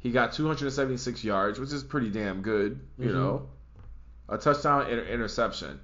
He 0.00 0.10
got 0.10 0.32
276 0.32 1.22
yards, 1.24 1.60
which 1.60 1.72
is 1.72 1.84
pretty 1.84 2.10
damn 2.10 2.42
good. 2.42 2.80
You 2.98 3.10
Mhm. 3.10 3.14
know, 3.14 3.48
a 4.28 4.38
touchdown, 4.38 4.90
inter- 4.90 5.04
interception. 5.04 5.78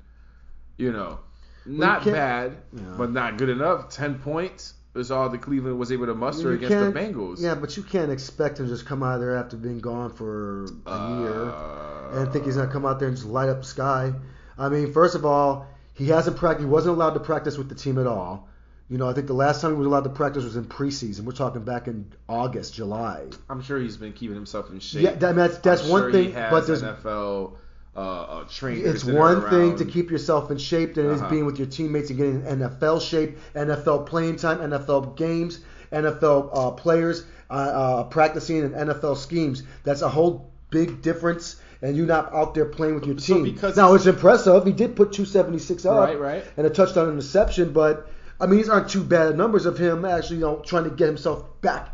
You 0.77 0.93
know, 0.93 1.21
not 1.67 2.05
bad, 2.05 2.57
but 2.97 3.11
not 3.11 3.39
good 3.39 3.49
enough. 3.49 3.89
10 3.91 4.19
points 4.21 4.75
is 4.95 5.11
all 5.11 5.29
the 5.29 5.39
Cleveland 5.39 5.79
was 5.79 5.91
able 5.91 6.07
to 6.07 6.15
muster 6.15 6.51
You 6.51 6.67
against 6.67 6.95
the 6.95 7.01
Bengals. 7.01 7.41
Yeah, 7.41 7.55
but 7.55 7.77
you 7.77 7.83
can't 7.83 8.11
expect 8.13 8.61
him 8.61 8.67
to 8.67 8.73
just 8.73 8.87
come 8.87 9.03
out 9.03 9.17
of 9.17 9.21
there 9.21 9.37
after 9.37 9.57
being 9.57 9.81
gone 9.81 10.11
for 10.11 10.67
a 10.87 11.21
year 11.21 11.51
Uh, 11.51 12.21
and 12.21 12.33
think 12.33 12.45
he's 12.45 12.57
gonna 12.57 12.71
come 12.71 12.87
out 12.87 12.99
there 12.99 13.09
and 13.09 13.17
just 13.17 13.29
light 13.29 13.49
up 13.49 13.61
the 13.61 13.67
sky. 13.67 14.13
I 14.57 14.69
mean, 14.69 14.93
first 14.93 15.15
of 15.15 15.25
all, 15.25 15.67
he 15.95 16.09
hasn't 16.09 16.37
practiced. 16.37 16.65
He 16.67 16.71
wasn't 16.71 16.97
allowed 16.97 17.15
to 17.15 17.21
practice 17.21 17.59
with 17.59 17.69
the 17.69 17.75
team 17.75 17.99
at 17.99 18.07
all. 18.07 18.49
You 18.89 18.99
know, 18.99 19.09
I 19.09 19.15
think 19.15 19.27
the 19.27 19.33
last 19.33 19.63
time 19.63 19.73
he 19.73 19.79
was 19.79 19.87
allowed 19.87 20.05
to 20.05 20.11
practice 20.11 20.45
was 20.45 20.57
in 20.57 20.67
preseason. 20.67 21.21
We're 21.21 21.33
talking 21.33 21.65
back 21.65 21.89
in 21.89 22.13
August, 22.29 22.75
July. 22.75 23.29
I'm 23.49 23.63
sure 23.63 23.81
he's 23.81 23.97
been 23.97 24.13
keeping 24.13 24.37
himself 24.37 24.71
in 24.71 24.79
shape. 24.79 25.03
Yeah, 25.03 25.15
that, 25.15 25.35
that's 25.35 25.59
that's 25.59 25.85
I'm 25.85 25.91
one 25.91 26.03
sure 26.03 26.13
thing. 26.13 26.25
He 26.27 26.33
has 26.33 26.51
but 26.51 26.67
there's 26.67 26.83
NFL 26.83 27.55
uh, 27.97 28.01
uh, 28.01 28.45
trainers. 28.45 28.95
it's 28.95 29.05
one 29.05 29.49
thing 29.51 29.77
to 29.77 29.85
keep 29.85 30.11
yourself 30.11 30.51
in 30.51 30.59
shape 30.59 30.95
than 30.95 31.07
it 31.07 31.11
is 31.13 31.21
Uh-huh. 31.21 31.31
being 31.31 31.47
with 31.47 31.59
your 31.59 31.69
teammates 31.69 32.11
and 32.11 32.19
getting 32.19 32.43
NFL 32.43 33.01
shape, 33.01 33.39
NFL 33.55 34.07
playing 34.07 34.37
time, 34.37 34.59
NFL 34.59 35.17
games, 35.17 35.61
NFL 35.93 36.51
uh, 36.53 36.71
players 36.73 37.25
uh, 37.51 37.53
uh, 37.53 38.05
practicing 38.05 38.63
and 38.65 38.75
NFL 38.75 39.17
schemes. 39.17 39.63
That's 39.85 40.03
a 40.03 40.09
whole 40.09 40.51
big 40.71 41.03
difference. 41.03 41.57
And 41.83 41.97
you're 41.97 42.07
not 42.07 42.33
out 42.33 42.55
there 42.55 42.65
playing 42.65 42.95
with 42.95 43.05
your 43.07 43.19
So 43.19 43.45
team. 43.45 43.59
now 43.77 43.93
it's 43.95 44.07
impressive. 44.07 44.65
He 44.65 44.73
did 44.73 44.97
put 44.97 45.13
276 45.13 45.85
up 45.85 46.09
Right, 46.09 46.19
right. 46.19 46.45
and 46.57 46.67
a 46.67 46.71
touchdown 46.71 47.11
interception, 47.11 47.73
but 47.73 48.09
I 48.41 48.47
mean 48.47 48.57
these 48.57 48.71
aren't 48.71 48.89
too 48.89 49.05
bad 49.05 49.37
numbers 49.37 49.67
of 49.67 49.77
him 49.79 50.05
actually, 50.05 50.37
you 50.39 50.43
know, 50.47 50.57
trying 50.65 50.85
to 50.85 50.91
get 50.91 51.07
himself 51.07 51.45
back 51.61 51.91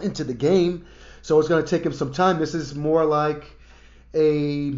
into 0.00 0.24
the 0.24 0.34
game. 0.34 0.86
So 1.22 1.38
it's 1.40 1.48
going 1.48 1.62
to 1.62 1.68
take 1.68 1.84
him 1.84 1.92
some 1.92 2.12
time. 2.12 2.38
This 2.38 2.54
is 2.54 2.74
more 2.74 3.04
like 3.04 3.57
a 4.14 4.72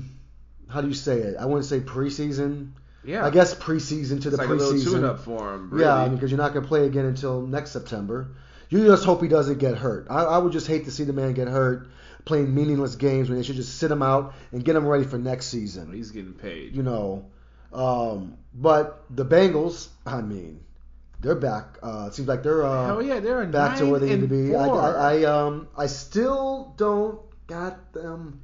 how 0.68 0.80
do 0.80 0.88
you 0.88 0.94
say 0.94 1.18
it? 1.18 1.36
I 1.38 1.46
wouldn't 1.46 1.66
say 1.66 1.80
preseason. 1.80 2.72
Yeah, 3.04 3.24
I 3.24 3.30
guess 3.30 3.54
preseason 3.54 4.22
to 4.22 4.28
it's 4.28 4.36
the 4.36 4.36
like 4.36 4.48
preseason. 4.48 4.84
tune-up 4.84 5.20
for 5.20 5.54
him. 5.54 5.70
Really. 5.70 5.84
Yeah, 5.84 6.08
because 6.08 6.30
you're 6.30 6.38
not 6.38 6.52
going 6.52 6.62
to 6.64 6.68
play 6.68 6.86
again 6.86 7.06
until 7.06 7.40
next 7.40 7.70
September. 7.70 8.28
You 8.68 8.84
just 8.84 9.04
hope 9.04 9.22
he 9.22 9.28
doesn't 9.28 9.58
get 9.58 9.76
hurt. 9.78 10.06
I, 10.10 10.22
I 10.22 10.38
would 10.38 10.52
just 10.52 10.66
hate 10.66 10.84
to 10.84 10.90
see 10.90 11.04
the 11.04 11.12
man 11.12 11.32
get 11.32 11.48
hurt 11.48 11.88
playing 12.24 12.54
meaningless 12.54 12.96
games 12.96 13.28
when 13.28 13.38
they 13.38 13.44
should 13.44 13.56
just 13.56 13.78
sit 13.78 13.90
him 13.90 14.02
out 14.02 14.34
and 14.52 14.64
get 14.64 14.76
him 14.76 14.86
ready 14.86 15.04
for 15.04 15.18
next 15.18 15.46
season. 15.46 15.92
he's 15.92 16.10
getting 16.10 16.34
paid. 16.34 16.76
You 16.76 16.82
know, 16.82 17.24
um, 17.72 18.36
but 18.54 19.04
the 19.10 19.24
Bengals, 19.24 19.88
I 20.06 20.20
mean, 20.20 20.62
they're 21.20 21.34
back. 21.34 21.78
Uh, 21.82 22.06
it 22.08 22.14
seems 22.14 22.28
like 22.28 22.42
they're 22.42 22.64
uh, 22.64 22.86
Hell 22.86 23.02
yeah, 23.02 23.20
they're 23.20 23.44
back 23.46 23.78
to 23.78 23.86
where 23.86 24.00
they 24.00 24.10
need 24.10 24.20
to 24.20 24.26
be. 24.26 24.54
I. 24.54 24.66
I, 24.66 25.14
I 25.14 25.24
um 25.24 25.68
I 25.76 25.86
still 25.86 26.74
don't 26.76 27.20
got 27.46 27.92
them 27.92 28.42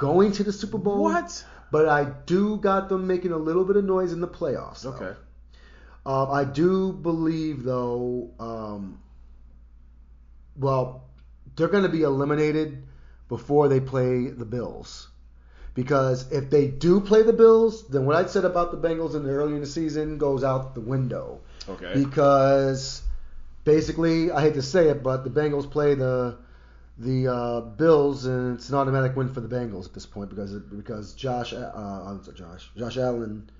going 0.00 0.32
to 0.32 0.42
the 0.44 0.52
Super 0.52 0.78
Bowl. 0.78 1.02
What? 1.04 1.44
But 1.70 1.88
I 1.88 2.04
do 2.26 2.56
got 2.56 2.88
them 2.88 3.06
making 3.06 3.32
a 3.32 3.36
little 3.36 3.64
bit 3.64 3.76
of 3.76 3.84
noise 3.84 4.12
in 4.12 4.20
the 4.20 4.26
playoffs. 4.28 4.82
though. 4.82 4.90
Okay. 4.94 5.14
Um, 6.06 6.30
I 6.32 6.44
do 6.44 6.92
believe 6.92 7.62
though. 7.62 8.30
Um, 8.40 9.00
well, 10.56 11.04
they're 11.56 11.68
going 11.68 11.84
to 11.84 11.88
be 11.90 12.02
eliminated 12.02 12.82
before 13.28 13.68
they 13.68 13.80
play 13.80 14.28
the 14.28 14.44
Bills. 14.46 15.08
Because 15.74 16.32
if 16.32 16.50
they 16.50 16.66
do 16.66 17.00
play 17.00 17.22
the 17.22 17.32
Bills, 17.32 17.86
then 17.88 18.04
what 18.04 18.16
I 18.16 18.26
said 18.26 18.44
about 18.44 18.72
the 18.72 18.88
Bengals 18.88 19.14
in 19.14 19.22
the 19.22 19.30
early 19.30 19.54
in 19.54 19.60
the 19.60 19.66
season 19.66 20.18
goes 20.18 20.42
out 20.42 20.74
the 20.74 20.80
window 20.80 21.40
Okay. 21.68 21.92
because 21.94 23.02
basically, 23.64 24.32
I 24.32 24.40
hate 24.40 24.54
to 24.54 24.62
say 24.62 24.88
it, 24.88 25.02
but 25.04 25.22
the 25.22 25.30
Bengals 25.30 25.70
play 25.70 25.94
the 25.94 26.38
the 27.00 27.28
uh, 27.32 27.60
Bills, 27.62 28.26
and 28.26 28.56
it's 28.56 28.68
an 28.68 28.76
automatic 28.76 29.16
win 29.16 29.28
for 29.32 29.40
the 29.40 29.48
Bengals 29.48 29.86
at 29.86 29.94
this 29.94 30.06
point 30.06 30.30
because 30.30 30.54
because 30.54 31.14
Josh, 31.14 31.52
uh, 31.54 31.72
I'm 31.74 32.22
sorry, 32.22 32.36
Josh, 32.38 32.70
Josh 32.76 32.98
Allen, 32.98 33.50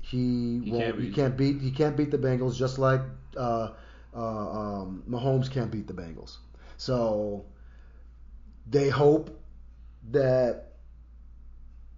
he, 0.00 0.60
He 0.64 0.72
won't, 0.72 0.84
can't 0.84 0.98
he 0.98 1.06
beat- 1.06 1.14
can't 1.14 1.36
beat 1.36 1.60
he 1.60 1.70
can't 1.70 1.96
beat 1.96 2.10
the 2.10 2.18
Bengals 2.18 2.56
just 2.56 2.78
like 2.78 3.02
uh, 3.36 3.70
uh, 4.14 4.20
um, 4.20 5.04
Mahomes 5.08 5.50
can't 5.50 5.70
beat 5.70 5.86
the 5.86 5.94
Bengals. 5.94 6.38
So 6.76 7.46
they 8.68 8.88
hope 8.88 9.40
that 10.10 10.72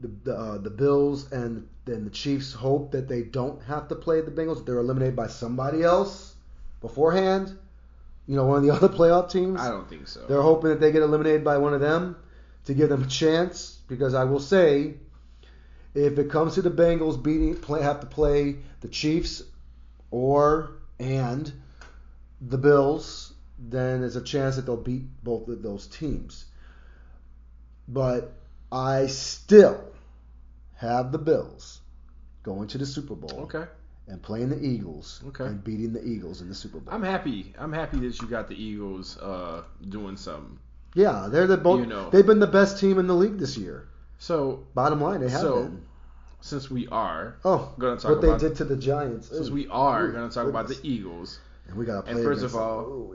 the 0.00 0.08
the, 0.24 0.34
uh, 0.36 0.58
the 0.58 0.70
Bills 0.70 1.32
and 1.32 1.68
then 1.86 2.04
the 2.04 2.10
Chiefs 2.10 2.52
hope 2.52 2.92
that 2.92 3.08
they 3.08 3.22
don't 3.22 3.62
have 3.64 3.88
to 3.88 3.94
play 3.96 4.20
the 4.20 4.30
Bengals. 4.30 4.64
They're 4.66 4.78
eliminated 4.78 5.16
by 5.16 5.28
somebody 5.28 5.82
else 5.82 6.34
beforehand. 6.80 7.58
You 8.26 8.36
know, 8.36 8.46
one 8.46 8.58
of 8.58 8.62
the 8.62 8.70
other 8.74 8.88
playoff 8.88 9.30
teams. 9.30 9.60
I 9.60 9.68
don't 9.68 9.88
think 9.88 10.08
so. 10.08 10.26
They're 10.26 10.42
hoping 10.42 10.70
that 10.70 10.80
they 10.80 10.92
get 10.92 11.02
eliminated 11.02 11.44
by 11.44 11.58
one 11.58 11.74
of 11.74 11.80
them 11.80 12.16
to 12.64 12.74
give 12.74 12.88
them 12.88 13.02
a 13.02 13.06
chance. 13.06 13.78
Because 13.88 14.14
I 14.14 14.24
will 14.24 14.40
say, 14.40 14.94
if 15.94 16.18
it 16.18 16.30
comes 16.30 16.54
to 16.54 16.62
the 16.62 16.70
Bengals 16.70 17.22
beating, 17.22 17.56
play, 17.56 17.82
have 17.82 18.00
to 18.00 18.06
play 18.06 18.56
the 18.80 18.88
Chiefs 18.88 19.42
or 20.10 20.78
and 20.98 21.52
the 22.40 22.58
Bills, 22.58 23.32
then 23.58 24.00
there's 24.00 24.16
a 24.16 24.22
chance 24.22 24.56
that 24.56 24.66
they'll 24.66 24.76
beat 24.76 25.02
both 25.22 25.48
of 25.48 25.62
those 25.62 25.86
teams. 25.86 26.44
But 27.88 28.32
I 28.70 29.06
still 29.08 29.84
have 30.74 31.12
the 31.12 31.18
Bills 31.18 31.80
going 32.42 32.68
to 32.68 32.78
the 32.78 32.86
Super 32.86 33.14
Bowl 33.14 33.40
Okay. 33.42 33.64
And 34.08 34.20
playing 34.22 34.48
the 34.50 34.60
Eagles 34.64 35.22
Okay. 35.28 35.44
and 35.44 35.62
beating 35.62 35.92
the 35.92 36.04
Eagles 36.04 36.40
in 36.40 36.48
the 36.48 36.54
Super 36.54 36.78
Bowl. 36.78 36.92
I'm 36.92 37.02
happy. 37.02 37.54
I'm 37.58 37.72
happy 37.72 37.98
that 38.00 38.20
you 38.20 38.26
got 38.28 38.48
the 38.48 38.54
Eagles 38.60 39.16
uh, 39.18 39.62
doing 39.88 40.16
something. 40.16 40.58
yeah, 40.94 41.28
they're 41.30 41.46
the 41.46 41.56
both. 41.56 41.80
You 41.80 41.86
know. 41.86 42.10
They've 42.10 42.26
been 42.26 42.40
the 42.40 42.46
best 42.46 42.78
team 42.78 42.98
in 42.98 43.06
the 43.06 43.14
league 43.14 43.38
this 43.38 43.56
year. 43.56 43.88
So 44.18 44.64
Bottom 44.74 45.00
line, 45.00 45.20
they 45.20 45.28
have 45.30 45.40
So, 45.40 45.62
been. 45.64 45.82
since 46.40 46.70
we 46.70 46.86
are 46.88 47.36
Oh, 47.44 47.72
gonna 47.78 47.96
talk 47.96 48.10
what 48.12 48.20
they 48.20 48.28
about 48.28 48.40
did 48.40 48.56
to 48.56 48.64
the 48.64 48.76
Giants. 48.76 49.28
since 49.28 49.48
Ooh, 49.48 49.54
we 49.54 49.66
are 49.68 50.08
going 50.08 50.28
to 50.28 50.34
talk 50.34 50.46
about 50.48 50.68
the. 50.68 50.78
Eagles, 50.82 51.38
And 51.68 51.76
we 51.76 51.84
got 51.86 52.04
to 52.06 52.12
and 52.12 52.22
first 52.24 52.42
of 52.44 52.54
all. 52.54 53.14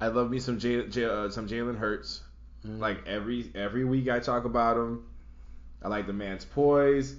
I 0.00 0.08
love 0.08 0.30
me 0.30 0.40
some 0.40 0.58
J, 0.58 0.88
J, 0.88 1.04
uh, 1.04 1.30
some 1.30 1.46
Jalen 1.48 1.78
Hurts. 1.78 2.22
Mhm. 2.66 2.80
Like 2.80 3.06
every 3.06 3.50
every 3.54 3.84
week 3.84 4.08
I 4.08 4.18
talk 4.20 4.44
about 4.44 4.76
him. 4.76 5.04
I 5.82 5.88
like 5.88 6.06
the 6.06 6.12
man's 6.12 6.44
poise. 6.44 7.16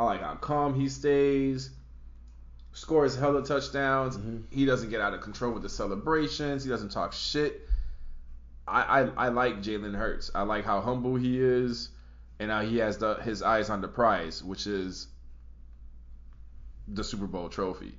I 0.00 0.04
like 0.04 0.20
how 0.22 0.34
calm 0.34 0.74
he 0.74 0.88
stays. 0.88 1.70
Scores 2.78 3.16
hella 3.16 3.44
touchdowns. 3.44 4.16
Mhm. 4.16 4.44
He 4.50 4.64
doesn't 4.64 4.88
get 4.90 5.00
out 5.00 5.12
of 5.12 5.20
control 5.20 5.52
with 5.52 5.64
the 5.64 5.68
celebrations. 5.68 6.62
He 6.62 6.70
doesn't 6.70 6.90
talk 6.90 7.12
shit. 7.12 7.68
I 8.68 9.00
I, 9.00 9.26
I 9.26 9.28
like 9.30 9.62
Jalen 9.62 9.96
Hurts. 9.96 10.30
I 10.32 10.42
like 10.42 10.64
how 10.64 10.80
humble 10.80 11.16
he 11.16 11.40
is, 11.40 11.90
and 12.38 12.52
how 12.52 12.60
he 12.62 12.76
has 12.78 12.98
the 12.98 13.14
his 13.16 13.42
eyes 13.42 13.68
on 13.68 13.80
the 13.80 13.88
prize, 13.88 14.44
which 14.44 14.68
is 14.68 15.08
the 16.86 17.02
Super 17.02 17.26
Bowl 17.26 17.48
trophy. 17.48 17.98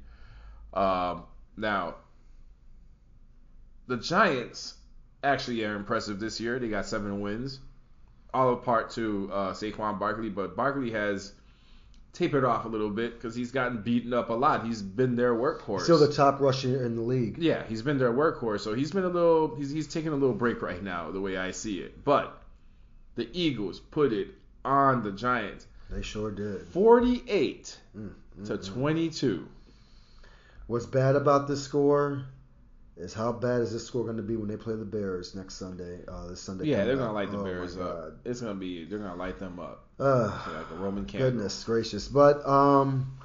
Um, 0.74 1.24
now, 1.58 1.96
the 3.88 3.98
Giants 3.98 4.76
actually 5.24 5.66
are 5.66 5.76
impressive 5.76 6.22
this 6.22 6.40
year. 6.40 6.58
They 6.58 6.70
got 6.70 6.86
seven 6.86 7.20
wins, 7.20 7.60
all 8.34 8.54
apart 8.54 8.92
to 8.92 9.30
uh, 9.34 9.54
Saquon 9.54 10.00
Barkley, 10.00 10.30
but 10.30 10.56
Barkley 10.56 10.92
has 10.92 11.34
tapered 12.14 12.44
off 12.44 12.66
a 12.66 12.68
little 12.68 12.90
bit 12.90 13.14
because 13.16 13.36
he's 13.36 13.52
gotten 13.52 13.82
beaten 13.82 14.14
up 14.14 14.30
a 14.30 14.34
lot. 14.34 14.66
He's 14.66 14.82
been 14.82 15.16
their 15.16 15.34
workhorse. 15.36 15.82
Still 15.82 16.00
the 16.00 16.12
top 16.12 16.40
rusher 16.40 16.84
in 16.86 16.96
the 16.96 17.02
league. 17.02 17.38
Yeah, 17.38 17.64
he's 17.68 17.82
been 17.82 17.98
their 17.98 18.12
workhorse, 18.14 18.62
so 18.62 18.74
he's 18.74 18.92
been 18.92 19.04
a 19.06 19.10
little 19.10 19.56
he's 19.56 19.70
he's 19.72 19.88
taking 19.88 20.12
a 20.12 20.16
little 20.16 20.36
break 20.36 20.62
right 20.62 20.84
now, 20.84 21.12
the 21.12 21.22
way 21.22 21.38
I 21.38 21.52
see 21.52 21.80
it. 21.80 22.04
But 22.04 22.36
the 23.16 23.30
Eagles 23.34 23.80
put 23.80 24.12
it 24.14 24.30
on 24.66 25.04
the 25.04 25.12
Giants, 25.12 25.68
They 25.90 26.02
sure 26.02 26.32
did. 26.32 26.68
48 26.68 27.78
Mm, 27.98 28.12
mm, 28.40 28.46
to 28.48 28.58
mm. 28.58 28.74
22. 28.74 29.48
What's 30.68 30.86
bad 30.86 31.16
about 31.16 31.48
this 31.48 31.64
score 31.64 32.26
is 33.00 33.14
how 33.14 33.32
bad 33.32 33.62
is 33.62 33.72
this 33.72 33.86
score 33.88 34.04
going 34.04 34.18
to 34.18 34.24
be 34.24 34.36
when 34.36 34.48
they 34.50 34.58
play 34.58 34.76
the 34.76 34.86
Bears 34.86 35.34
next 35.34 35.56
Sunday? 35.56 36.00
Uh, 36.08 36.28
this 36.28 36.42
Sunday. 36.42 36.66
Yeah, 36.66 36.84
they're 36.84 36.98
gonna 36.98 37.14
light 37.14 37.32
the 37.32 37.40
Oh, 37.40 37.44
Bears 37.44 37.78
up. 37.78 38.18
It's 38.26 38.42
gonna 38.42 38.56
be 38.56 38.84
they're 38.86 39.00
gonna 39.00 39.16
light 39.16 39.40
them 39.40 39.60
up 39.60 39.86
Ugh. 40.00 40.54
like 40.54 40.70
a 40.72 40.76
Roman 40.76 41.06
candle. 41.06 41.32
Goodness 41.32 41.64
gracious. 41.64 42.08
But 42.08 42.46
um, 42.48 43.18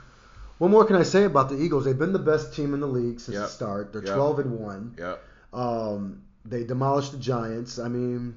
What 0.59 0.71
more 0.71 0.85
can 0.85 0.95
I 0.97 1.03
say 1.03 1.25
about 1.25 1.49
the 1.49 1.61
Eagles? 1.61 1.85
They've 1.85 1.99
been 1.99 2.13
the 2.13 2.19
best 2.21 2.55
team 2.55 2.73
in 2.75 2.81
the 2.81 2.87
league 2.87 3.19
since 3.21 3.35
Yep. 3.35 3.43
the 3.43 3.49
start. 3.51 3.93
They're 3.93 4.05
Yep. 4.05 4.15
12 4.15 4.39
and 4.39 4.59
one. 4.61 4.95
Yep. 4.99 5.21
Um, 5.53 6.23
they 6.45 6.63
demolished 6.65 7.13
the 7.13 7.19
Giants. 7.19 7.79
I 7.81 7.89
mean, 7.89 8.37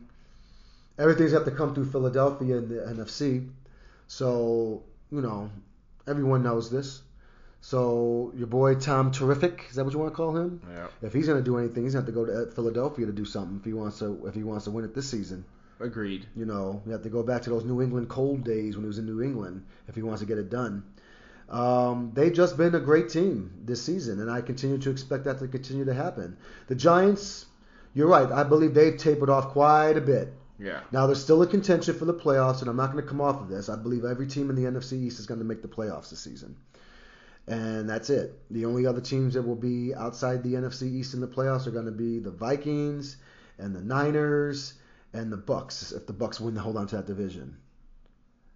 everything's 0.97 1.33
got 1.33 1.45
to 1.45 1.51
come 1.51 1.75
through 1.75 1.85
Philadelphia 1.91 2.57
in 2.57 2.69
the 2.69 2.75
NFC. 2.87 3.47
So, 4.07 4.81
you 5.11 5.21
know, 5.21 5.49
everyone 6.07 6.41
knows 6.41 6.69
this. 6.71 7.01
So, 7.69 8.31
your 8.33 8.47
boy 8.47 8.75
Tom 8.75 9.11
Terrific, 9.11 9.65
is 9.69 9.75
that 9.75 9.83
what 9.83 9.91
you 9.91 9.99
want 9.99 10.13
to 10.13 10.15
call 10.15 10.37
him? 10.37 10.61
Yep. 10.73 10.91
If 11.01 11.11
he's 11.11 11.27
going 11.27 11.37
to 11.37 11.43
do 11.43 11.57
anything, 11.57 11.83
he's 11.83 11.95
going 11.95 12.05
to 12.05 12.11
have 12.13 12.25
to 12.25 12.33
go 12.33 12.45
to 12.45 12.49
Philadelphia 12.49 13.05
to 13.05 13.11
do 13.11 13.25
something 13.25 13.57
if 13.57 13.65
he 13.65 13.73
wants 13.73 13.99
to 13.99 14.25
if 14.25 14.33
he 14.35 14.43
wants 14.43 14.63
to 14.63 14.71
win 14.71 14.85
it 14.85 14.95
this 14.95 15.09
season. 15.09 15.43
Agreed. 15.81 16.25
You 16.33 16.45
know, 16.45 16.81
you 16.85 16.93
have 16.93 17.01
to 17.01 17.09
go 17.09 17.23
back 17.23 17.41
to 17.41 17.49
those 17.49 17.65
New 17.65 17.81
England 17.81 18.07
cold 18.07 18.45
days 18.45 18.77
when 18.77 18.85
he 18.85 18.87
was 18.87 18.99
in 18.99 19.05
New 19.05 19.21
England 19.21 19.65
if 19.89 19.95
he 19.95 20.01
wants 20.01 20.21
to 20.21 20.25
get 20.25 20.37
it 20.37 20.49
done. 20.49 20.85
Um, 21.49 22.11
they've 22.13 22.31
just 22.31 22.55
been 22.55 22.73
a 22.73 22.79
great 22.79 23.09
team 23.09 23.51
this 23.65 23.83
season, 23.83 24.21
and 24.21 24.31
I 24.31 24.39
continue 24.39 24.77
to 24.77 24.89
expect 24.89 25.25
that 25.25 25.39
to 25.39 25.49
continue 25.49 25.83
to 25.83 25.93
happen. 25.93 26.37
The 26.67 26.75
Giants, 26.75 27.47
you're 27.93 28.07
right. 28.07 28.31
I 28.31 28.43
believe 28.43 28.75
they've 28.75 28.95
tapered 28.95 29.29
off 29.29 29.49
quite 29.49 29.97
a 29.97 30.01
bit. 30.01 30.31
Yeah. 30.57 30.79
Now 30.93 31.05
there's 31.05 31.21
still 31.21 31.41
a 31.41 31.47
contention 31.47 31.99
for 31.99 32.05
the 32.05 32.13
playoffs, 32.13 32.61
and 32.61 32.69
I'm 32.69 32.77
not 32.77 32.93
going 32.93 33.03
to 33.03 33.09
come 33.09 33.19
off 33.19 33.41
of 33.41 33.49
this. 33.49 33.67
I 33.67 33.75
believe 33.75 34.05
every 34.05 34.27
team 34.27 34.49
in 34.49 34.55
the 34.55 34.63
NFC 34.63 34.93
East 34.93 35.19
is 35.19 35.25
going 35.25 35.41
to 35.41 35.45
make 35.45 35.61
the 35.61 35.67
playoffs 35.67 36.11
this 36.11 36.21
season, 36.21 36.55
and 37.47 37.89
that's 37.89 38.09
it. 38.09 38.37
The 38.51 38.65
only 38.65 38.85
other 38.85 39.01
teams 39.01 39.35
that 39.35 39.41
will 39.41 39.55
be 39.55 39.93
outside 39.95 40.43
the 40.43 40.55
NFC 40.55 40.83
East 40.83 41.13
in 41.13 41.21
the 41.21 41.27
playoffs 41.27 41.65
are 41.67 41.71
going 41.71 41.85
to 41.85 41.91
be 41.91 42.19
the 42.19 42.31
Vikings 42.31 43.17
and 43.57 43.75
the 43.75 43.81
Niners 43.81 44.73
and 45.13 45.31
the 45.31 45.37
Bucs 45.37 45.95
if 45.95 46.05
the 46.05 46.13
Bucs 46.13 46.39
win 46.39 46.55
to 46.55 46.61
hold 46.61 46.77
on 46.77 46.87
to 46.87 46.97
that 46.97 47.07
division, 47.07 47.57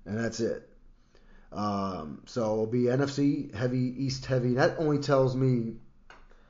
and 0.06 0.18
that's 0.18 0.40
it. 0.40 0.68
Um, 1.52 2.22
so 2.26 2.44
it'll 2.44 2.68
be 2.68 2.84
NFC 2.84 3.54
heavy, 3.54 3.94
East 3.98 4.26
heavy. 4.26 4.54
That 4.56 4.76
only 4.80 5.00
tells 5.00 5.36
me 5.36 5.76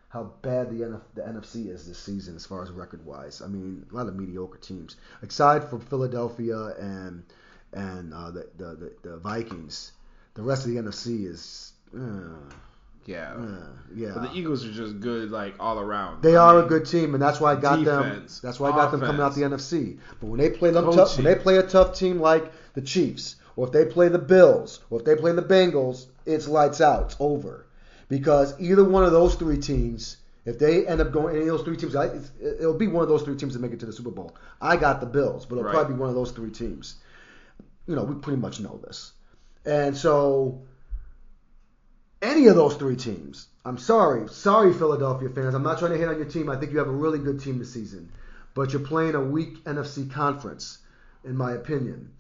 how 0.10 0.34
bad 0.42 0.70
the, 0.70 0.84
NF, 0.84 1.02
the 1.16 1.22
NFC 1.22 1.70
is 1.70 1.88
this 1.88 1.98
season 1.98 2.36
as 2.36 2.46
far 2.46 2.62
as 2.62 2.70
record 2.72 3.06
wise. 3.06 3.42
I 3.42 3.48
mean, 3.48 3.86
a 3.90 3.96
lot 3.96 4.08
of 4.08 4.16
mediocre 4.16 4.58
teams, 4.58 4.98
aside 5.22 5.70
from 5.70 5.80
Philadelphia 5.80 6.76
and 6.80 7.24
and 7.74 8.14
uh, 8.14 8.32
the, 8.32 8.50
the, 8.58 8.66
the 8.76 9.10
the 9.10 9.18
Vikings. 9.18 9.94
The 10.34 10.42
rest 10.42 10.66
of 10.66 10.72
the 10.72 10.78
NFC 10.78 11.26
is, 11.28 11.71
uh, 11.96 12.00
Yeah. 13.06 13.34
uh, 13.34 13.68
yeah. 13.94 14.12
But 14.14 14.32
the 14.32 14.38
Eagles 14.38 14.66
are 14.66 14.72
just 14.72 15.00
good, 15.00 15.32
like 15.32 15.56
all 15.60 15.80
around. 15.80 16.22
They 16.22 16.36
I 16.36 16.40
are 16.50 16.56
mean, 16.58 16.66
a 16.66 16.68
good 16.68 16.86
team, 16.86 17.14
and 17.14 17.22
that's 17.22 17.40
why 17.40 17.54
I 17.54 17.56
got 17.56 17.84
them. 17.84 18.28
That's 18.42 18.60
why 18.60 18.70
I 18.70 18.76
got 18.76 18.92
them 18.92 19.02
coming 19.02 19.22
out 19.22 19.36
the 19.36 19.42
NFC. 19.42 19.98
But 20.20 20.28
when 20.28 20.40
they 20.40 20.50
play 20.50 20.72
them 20.72 20.92
tough, 20.92 21.16
when 21.18 21.26
they 21.26 21.36
play 21.36 21.58
a 21.58 21.64
tough 21.64 21.96
team 21.98 22.20
like 22.20 22.52
the 22.74 22.82
Chiefs, 22.82 23.38
or 23.56 23.68
if 23.68 23.74
they 23.74 23.86
play 23.86 24.08
the 24.08 24.20
Bills, 24.20 24.80
or 24.90 25.00
if 25.00 25.06
they 25.06 25.16
play 25.16 25.32
the 25.34 25.42
Bengals, 25.42 26.06
it's 26.26 26.48
lights 26.48 26.80
out. 26.82 27.06
It's 27.06 27.16
over. 27.20 27.66
Because 28.08 28.60
either 28.60 28.84
one 28.84 29.04
of 29.06 29.12
those 29.14 29.36
three 29.36 29.58
teams, 29.58 30.18
if 30.46 30.60
they 30.60 30.86
end 30.86 31.00
up 31.02 31.12
going 31.14 31.36
any 31.36 31.48
of 31.48 31.58
those 31.58 31.64
three 31.64 31.78
teams, 31.78 31.96
I, 31.96 32.10
it'll 32.42 32.74
be 32.78 32.88
one 32.88 33.04
of 33.04 33.10
those 33.10 33.24
three 33.24 33.36
teams 33.38 33.54
that 33.54 33.62
make 33.62 33.72
it 33.72 33.80
to 33.82 33.86
the 33.86 33.94
Super 33.94 34.12
Bowl. 34.12 34.36
I 34.62 34.76
got 34.76 35.00
the 35.00 35.06
Bills, 35.06 35.46
but 35.46 35.56
it'll 35.56 35.66
Right. 35.66 35.74
probably 35.76 35.94
be 35.96 36.00
one 36.00 36.10
of 36.10 36.16
those 36.16 36.32
three 36.32 36.50
teams. 36.52 36.96
You 37.88 37.96
know, 37.96 38.04
we 38.04 38.16
pretty 38.16 38.40
much 38.40 38.60
know 38.60 38.80
this. 38.84 39.14
And 39.66 39.96
so 39.96 40.62
any 42.22 42.48
of 42.48 42.56
those 42.56 42.76
three 42.76 42.96
teams. 42.96 43.48
I'm 43.64 43.78
sorry, 43.78 44.28
sorry, 44.30 44.74
Philadelphia 44.74 45.30
fans. 45.30 45.54
I'm 45.54 45.64
not 45.64 45.80
trying 45.80 45.92
to 45.92 45.98
hit 45.98 46.08
on 46.08 46.18
your 46.18 46.26
team. 46.26 46.50
I 46.50 46.56
think 46.56 46.72
you 46.72 46.80
have 46.80 46.88
a 46.88 46.92
really 46.92 47.20
good 47.20 47.42
team 47.42 47.60
this 47.60 47.74
season, 47.74 48.12
but 48.54 48.74
you're 48.74 48.82
playing 48.82 49.16
a 49.16 49.22
weak 49.22 49.64
NFC 49.66 50.12
conference, 50.12 50.80
in 51.24 51.36
my 51.36 51.54
opinion. 51.54 52.12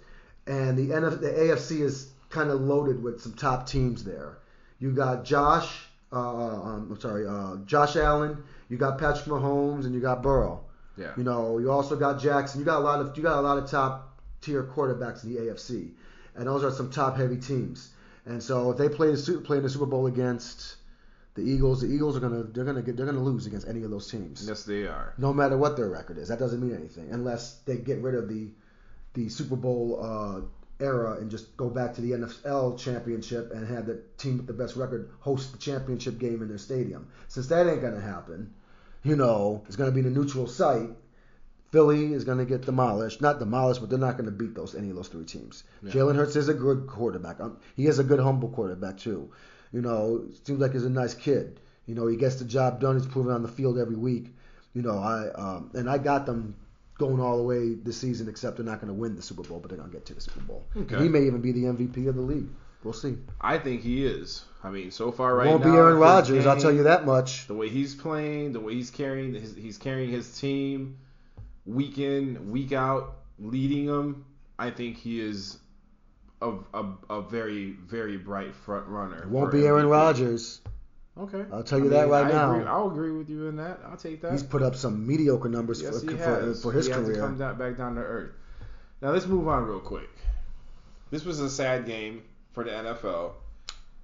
And 0.45 0.77
the 0.77 0.89
NF, 0.89 1.21
the 1.21 1.29
AFC 1.29 1.81
is 1.81 2.11
kind 2.29 2.49
of 2.49 2.61
loaded 2.61 3.01
with 3.01 3.21
some 3.21 3.33
top 3.33 3.67
teams 3.67 4.03
there. 4.03 4.37
You 4.79 4.91
got 4.91 5.25
Josh, 5.25 5.85
uh, 6.11 6.19
um, 6.19 6.87
I'm 6.91 6.99
sorry, 6.99 7.27
uh, 7.27 7.57
Josh 7.65 7.95
Allen. 7.95 8.43
You 8.69 8.77
got 8.77 8.97
Patrick 8.97 9.25
Mahomes, 9.25 9.85
and 9.85 9.93
you 9.93 10.01
got 10.01 10.23
Burrow. 10.23 10.63
Yeah. 10.97 11.11
You 11.17 11.23
know, 11.23 11.57
you 11.57 11.71
also 11.71 11.95
got 11.95 12.19
Jackson. 12.19 12.59
You 12.59 12.65
got 12.65 12.79
a 12.79 12.83
lot 12.83 12.99
of 12.99 13.17
you 13.17 13.23
got 13.23 13.39
a 13.39 13.41
lot 13.41 13.57
of 13.57 13.69
top 13.69 14.19
tier 14.41 14.63
quarterbacks 14.63 15.23
in 15.23 15.33
the 15.33 15.41
AFC, 15.41 15.91
and 16.35 16.47
those 16.47 16.63
are 16.63 16.71
some 16.71 16.89
top 16.89 17.17
heavy 17.17 17.37
teams. 17.37 17.91
And 18.25 18.41
so 18.41 18.71
if 18.71 18.77
they 18.77 18.89
play 18.89 19.12
the 19.13 19.41
play 19.43 19.57
in 19.57 19.63
the 19.63 19.69
Super 19.69 19.86
Bowl 19.88 20.07
against 20.07 20.75
the 21.34 21.41
Eagles, 21.41 21.81
the 21.81 21.88
Eagles 21.88 22.15
are 22.17 22.19
gonna 22.19 22.43
they're 22.43 22.65
gonna 22.65 22.81
get 22.81 22.97
they're 22.97 23.05
gonna 23.05 23.23
lose 23.23 23.47
against 23.47 23.67
any 23.67 23.84
of 23.84 23.89
those 23.91 24.10
teams, 24.10 24.45
Yes, 24.47 24.63
they 24.63 24.84
are. 24.84 25.13
no 25.17 25.34
matter 25.34 25.57
what 25.57 25.75
their 25.77 25.89
record 25.89 26.17
is. 26.17 26.27
That 26.27 26.39
doesn't 26.39 26.62
mean 26.62 26.75
anything 26.75 27.10
unless 27.12 27.55
they 27.65 27.77
get 27.77 27.99
rid 27.99 28.15
of 28.15 28.27
the 28.29 28.49
the 29.13 29.27
Super 29.29 29.55
Bowl 29.55 29.99
uh, 30.01 30.41
era 30.84 31.17
and 31.17 31.29
just 31.31 31.55
go 31.57 31.69
back 31.69 31.93
to 31.95 32.01
the 32.01 32.12
NFL 32.12 32.77
championship 32.79 33.51
and 33.53 33.67
have 33.67 33.86
the 33.86 34.01
team 34.17 34.38
with 34.38 34.47
the 34.47 34.53
best 34.53 34.75
record 34.75 35.10
host 35.19 35.51
the 35.51 35.57
championship 35.57 36.17
game 36.19 36.41
in 36.41 36.47
their 36.47 36.57
stadium. 36.57 37.07
Since 37.27 37.47
that 37.47 37.67
ain't 37.67 37.81
gonna 37.81 37.99
happen, 38.01 38.53
you 39.03 39.15
know, 39.15 39.63
it's 39.67 39.75
gonna 39.75 39.91
be 39.91 39.99
in 40.01 40.05
a 40.05 40.10
neutral 40.12 40.47
site. 40.47 40.89
Philly 41.71 42.13
is 42.13 42.23
going 42.23 42.38
to 42.38 42.45
get 42.45 42.62
demolished. 42.62 43.21
Not 43.21 43.39
demolished, 43.39 43.79
but 43.79 43.89
they're 43.89 43.99
not 43.99 44.17
going 44.17 44.25
to 44.25 44.31
beat 44.31 44.53
those 44.55 44.75
any 44.75 44.89
of 44.89 44.95
those 44.95 45.07
three 45.07 45.25
teams. 45.25 45.63
Yeah. 45.81 45.91
Jalen 45.91 46.15
Hurts 46.15 46.36
is 46.36 46.49
a 46.49 46.53
good 46.53 46.88
quarterback. 46.88 47.39
Um, 47.39 47.57
he 47.75 47.88
is 47.88 47.99
a 47.99 48.03
good 48.03 48.19
humble 48.19 48.49
quarterback 48.49 48.97
too. 48.97 49.31
You 49.71 49.81
know, 49.81 50.25
seems 50.43 50.60
like 50.60 50.73
he's 50.73 50.84
a 50.84 50.89
nice 50.89 51.13
kid. 51.13 51.60
You 51.86 51.95
know, 51.95 52.07
he 52.07 52.17
gets 52.17 52.36
the 52.36 52.45
job 52.45 52.81
done. 52.81 52.97
He's 52.97 53.07
proven 53.07 53.34
on 53.34 53.41
the 53.41 53.47
field 53.47 53.77
every 53.77 53.95
week. 53.95 54.36
You 54.73 54.81
know, 54.81 54.97
I 54.99 55.29
um, 55.34 55.71
and 55.73 55.89
I 55.89 55.97
got 55.97 56.25
them 56.25 56.55
going 56.97 57.19
all 57.19 57.38
the 57.38 57.43
way 57.43 57.73
this 57.73 57.97
season, 57.97 58.29
except 58.29 58.57
they're 58.57 58.65
not 58.65 58.79
going 58.79 58.93
to 58.93 58.99
win 58.99 59.15
the 59.15 59.21
Super 59.21 59.43
Bowl, 59.43 59.60
but 59.60 59.69
they're 59.69 59.77
going 59.77 59.89
to 59.89 59.95
get 59.95 60.05
to 60.05 60.13
the 60.13 60.21
Super 60.21 60.41
Bowl. 60.41 60.63
Okay. 60.75 60.95
And 60.95 61.03
he 61.03 61.10
may 61.10 61.25
even 61.25 61.41
be 61.41 61.51
the 61.51 61.63
MVP 61.63 62.07
of 62.07 62.15
the 62.15 62.21
league. 62.21 62.47
We'll 62.84 62.93
see. 62.93 63.17
I 63.39 63.57
think 63.57 63.81
he 63.81 64.05
is. 64.05 64.43
I 64.63 64.71
mean, 64.71 64.91
so 64.91 65.12
far 65.12 65.36
right 65.36 65.45
now. 65.45 65.51
Won't 65.51 65.63
be 65.63 65.69
Aaron 65.69 65.97
Rodgers, 65.97 66.45
I'll 66.45 66.60
tell 66.60 66.71
you 66.71 66.84
that 66.84 67.05
much. 67.05 67.47
The 67.47 67.53
way 67.53 67.69
he's 67.69 67.95
playing, 67.95 68.53
the 68.53 68.60
way 68.60 68.73
he's 68.73 68.91
carrying 68.91 69.34
his, 69.34 69.55
he's 69.55 69.77
carrying 69.77 70.10
his 70.10 70.39
team, 70.39 70.97
week 71.65 71.97
in, 71.97 72.52
week 72.52 72.71
out, 72.74 73.15
leading 73.39 73.86
them. 73.88 74.26
I 74.60 74.69
think 74.69 74.97
he 74.97 75.19
is 75.19 75.58
a, 76.41 76.54
a, 76.74 76.86
a 77.10 77.21
very, 77.21 77.71
very 77.71 78.17
bright 78.17 78.56
front 78.56 78.88
runner. 78.88 79.24
It 79.24 79.30
won't 79.30 79.52
be 79.52 79.65
Aaron. 79.65 79.88
Rodgers. 79.88 80.62
Okay. 81.17 81.43
I'll 81.52 81.63
tell 81.63 81.80
you 81.80 81.89
that 81.89 82.08
right 82.10 82.26
I 82.26 82.30
now. 82.30 82.54
Agree, 82.56 82.67
I'll 82.67 82.88
agree 82.88 83.12
with 83.12 83.30
you 83.30 83.47
in 83.47 83.58
that. 83.58 83.80
I'll 83.86 83.97
take 83.97 84.21
that. 84.21 84.32
He's 84.32 84.43
put 84.43 84.62
up 84.62 84.76
some 84.76 85.06
mediocre 85.06 85.50
numbers 85.50 85.82
yes, 85.82 86.02
for, 86.04 86.12
he 86.12 86.17
for, 86.17 86.24
has. 86.24 86.62
for 86.62 86.71
his 86.71 86.88
he 86.88 86.93
career. 86.93 87.19
come 87.19 87.38
down, 87.38 87.58
back 87.58 87.78
down 87.78 87.95
to 87.95 88.02
earth. 88.02 88.32
Now 89.02 89.12
let's 89.12 89.26
move 89.26 89.47
on 89.47 89.63
real 89.65 89.80
quick. 89.80 90.10
This 91.10 91.26
was 91.26 91.39
a 91.41 91.50
sad 91.50 91.86
game 91.86 92.21
for 92.54 92.63
the 92.63 92.69
NFL. 92.71 93.34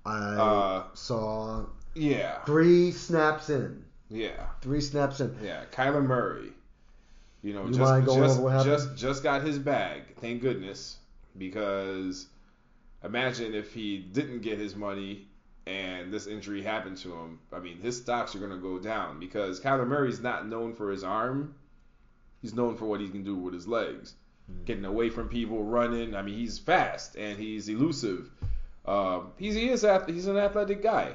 I 0.06 0.18
Uh, 0.36 0.84
saw 0.96 1.66
Yeah. 1.96 2.44
three 2.46 2.92
snaps 2.92 3.50
in. 3.50 3.86
Yeah. 4.10 4.48
Three 4.62 4.82
snaps 4.82 5.20
in. 5.22 5.38
Yeah, 5.42 5.64
Kyler 5.72 6.06
Murray. 6.06 6.52
You 7.44 7.54
know, 7.54 7.66
You 7.66 7.74
just 7.74 8.06
going 8.06 8.06
just, 8.06 8.36
over 8.40 8.42
what 8.44 8.54
happened? 8.54 8.72
just 8.72 8.96
just 8.98 9.24
got 9.24 9.44
his 9.44 9.60
bag. 9.60 10.02
Thank 10.20 10.42
goodness, 10.42 10.98
because 11.38 12.28
imagine 13.04 13.54
if 13.54 13.74
he 13.74 13.98
didn't 14.00 14.42
get 14.42 14.58
his 14.60 14.76
money 14.76 15.28
and 15.66 16.12
this 16.12 16.28
injury 16.28 16.64
happened 16.64 16.98
to 16.98 17.14
him. 17.14 17.40
I 17.54 17.60
mean, 17.60 17.80
his 17.80 17.98
stocks 17.98 18.36
are 18.36 18.40
gonna 18.40 18.58
go 18.58 18.80
down 18.80 19.20
because 19.20 19.60
Kyler 19.60 19.88
Murray's 19.88 20.20
not 20.22 20.48
known 20.48 20.74
for 20.74 20.92
his 20.92 21.04
arm. 21.04 21.56
He's 22.42 22.54
known 22.54 22.76
for 22.78 22.86
what 22.86 23.02
he 23.02 23.10
can 23.10 23.24
do 23.24 23.36
with 23.36 23.54
his 23.54 23.68
legs, 23.68 24.14
Hmm. 24.50 24.64
getting 24.66 24.86
away 24.86 25.10
from 25.10 25.28
people, 25.28 25.64
running. 25.64 26.16
I 26.16 26.22
mean, 26.22 26.36
he's 26.36 26.58
fast 26.58 27.16
and 27.16 27.38
he's 27.38 27.68
elusive. 27.70 28.32
Um, 28.86 29.32
he's 29.38 29.56
he 29.56 29.70
is 29.70 29.86
he's 30.08 30.28
an 30.28 30.38
athletic 30.38 30.82
guy. 30.82 31.14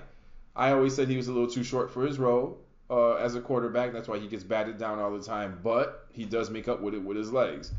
I 0.54 0.72
always 0.72 0.94
said 0.94 1.08
he 1.08 1.16
was 1.16 1.28
a 1.28 1.32
little 1.32 1.48
too 1.50 1.64
short 1.64 1.90
for 1.90 2.04
his 2.04 2.18
role 2.18 2.58
uh, 2.92 3.14
as 3.14 3.34
a 3.34 3.40
quarterback. 3.40 3.92
That's 3.92 4.06
why 4.08 4.18
he 4.18 4.26
gets 4.28 4.44
batted 4.44 4.78
down 4.78 4.98
all 4.98 5.16
the 5.16 5.24
time. 5.24 5.58
But 5.64 6.06
he 6.12 6.24
does 6.24 6.50
make 6.50 6.68
up 6.68 6.80
with 6.80 6.94
it 6.94 7.02
with 7.02 7.16
his 7.16 7.32
legs. 7.32 7.72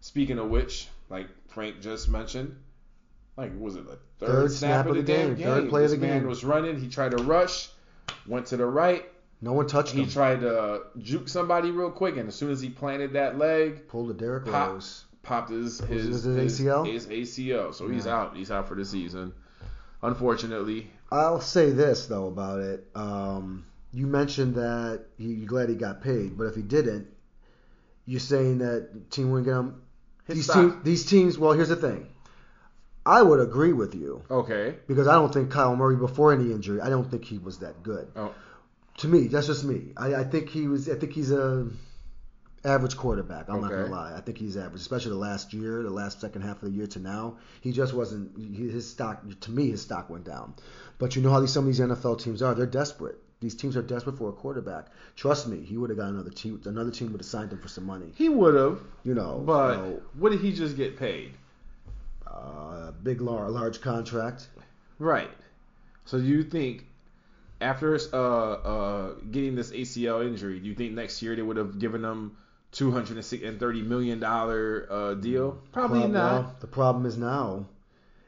Speaking 0.00 0.38
of 0.38 0.48
which, 0.48 0.88
like 1.10 1.28
Frank 1.48 1.80
just 1.80 2.08
mentioned, 2.08 2.56
like 3.36 3.52
was 3.58 3.76
it 3.76 3.86
the 3.86 3.98
third, 4.18 4.28
Third 4.32 4.52
snap, 4.52 4.86
of 4.86 4.96
the, 4.96 5.02
damn 5.02 5.34
game? 5.34 5.46
Third 5.46 5.68
play 5.68 5.84
of 5.84 5.90
the 5.90 5.96
man 5.98 6.20
game. 6.20 6.28
was 6.28 6.44
running. 6.44 6.78
He 6.80 6.88
tried 6.88 7.12
to 7.16 7.22
rush, 7.24 7.68
went 8.26 8.46
to 8.46 8.56
the 8.56 8.66
right. 8.66 9.04
No 9.40 9.52
one 9.52 9.66
touched 9.66 9.92
He 9.92 10.00
him. 10.00 10.06
He 10.06 10.12
tried 10.12 10.40
to 10.40 10.82
juke 10.98 11.28
somebody 11.28 11.70
real 11.70 11.90
quick, 11.90 12.16
and 12.16 12.28
as 12.28 12.34
soon 12.34 12.50
as 12.50 12.60
he 12.62 12.70
planted 12.70 13.12
that 13.12 13.36
leg, 13.36 13.86
Pulled 13.88 14.10
a 14.10 14.14
Derrick 14.14 14.46
Pop. 14.46 14.70
Rose. 14.70 15.04
popped 15.22 15.50
his 15.50 15.80
Was 15.82 15.90
his, 15.90 16.24
his 16.24 16.60
ACL? 16.60 16.90
His 16.90 17.06
ACL. 17.06 17.74
So 17.74 17.88
he's 17.88 18.06
out. 18.06 18.34
He's 18.36 18.50
out 18.50 18.68
for 18.68 18.74
the 18.74 18.84
season. 18.84 19.32
Unfortunately, 20.02 20.90
I'll 21.10 21.40
say 21.40 21.70
this 21.70 22.06
though 22.06 22.26
about 22.28 22.60
it. 22.60 22.86
Um, 22.94 23.64
you 23.94 24.06
mentioned 24.06 24.56
that 24.56 25.04
you're 25.18 25.46
glad 25.46 25.68
he 25.68 25.74
got 25.76 26.02
paid, 26.02 26.36
but 26.36 26.44
if 26.44 26.54
he 26.54 26.62
didn't, 26.62 27.06
you're 28.06 28.20
saying 28.20 28.58
that 28.58 29.10
team 29.10 29.30
wouldn't 29.30 29.46
get 29.46 29.54
him. 29.54 29.82
his 30.26 30.36
These 30.36 30.54
teams, 30.54 30.74
these 30.82 31.06
teams. 31.06 31.38
Well, 31.38 31.52
here's 31.52 31.68
the 31.68 31.76
thing. 31.76 32.08
I 33.06 33.20
would 33.22 33.40
agree 33.40 33.72
with 33.72 33.94
you 33.94 34.22
Okay. 34.30 34.74
because 34.88 35.06
I 35.06 35.14
don't 35.14 35.32
think 35.32 35.50
Kyle 35.50 35.76
Murray 35.76 35.96
before 35.96 36.32
any 36.32 36.50
injury. 36.52 36.80
I 36.80 36.88
don't 36.88 37.08
think 37.10 37.24
he 37.24 37.38
was 37.38 37.58
that 37.58 37.82
good. 37.82 38.08
Oh. 38.16 38.34
To 38.98 39.08
me, 39.08 39.26
that's 39.28 39.46
just 39.46 39.64
me. 39.64 39.92
I, 39.96 40.14
I 40.14 40.24
think 40.24 40.48
he 40.48 40.68
was. 40.68 40.88
I 40.88 40.94
think 40.94 41.12
he's 41.12 41.30
a 41.32 41.68
average 42.64 42.96
quarterback. 42.96 43.48
I'm 43.48 43.60
not 43.60 43.70
gonna 43.70 43.86
lie. 43.86 44.14
I 44.16 44.20
think 44.20 44.38
he's 44.38 44.56
average, 44.56 44.80
especially 44.80 45.10
the 45.10 45.18
last 45.18 45.52
year, 45.52 45.82
the 45.82 45.90
last 45.90 46.20
second 46.20 46.42
half 46.42 46.62
of 46.62 46.70
the 46.70 46.76
year 46.76 46.86
to 46.86 46.98
now. 47.00 47.38
He 47.60 47.72
just 47.72 47.92
wasn't. 47.92 48.38
His 48.56 48.88
stock, 48.88 49.22
to 49.40 49.50
me, 49.50 49.70
his 49.70 49.82
stock 49.82 50.08
went 50.10 50.24
down. 50.24 50.54
But 50.98 51.16
you 51.16 51.22
know 51.22 51.30
how 51.30 51.40
these 51.40 51.52
some 51.52 51.64
of 51.64 51.66
these 51.68 51.80
NFL 51.80 52.20
teams 52.20 52.40
are. 52.40 52.54
They're 52.54 52.66
desperate. 52.66 53.18
These 53.40 53.54
teams 53.56 53.76
are 53.76 53.82
desperate 53.82 54.16
for 54.16 54.30
a 54.30 54.32
quarterback. 54.32 54.86
Trust 55.16 55.48
me, 55.48 55.60
he 55.60 55.76
would 55.76 55.90
have 55.90 55.98
got 55.98 56.08
another 56.08 56.30
team. 56.30 56.60
Another 56.64 56.90
team 56.90 57.12
would 57.12 57.20
have 57.20 57.26
signed 57.26 57.52
him 57.52 57.58
for 57.58 57.68
some 57.68 57.84
money. 57.84 58.06
He 58.16 58.28
would 58.28 58.54
have, 58.54 58.78
You 59.04 59.14
know, 59.14 59.42
but 59.44 59.74
so, 59.74 60.02
what 60.14 60.30
did 60.32 60.40
he 60.40 60.52
just 60.52 60.76
get 60.76 60.96
paid? 60.98 61.32
uh, 62.26 62.90
big, 63.02 63.20
lar- 63.20 63.48
large 63.50 63.80
contract. 63.80 64.48
Right. 64.98 65.30
So 66.04 66.16
you 66.16 66.42
think 66.42 66.86
after 67.60 67.98
uh, 68.12 68.16
uh, 68.16 69.14
getting 69.30 69.54
this 69.54 69.70
ACL 69.72 70.26
injury, 70.26 70.58
do 70.60 70.66
you 70.66 70.74
think 70.74 70.92
next 70.92 71.22
year 71.22 71.36
they 71.36 71.42
would 71.42 71.56
have 71.56 71.78
given 71.78 72.04
him 72.04 72.36
two 72.72 72.90
hundred 72.90 73.16
and 73.42 73.60
thirty 73.60 73.82
million 73.82 74.20
dollar 74.20 74.86
uh, 74.90 75.14
deal? 75.14 75.58
Probably 75.72 76.00
Prob- 76.00 76.12
not. 76.12 76.32
well, 76.32 76.56
the 76.60 76.66
problem 76.66 77.06
is 77.06 77.16
now, 77.16 77.66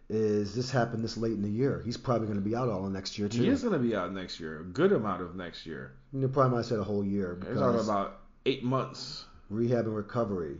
is 0.08 0.54
this 0.54 0.70
happened 0.70 1.02
this 1.02 1.16
late 1.16 1.32
in 1.32 1.42
the 1.42 1.48
year. 1.48 1.82
He's 1.84 1.96
probably 1.96 2.26
going 2.26 2.38
to 2.38 2.48
be 2.48 2.54
out 2.54 2.68
all 2.68 2.86
of 2.86 2.92
next 2.92 3.18
year 3.18 3.28
too. 3.28 3.42
He 3.42 3.48
is 3.48 3.62
going 3.62 3.72
to 3.72 3.78
be 3.78 3.96
out 3.96 4.12
next 4.12 4.38
year, 4.38 4.60
a 4.60 4.64
good 4.64 4.92
amount 4.92 5.22
of 5.22 5.34
next 5.34 5.66
year. 5.66 5.92
You 6.12 6.28
probably 6.28 6.52
might 6.52 6.58
have 6.58 6.66
said 6.66 6.78
a 6.78 6.84
whole 6.84 7.04
year 7.04 7.38
They're 7.40 7.54
talking 7.54 7.80
about 7.80 8.20
eight 8.44 8.62
months. 8.62 9.24
rehab 9.50 9.86
and 9.86 9.96
recovery 9.96 10.58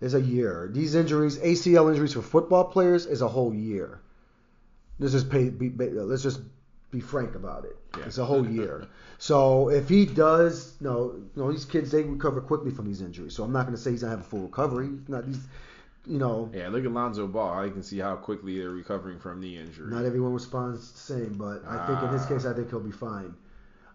is 0.00 0.14
a 0.14 0.20
year. 0.20 0.68
These 0.72 0.96
injuries, 0.96 1.38
ACL 1.38 1.90
injuries 1.90 2.12
for 2.12 2.22
football 2.22 2.64
players, 2.64 3.06
is 3.06 3.22
a 3.22 3.28
whole 3.28 3.54
year. 3.54 4.00
Let's 4.98 5.12
just 5.12 5.30
pay, 5.30 5.48
be, 5.48 5.68
be, 5.68 5.90
let's 5.90 6.22
just 6.22 6.40
be 6.90 7.00
frank 7.00 7.36
about 7.36 7.64
it. 7.64 7.76
Yeah. 7.96 8.06
It's 8.06 8.18
a 8.18 8.24
whole 8.24 8.46
year. 8.46 8.86
so 9.18 9.68
if 9.68 9.88
he 9.88 10.06
does, 10.06 10.74
no, 10.80 11.14
no, 11.36 11.52
these 11.52 11.64
kids 11.64 11.92
they 11.92 12.02
recover 12.02 12.40
quickly 12.40 12.72
from 12.72 12.86
these 12.86 13.00
injuries. 13.00 13.34
So 13.34 13.44
I'm 13.44 13.52
not 13.52 13.62
going 13.62 13.76
to 13.76 13.80
say 13.80 13.92
he's 13.92 14.02
gonna 14.02 14.10
have 14.10 14.20
a 14.20 14.28
full 14.28 14.42
recovery. 14.42 14.88
He's 14.88 15.08
not 15.08 15.24
these, 15.24 15.38
you 16.06 16.18
know, 16.18 16.50
Yeah, 16.52 16.68
look 16.68 16.84
at 16.84 16.90
Lonzo 16.90 17.26
Ball. 17.26 17.58
I 17.64 17.68
can 17.70 17.82
see 17.82 17.98
how 17.98 18.16
quickly 18.16 18.58
they're 18.58 18.70
recovering 18.70 19.18
from 19.20 19.40
knee 19.40 19.58
injury. 19.58 19.90
Not 19.90 20.04
everyone 20.04 20.32
responds 20.32 20.90
the 20.92 20.98
same, 20.98 21.34
but 21.34 21.62
I 21.66 21.86
think 21.86 22.02
in 22.02 22.08
his 22.08 22.22
Ah. 22.22 22.28
case, 22.28 22.44
I 22.44 22.52
think 22.54 22.70
he'll 22.70 22.80
be 22.80 22.90
fine. 22.90 23.34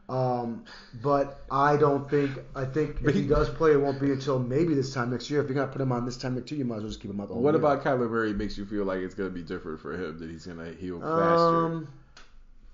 Um, 0.09 0.63
but 1.03 1.41
I 1.51 1.75
don't 1.75 2.09
think 2.09 2.31
I 2.55 2.63
think 2.63 3.01
if 3.03 3.13
he 3.13 3.27
does 3.27 3.49
play, 3.49 3.73
it 3.73 3.81
won't 3.81 3.99
be 3.99 4.09
until 4.13 4.39
maybe 4.39 4.73
this 4.73 4.93
time 4.93 5.09
next 5.11 5.29
year. 5.29 5.41
If 5.41 5.47
you're 5.49 5.55
gonna 5.55 5.67
put 5.69 5.81
him 5.81 5.91
on 5.91 6.05
this 6.05 6.15
time 6.15 6.35
next 6.35 6.49
year, 6.49 6.59
you 6.59 6.63
might 6.65 6.77
as 6.77 6.83
well 6.83 6.89
just 6.89 7.01
keep 7.01 7.11
him 7.11 7.19
out 7.19 7.27
the 7.27 7.33
whole 7.33 7.43
what 7.43 7.53
year. 7.55 7.59
about 7.59 7.83
Kyler 7.83 8.09
Murray 8.09 8.31
makes 8.31 8.57
you 8.57 8.65
feel 8.65 8.85
like 8.85 8.99
it's 8.99 9.15
going 9.15 9.29
to 9.29 9.35
be 9.35 9.43
different 9.43 9.81
for 9.81 9.91
him 9.93 10.17
that 10.17 10.29
he's 10.29 10.45
going 10.45 10.59
to 10.59 10.73
heal 10.79 11.01
faster? 11.01 11.17
Um, 11.17 11.87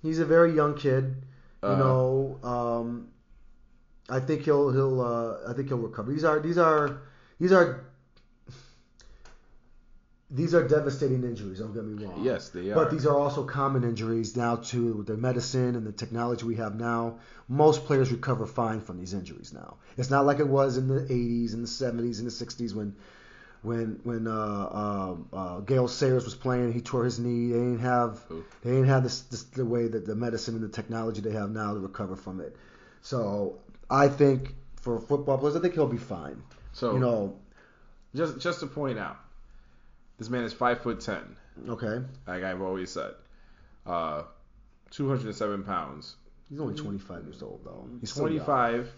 he's 0.00 0.20
a 0.20 0.24
very 0.24 0.52
young 0.54 0.74
kid. 0.74 1.16
You 1.64 1.70
Uh, 1.70 1.76
know, 1.78 2.38
um, 2.44 3.08
I 4.08 4.20
think 4.20 4.42
he'll 4.42 4.70
he'll 4.70 5.00
uh, 5.00 5.50
I 5.50 5.54
think 5.54 5.66
he'll 5.68 5.78
recover. 5.78 6.12
These 6.12 6.22
are 6.22 6.38
these 6.38 6.56
are 6.58 7.00
these 7.40 7.50
are 7.50 7.83
these 10.30 10.54
are 10.54 10.66
devastating 10.66 11.22
injuries. 11.22 11.58
Don't 11.58 11.72
get 11.74 11.84
me 11.84 12.04
wrong. 12.04 12.24
yes, 12.24 12.48
they 12.48 12.70
are. 12.70 12.74
But 12.74 12.90
these 12.90 13.06
are 13.06 13.16
also 13.16 13.44
common 13.44 13.84
injuries 13.84 14.36
now 14.36 14.56
too 14.56 14.94
with 14.94 15.06
the 15.06 15.16
medicine 15.16 15.76
and 15.76 15.86
the 15.86 15.92
technology 15.92 16.44
we 16.44 16.56
have 16.56 16.74
now. 16.74 17.18
Most 17.48 17.84
players 17.84 18.10
recover 18.10 18.46
fine 18.46 18.80
from 18.80 18.98
these 18.98 19.12
injuries 19.14 19.52
now. 19.52 19.76
It's 19.96 20.10
not 20.10 20.24
like 20.26 20.38
it 20.38 20.48
was 20.48 20.76
in 20.76 20.88
the 20.88 21.00
80s 21.02 21.52
and 21.54 21.62
the 21.62 21.68
70s 21.68 22.18
and 22.18 22.26
the 22.26 22.44
60s 22.46 22.74
when 22.74 22.96
when 23.62 24.00
when 24.02 24.26
uh, 24.26 24.30
uh, 24.32 25.16
uh, 25.32 25.60
Gale 25.60 25.88
Sayers 25.88 26.24
was 26.24 26.34
playing. 26.34 26.72
He 26.72 26.80
tore 26.80 27.04
his 27.04 27.18
knee. 27.18 27.48
They 27.52 27.58
didn't 27.58 27.78
have 27.80 28.22
they 28.62 28.70
didn't 28.70 28.88
have 28.88 29.02
this, 29.02 29.22
this 29.22 29.44
the 29.44 29.64
way 29.64 29.88
that 29.88 30.04
the 30.06 30.14
medicine 30.14 30.54
and 30.54 30.64
the 30.64 30.68
technology 30.68 31.20
they 31.20 31.32
have 31.32 31.50
now 31.50 31.74
to 31.74 31.80
recover 31.80 32.16
from 32.16 32.40
it. 32.40 32.56
So 33.02 33.58
I 33.90 34.08
think 34.08 34.54
for 34.76 34.98
football 34.98 35.38
players, 35.38 35.56
I 35.56 35.60
think 35.60 35.74
he'll 35.74 35.86
be 35.86 35.96
fine. 35.96 36.42
so 36.72 36.92
You 36.92 36.98
know, 36.98 37.36
just 38.14 38.38
just 38.38 38.60
to 38.60 38.66
point 38.66 38.98
out, 38.98 39.16
this 40.18 40.28
man 40.30 40.44
is 40.44 40.52
five 40.52 40.80
foot 40.82 41.00
ten. 41.00 41.36
okay, 41.68 42.00
Like 42.26 42.42
I've 42.44 42.60
always 42.62 42.90
said, 42.90 43.12
uh, 43.86 44.22
two 44.90 45.08
hundred 45.08 45.26
and 45.26 45.34
seven 45.34 45.62
pounds. 45.64 46.16
he's 46.48 46.60
only 46.60 46.74
25 46.74 47.24
years 47.24 47.42
old 47.42 47.60
though. 47.64 47.88
He's 48.00 48.14
25. 48.14 48.90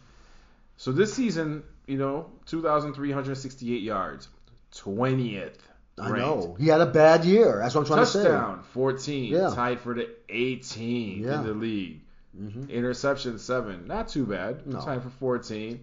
So 0.79 0.93
this 0.93 1.15
season, 1.15 1.63
you 1.87 1.97
know, 1.97 2.31
2,368 2.47 3.83
yards, 3.83 4.29
20th. 4.75 5.53
I 5.99 6.11
ranked. 6.11 6.19
know 6.19 6.57
he 6.59 6.69
had 6.69 6.83
a 6.83 6.87
bad 6.87 7.25
year. 7.25 7.61
That's 7.63 7.75
what 7.75 7.81
I'm 7.83 7.87
trying 7.87 8.01
to 8.01 8.07
say. 8.07 8.23
Touchdown, 8.25 8.63
14. 8.75 9.33
Yeah. 9.33 9.51
Tied 9.55 9.81
for 9.81 9.95
the 9.95 10.11
18th 10.29 11.21
Yeah. 11.25 11.41
in 11.41 11.47
the 11.47 11.55
league. 11.55 12.03
hmm 12.37 12.69
Interception, 12.69 13.39
7. 13.39 13.87
Not 13.87 14.09
too 14.09 14.27
bad. 14.27 14.67
No. 14.67 14.83
Tied 14.83 15.03
for 15.03 15.09
14. 15.09 15.81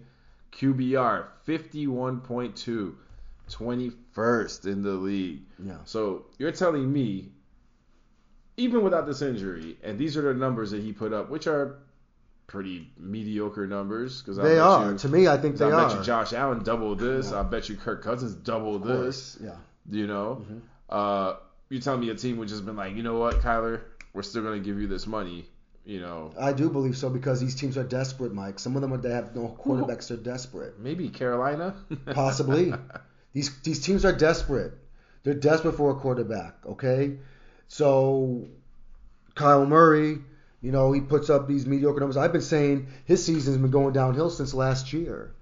QBR, 0.52 1.24
51.2. 1.48 2.94
21st 3.50 4.66
in 4.66 4.82
the 4.82 4.92
league. 4.92 5.42
Yeah. 5.62 5.78
So 5.84 6.26
you're 6.38 6.52
telling 6.52 6.90
me, 6.92 7.30
even 8.56 8.82
without 8.82 9.06
this 9.06 9.22
injury, 9.22 9.76
and 9.82 9.98
these 9.98 10.16
are 10.16 10.22
the 10.22 10.34
numbers 10.34 10.70
that 10.70 10.82
he 10.82 10.92
put 10.92 11.12
up, 11.12 11.28
which 11.30 11.46
are 11.46 11.78
pretty 12.46 12.92
mediocre 12.98 13.66
numbers, 13.66 14.20
because 14.22 14.36
They 14.36 14.58
are. 14.58 14.94
to 14.94 15.08
me, 15.08 15.26
I 15.28 15.36
think 15.38 15.56
they 15.56 15.64
I 15.66 15.70
are. 15.72 15.88
bet 15.88 15.98
you 15.98 16.04
Josh 16.04 16.32
Allen 16.32 16.62
doubled 16.62 16.98
this. 17.00 17.30
Yeah. 17.30 17.40
I 17.40 17.42
bet 17.42 17.68
you 17.68 17.76
Kirk 17.76 18.02
Cousins 18.02 18.34
doubled 18.34 18.82
Of 18.82 18.88
this. 19.04 19.38
Yeah. 19.42 19.56
You 19.90 20.06
know, 20.06 20.44
Mhm. 20.50 20.60
uh, 20.88 21.36
you 21.68 21.80
telling 21.80 22.00
me 22.00 22.10
a 22.10 22.14
team 22.14 22.36
would 22.38 22.48
just 22.48 22.64
been 22.64 22.76
like, 22.76 22.94
you 22.94 23.02
know 23.02 23.18
what, 23.18 23.40
Kyler, 23.40 23.80
we're 24.12 24.22
still 24.22 24.42
gonna 24.42 24.60
give 24.60 24.78
you 24.80 24.86
this 24.86 25.06
money. 25.06 25.48
You 25.86 26.00
know, 26.00 26.30
I 26.40 26.52
do 26.54 26.70
believe 26.70 26.96
so 26.96 27.10
because 27.10 27.40
these 27.40 27.54
teams 27.54 27.76
are 27.76 27.84
desperate, 27.84 28.32
Mike. 28.32 28.58
Some 28.58 28.74
of 28.76 28.80
them 28.82 28.94
are, 28.94 28.96
they 28.96 29.10
have 29.10 29.34
no 29.36 29.54
quarterbacks. 29.62 30.08
They're 30.08 30.16
desperate. 30.16 30.78
maybe 30.80 31.08
Carolina. 31.10 31.74
Possibly. 32.06 32.72
These 33.34 33.60
these 33.62 33.80
teams 33.80 34.04
are 34.04 34.12
desperate. 34.12 34.72
They're 35.24 35.34
desperate 35.34 35.76
for 35.76 35.90
a 35.90 35.94
quarterback. 35.96 36.54
Okay, 36.66 37.18
so 37.68 38.46
Kyle 39.34 39.66
Murray, 39.66 40.18
you 40.62 40.72
know, 40.72 40.92
he 40.92 41.00
puts 41.00 41.28
up 41.28 41.46
these 41.46 41.66
mediocre 41.66 42.00
numbers. 42.00 42.16
I've 42.16 42.32
been 42.32 42.40
saying 42.40 42.86
his 43.04 43.24
season's 43.24 43.58
been 43.58 43.70
going 43.70 43.92
downhill 43.92 44.30
since 44.30 44.54
last 44.54 44.92
year. 44.92 45.34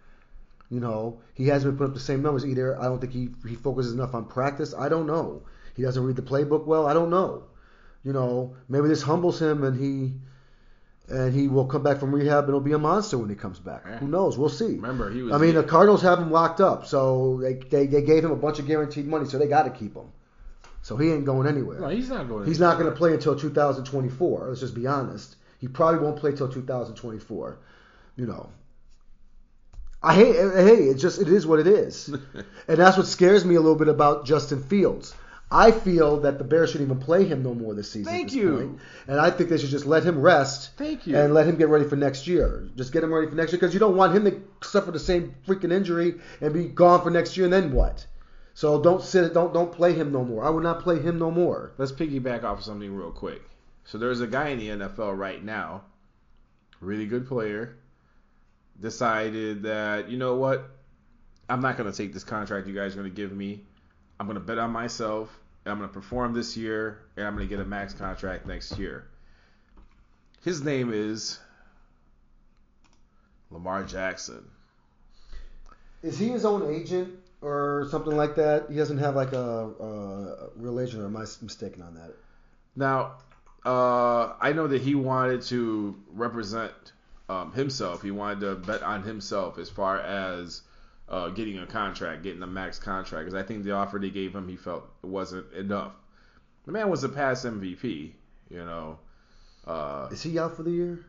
You 0.70 0.81
know, 0.81 1.20
he 1.35 1.48
hasn't 1.48 1.72
been 1.72 1.78
putting 1.78 1.92
up 1.92 1.94
the 1.94 2.05
same 2.05 2.22
numbers 2.22 2.46
either. 2.46 2.81
I 2.81 2.85
don't 2.85 2.98
think 2.98 3.12
he 3.12 3.28
he 3.46 3.55
focuses 3.55 3.92
enough 3.92 4.14
on 4.14 4.24
practice. 4.24 4.74
I 4.76 4.88
don't 4.88 5.07
know. 5.07 5.42
He 5.76 5.83
doesn't 5.83 6.02
read 6.02 6.16
the 6.16 6.22
playbook 6.22 6.64
well. 6.64 6.87
I 6.87 6.94
don't 6.94 7.11
know. 7.11 7.44
You 8.05 8.12
know, 8.12 8.57
maybe 8.68 8.88
this 8.88 9.02
humbles 9.02 9.40
him 9.40 9.62
and 9.62 9.78
he 9.78 10.14
and 11.12 11.35
he 11.35 11.46
will 11.46 11.66
come 11.66 11.83
back 11.83 11.98
from 11.98 12.14
rehab 12.14 12.44
and 12.44 12.55
he'll 12.55 12.61
be 12.61 12.72
a 12.72 12.79
monster 12.79 13.18
when 13.18 13.29
he 13.29 13.37
comes 13.37 13.59
back. 13.59 13.83
Yeah. 13.87 13.98
Who 13.98 14.09
knows? 14.09 14.38
We'll 14.38 14.48
see. 14.48 14.77
Remember, 14.77 15.11
he 15.11 15.22
was. 15.22 15.33
I 15.35 15.38
mean, 15.38 15.55
the 15.55 15.62
Cardinals 15.62 16.01
have 16.03 16.18
him 16.18 16.31
locked 16.31 16.61
up, 16.61 16.87
so 16.87 17.38
they, 17.42 17.55
they, 17.55 17.87
they 17.87 18.03
gave 18.03 18.25
him 18.25 18.31
a 18.31 18.37
bunch 18.37 18.59
of 18.59 18.66
guaranteed 18.66 19.07
money, 19.07 19.27
so 19.27 19.38
they 19.38 19.46
got 19.46 19.64
to 19.64 19.70
keep 19.70 19.94
him. 19.94 20.11
So 20.81 20.96
he 20.96 21.12
ain't 21.12 21.27
going 21.27 21.46
anywhere. 21.46 21.81
no, 21.81 21.88
he's 21.88 22.09
not 22.09 22.29
going. 22.29 22.46
He's 22.46 22.59
not 22.59 22.79
going 22.79 22.90
to 22.90 22.96
play 22.96 23.12
until 23.12 23.38
2024. 23.38 24.48
Let's 24.48 24.61
just 24.61 24.75
be 24.75 24.87
honest. 24.87 25.37
He 25.59 25.68
probably 25.68 26.01
won't 26.01 26.16
play 26.16 26.33
till 26.33 26.48
2024. 26.48 27.59
You 28.16 28.27
know. 28.27 28.51
I 30.03 30.14
hate. 30.14 30.35
Hey, 30.35 30.85
it 30.88 30.94
just 30.96 31.20
it 31.20 31.29
is 31.29 31.46
what 31.46 31.61
it 31.61 31.66
is, 31.66 32.09
and 32.68 32.79
that's 32.79 32.96
what 32.96 33.07
scares 33.07 33.44
me 33.44 33.55
a 33.55 33.61
little 33.61 33.79
bit 33.79 33.87
about 33.87 34.25
Justin 34.27 34.62
Fields. 34.62 35.14
I 35.53 35.71
feel 35.71 36.21
that 36.21 36.38
the 36.38 36.45
Bears 36.45 36.71
shouldn't 36.71 36.91
even 36.91 37.03
play 37.03 37.25
him 37.25 37.43
no 37.43 37.53
more 37.53 37.75
this 37.75 37.91
season. 37.93 38.11
Thank 38.11 38.29
this 38.29 38.37
you. 38.37 38.57
point. 38.57 38.81
And 39.07 39.21
I 39.21 39.31
think 39.31 39.51
they 39.51 39.59
should 39.59 39.69
just 39.69 39.85
let 39.85 40.03
him 40.03 40.19
rest 40.19 40.71
Thank 40.79 41.07
you. 41.07 41.15
and 41.17 41.35
let 41.35 41.47
him 41.47 41.57
get 41.57 41.69
ready 41.69 41.85
for 41.85 41.95
next 41.95 42.27
year. 42.27 42.71
Just 42.75 42.91
get 42.91 43.05
him 43.05 43.12
ready 43.12 43.29
for 43.29 43.35
next 43.35 43.53
year 43.53 43.61
because 43.61 43.75
you 43.75 43.81
don't 43.81 43.95
want 43.95 44.15
him 44.15 44.25
to 44.25 44.41
suffer 44.67 44.91
the 44.91 44.99
same 44.99 45.35
freaking 45.47 45.71
injury 45.71 46.15
and 46.41 46.55
be 46.55 46.65
gone 46.65 47.03
for 47.03 47.11
next 47.11 47.37
year 47.37 47.45
and 47.45 47.53
then 47.53 47.73
what? 47.73 48.07
So 48.55 48.83
don't 48.83 49.03
sit, 49.03 49.35
don't 49.35 49.53
don't 49.53 49.73
play 49.73 49.93
him 49.93 50.11
no 50.11 50.25
more. 50.25 50.43
I 50.45 50.51
would 50.51 50.62
not 50.62 50.81
play 50.81 51.01
him 51.01 51.19
no 51.19 51.31
more. 51.31 51.73
Let's 51.77 51.93
piggyback 51.93 52.45
off 52.45 52.59
of 52.59 52.65
something 52.65 52.95
real 52.95 53.11
quick. 53.11 53.43
So 53.85 53.99
there's 53.99 54.21
a 54.21 54.27
guy 54.27 54.49
in 54.49 54.59
the 54.59 54.69
NFL 54.69 55.19
right 55.19 55.43
now, 55.43 55.83
really 56.81 57.07
good 57.07 57.27
player, 57.27 57.77
decided 58.81 59.65
that 59.65 60.09
you 60.09 60.17
know 60.17 60.37
what, 60.37 60.71
I'm 61.49 61.61
not 61.61 61.77
gonna 61.77 61.93
take 61.93 62.12
this 62.12 62.25
contract 62.25 62.67
you 62.67 62.75
guys 62.75 62.95
are 62.95 62.97
gonna 62.97 63.11
give 63.11 63.33
me. 63.33 63.65
I'm 64.18 64.27
gonna 64.27 64.40
bet 64.40 64.59
on 64.59 64.70
myself. 64.70 65.38
And 65.64 65.72
I'm 65.72 65.79
gonna 65.79 65.92
perform 65.92 66.35
this 66.35 66.57
year, 66.57 66.98
and 67.16 67.27
I'm 67.27 67.35
gonna 67.35 67.46
get 67.46 67.61
a 67.61 67.64
max 67.64 67.94
contract 67.94 68.46
next 68.46 68.79
year. 68.79 69.07
His 70.44 70.62
name 70.62 70.92
is 70.92 71.38
Lamar 73.51 73.85
Jackson. 73.85 74.44
Is 76.03 76.18
he 76.18 76.29
his 76.29 76.44
own 76.44 76.68
agent 76.75 77.14
or 77.40 77.87
something 77.90 78.16
like 78.16 78.35
that? 78.37 78.66
He 78.68 78.77
doesn't 78.77 78.98
have 78.98 79.14
like 79.14 79.33
a, 79.33 79.38
a 79.38 80.48
real 80.57 80.81
agent, 80.81 81.03
or 81.03 81.07
am 81.07 81.16
I 81.16 81.27
mistaken 81.40 81.81
on 81.83 81.94
that? 81.94 82.12
Now, 82.75 83.18
uh, 83.64 84.33
I 84.40 84.53
know 84.53 84.66
that 84.66 84.83
he 84.83 84.96
wanted 84.96 85.42
to 85.42 85.96
represent 86.12 86.72
um, 87.29 87.53
himself. 87.53 88.03
He 88.03 88.11
wanted 88.11 88.40
to 88.40 88.57
bet 88.57 88.83
on 88.83 89.05
himself 89.05 89.59
as 89.59 89.70
far 89.70 90.01
as 90.01 90.62
uh, 91.12 91.31
getting 91.31 91.59
a 91.61 91.66
contract, 91.68 92.25
getting 92.25 92.42
a 92.42 92.48
max 92.48 92.81
contract. 92.81 93.27
Because 93.27 93.35
I 93.40 93.46
think 93.46 93.64
the 93.64 93.72
offer 93.72 94.01
they 94.01 94.11
gave 94.11 94.35
him, 94.35 94.48
he 94.48 94.57
felt 94.57 94.85
wasn't 95.03 95.53
enough. 95.55 95.92
The 96.66 96.72
man 96.72 96.90
was 96.90 97.05
a 97.05 97.11
past 97.11 97.46
MVP, 97.46 98.14
you 98.51 98.64
know. 98.64 98.98
Uh, 99.66 100.09
Is 100.12 100.22
he 100.22 100.38
out 100.40 100.57
for 100.57 100.64
the 100.64 100.72
year? 100.72 101.05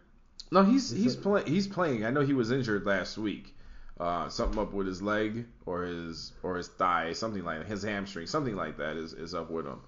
no, 0.52 0.64
he's 0.64 0.92
Is 0.92 1.04
he's 1.04 1.16
playing. 1.16 1.48
He's 1.48 1.68
playing. 1.68 2.06
I 2.06 2.12
know 2.12 2.22
he 2.22 2.34
was 2.34 2.52
injured 2.52 2.86
last 2.86 3.18
week. 3.18 3.56
uh, 4.00 4.30
something 4.30 4.60
up 4.60 4.74
with 4.74 4.88
his 4.88 5.02
leg 5.02 5.46
or 5.66 5.84
his 5.84 6.34
or 6.44 6.58
his 6.58 6.68
thigh, 6.68 7.14
something 7.14 7.44
like 7.44 7.66
his 7.68 7.84
hamstring, 7.84 8.28
something 8.28 8.56
like 8.56 8.78
that 8.78 8.98
is, 8.98 9.14
is 9.14 9.34
up 9.36 9.50
with 9.52 9.66
him. 9.68 9.82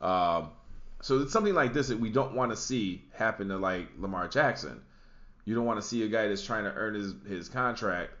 Um, 0.00 0.50
so 1.02 1.20
it's 1.20 1.32
something 1.32 1.54
like 1.54 1.72
this 1.74 1.88
that 1.88 2.00
we 2.00 2.10
don't 2.10 2.34
want 2.34 2.50
to 2.52 2.56
see 2.56 3.04
happen 3.14 3.48
to 3.48 3.58
like 3.58 3.88
Lamar 3.98 4.28
Jackson. 4.28 4.82
You 5.44 5.54
don't 5.54 5.64
want 5.66 5.80
to 5.80 5.86
see 5.86 6.02
a 6.04 6.08
guy 6.08 6.28
that's 6.28 6.44
trying 6.44 6.64
to 6.64 6.72
earn 6.74 6.94
his 6.94 7.14
his 7.28 7.48
contract. 7.48 8.12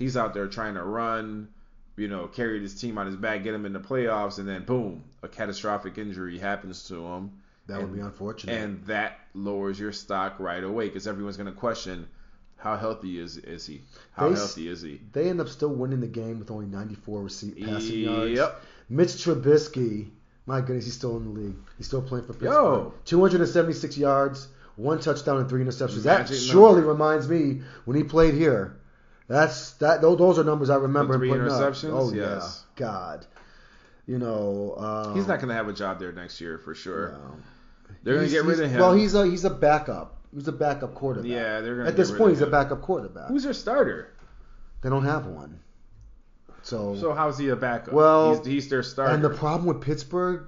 He's 0.00 0.16
out 0.16 0.34
there 0.34 0.48
trying 0.48 0.74
to 0.74 0.82
run, 0.82 1.48
you 1.96 2.08
know, 2.08 2.26
carry 2.26 2.60
his 2.60 2.80
team 2.80 2.98
on 2.98 3.06
his 3.06 3.16
back, 3.16 3.44
get 3.44 3.54
him 3.54 3.66
in 3.66 3.74
the 3.74 3.80
playoffs, 3.80 4.38
and 4.38 4.48
then 4.48 4.64
boom, 4.64 5.04
a 5.22 5.28
catastrophic 5.28 5.98
injury 5.98 6.38
happens 6.38 6.88
to 6.88 7.06
him. 7.06 7.32
That 7.66 7.80
and, 7.80 7.90
would 7.90 7.96
be 7.96 8.02
unfortunate. 8.02 8.54
And 8.54 8.82
that 8.86 9.20
lowers 9.34 9.78
your 9.78 9.92
stock 9.92 10.40
right 10.40 10.64
away 10.64 10.86
because 10.88 11.06
everyone's 11.06 11.36
going 11.36 11.52
to 11.52 11.58
question 11.58 12.08
how 12.56 12.76
healthy 12.76 13.18
is 13.18 13.36
is 13.36 13.66
he? 13.66 13.82
How 14.12 14.30
They- 14.30 14.36
healthy 14.36 14.68
is 14.68 14.82
he? 14.82 15.00
they 15.12 15.28
end 15.28 15.40
up 15.40 15.48
still 15.48 15.68
winning 15.68 16.00
the 16.00 16.06
game 16.06 16.38
with 16.38 16.50
only 16.50 16.66
94 16.66 17.22
receive 17.22 17.56
passing 17.58 17.98
yards. 18.00 18.32
Yep. 18.32 18.62
Mitch 18.88 19.10
Trubisky, 19.10 20.08
my 20.46 20.60
goodness, 20.60 20.86
he's 20.86 20.94
still 20.94 21.16
in 21.18 21.24
the 21.24 21.40
league. 21.40 21.56
He's 21.76 21.86
still 21.86 22.02
playing 22.02 22.24
for 22.24 22.32
Pittsburgh. 22.32 22.52
Yo. 22.52 22.94
276 23.04 23.98
yards, 23.98 24.48
one 24.76 24.98
touchdown 24.98 25.38
and 25.38 25.48
three 25.48 25.62
interceptions. 25.62 26.02
That 26.04 26.28
surely 26.28 26.76
number. 26.76 26.92
reminds 26.92 27.28
me 27.28 27.60
when 27.84 27.96
he 27.96 28.02
played 28.02 28.34
here. 28.34 28.79
That's 29.30 29.74
that. 29.74 30.00
Those, 30.00 30.40
are 30.40 30.44
numbers 30.44 30.70
I 30.70 30.76
remember. 30.76 31.16
three 31.16 31.28
putting 31.28 31.46
up. 31.46 31.52
interceptions? 31.52 31.90
Oh 31.92 32.12
Yes. 32.12 32.64
yeah, 32.76 32.80
God. 32.84 33.26
You 34.04 34.18
know, 34.18 34.74
um, 34.76 35.14
He's 35.14 35.28
not 35.28 35.36
going 35.36 35.50
to 35.50 35.54
have 35.54 35.68
a 35.68 35.72
job 35.72 36.00
there 36.00 36.10
next 36.10 36.40
year 36.40 36.58
for 36.58 36.74
sure. 36.74 37.12
no. 37.12 37.36
They're 38.02 38.16
going 38.16 38.26
to 38.26 38.32
get 38.32 38.44
rid 38.44 38.58
of 38.58 38.68
him. 38.72 38.80
Well, 38.80 38.92
he's 38.92 39.14
a 39.14 39.24
he's 39.24 39.44
a 39.44 39.50
backup. 39.50 40.16
He's 40.34 40.48
a 40.48 40.52
backup 40.52 40.94
quarterback. 40.96 41.30
yeah, 41.30 41.60
they're 41.60 41.76
going 41.76 41.84
to 41.86 41.92
At 41.92 41.96
this 41.96 42.10
point, 42.10 42.30
he's 42.32 42.40
a 42.40 42.48
backup 42.48 42.82
quarterback. 42.82 43.28
Who's 43.28 43.44
their 43.44 43.52
starter? 43.52 44.12
They 44.82 44.88
don't 44.90 45.04
have 45.04 45.26
one. 45.26 45.60
So, 46.62 46.96
So 46.96 47.14
how's 47.14 47.38
he 47.38 47.50
a 47.50 47.56
backup? 47.56 47.94
Well, 47.94 48.36
he's, 48.38 48.46
he's 48.46 48.68
their 48.68 48.82
starter. 48.82 49.14
and 49.14 49.22
the 49.22 49.30
problem 49.30 49.66
with 49.66 49.80
Pittsburgh 49.80 50.46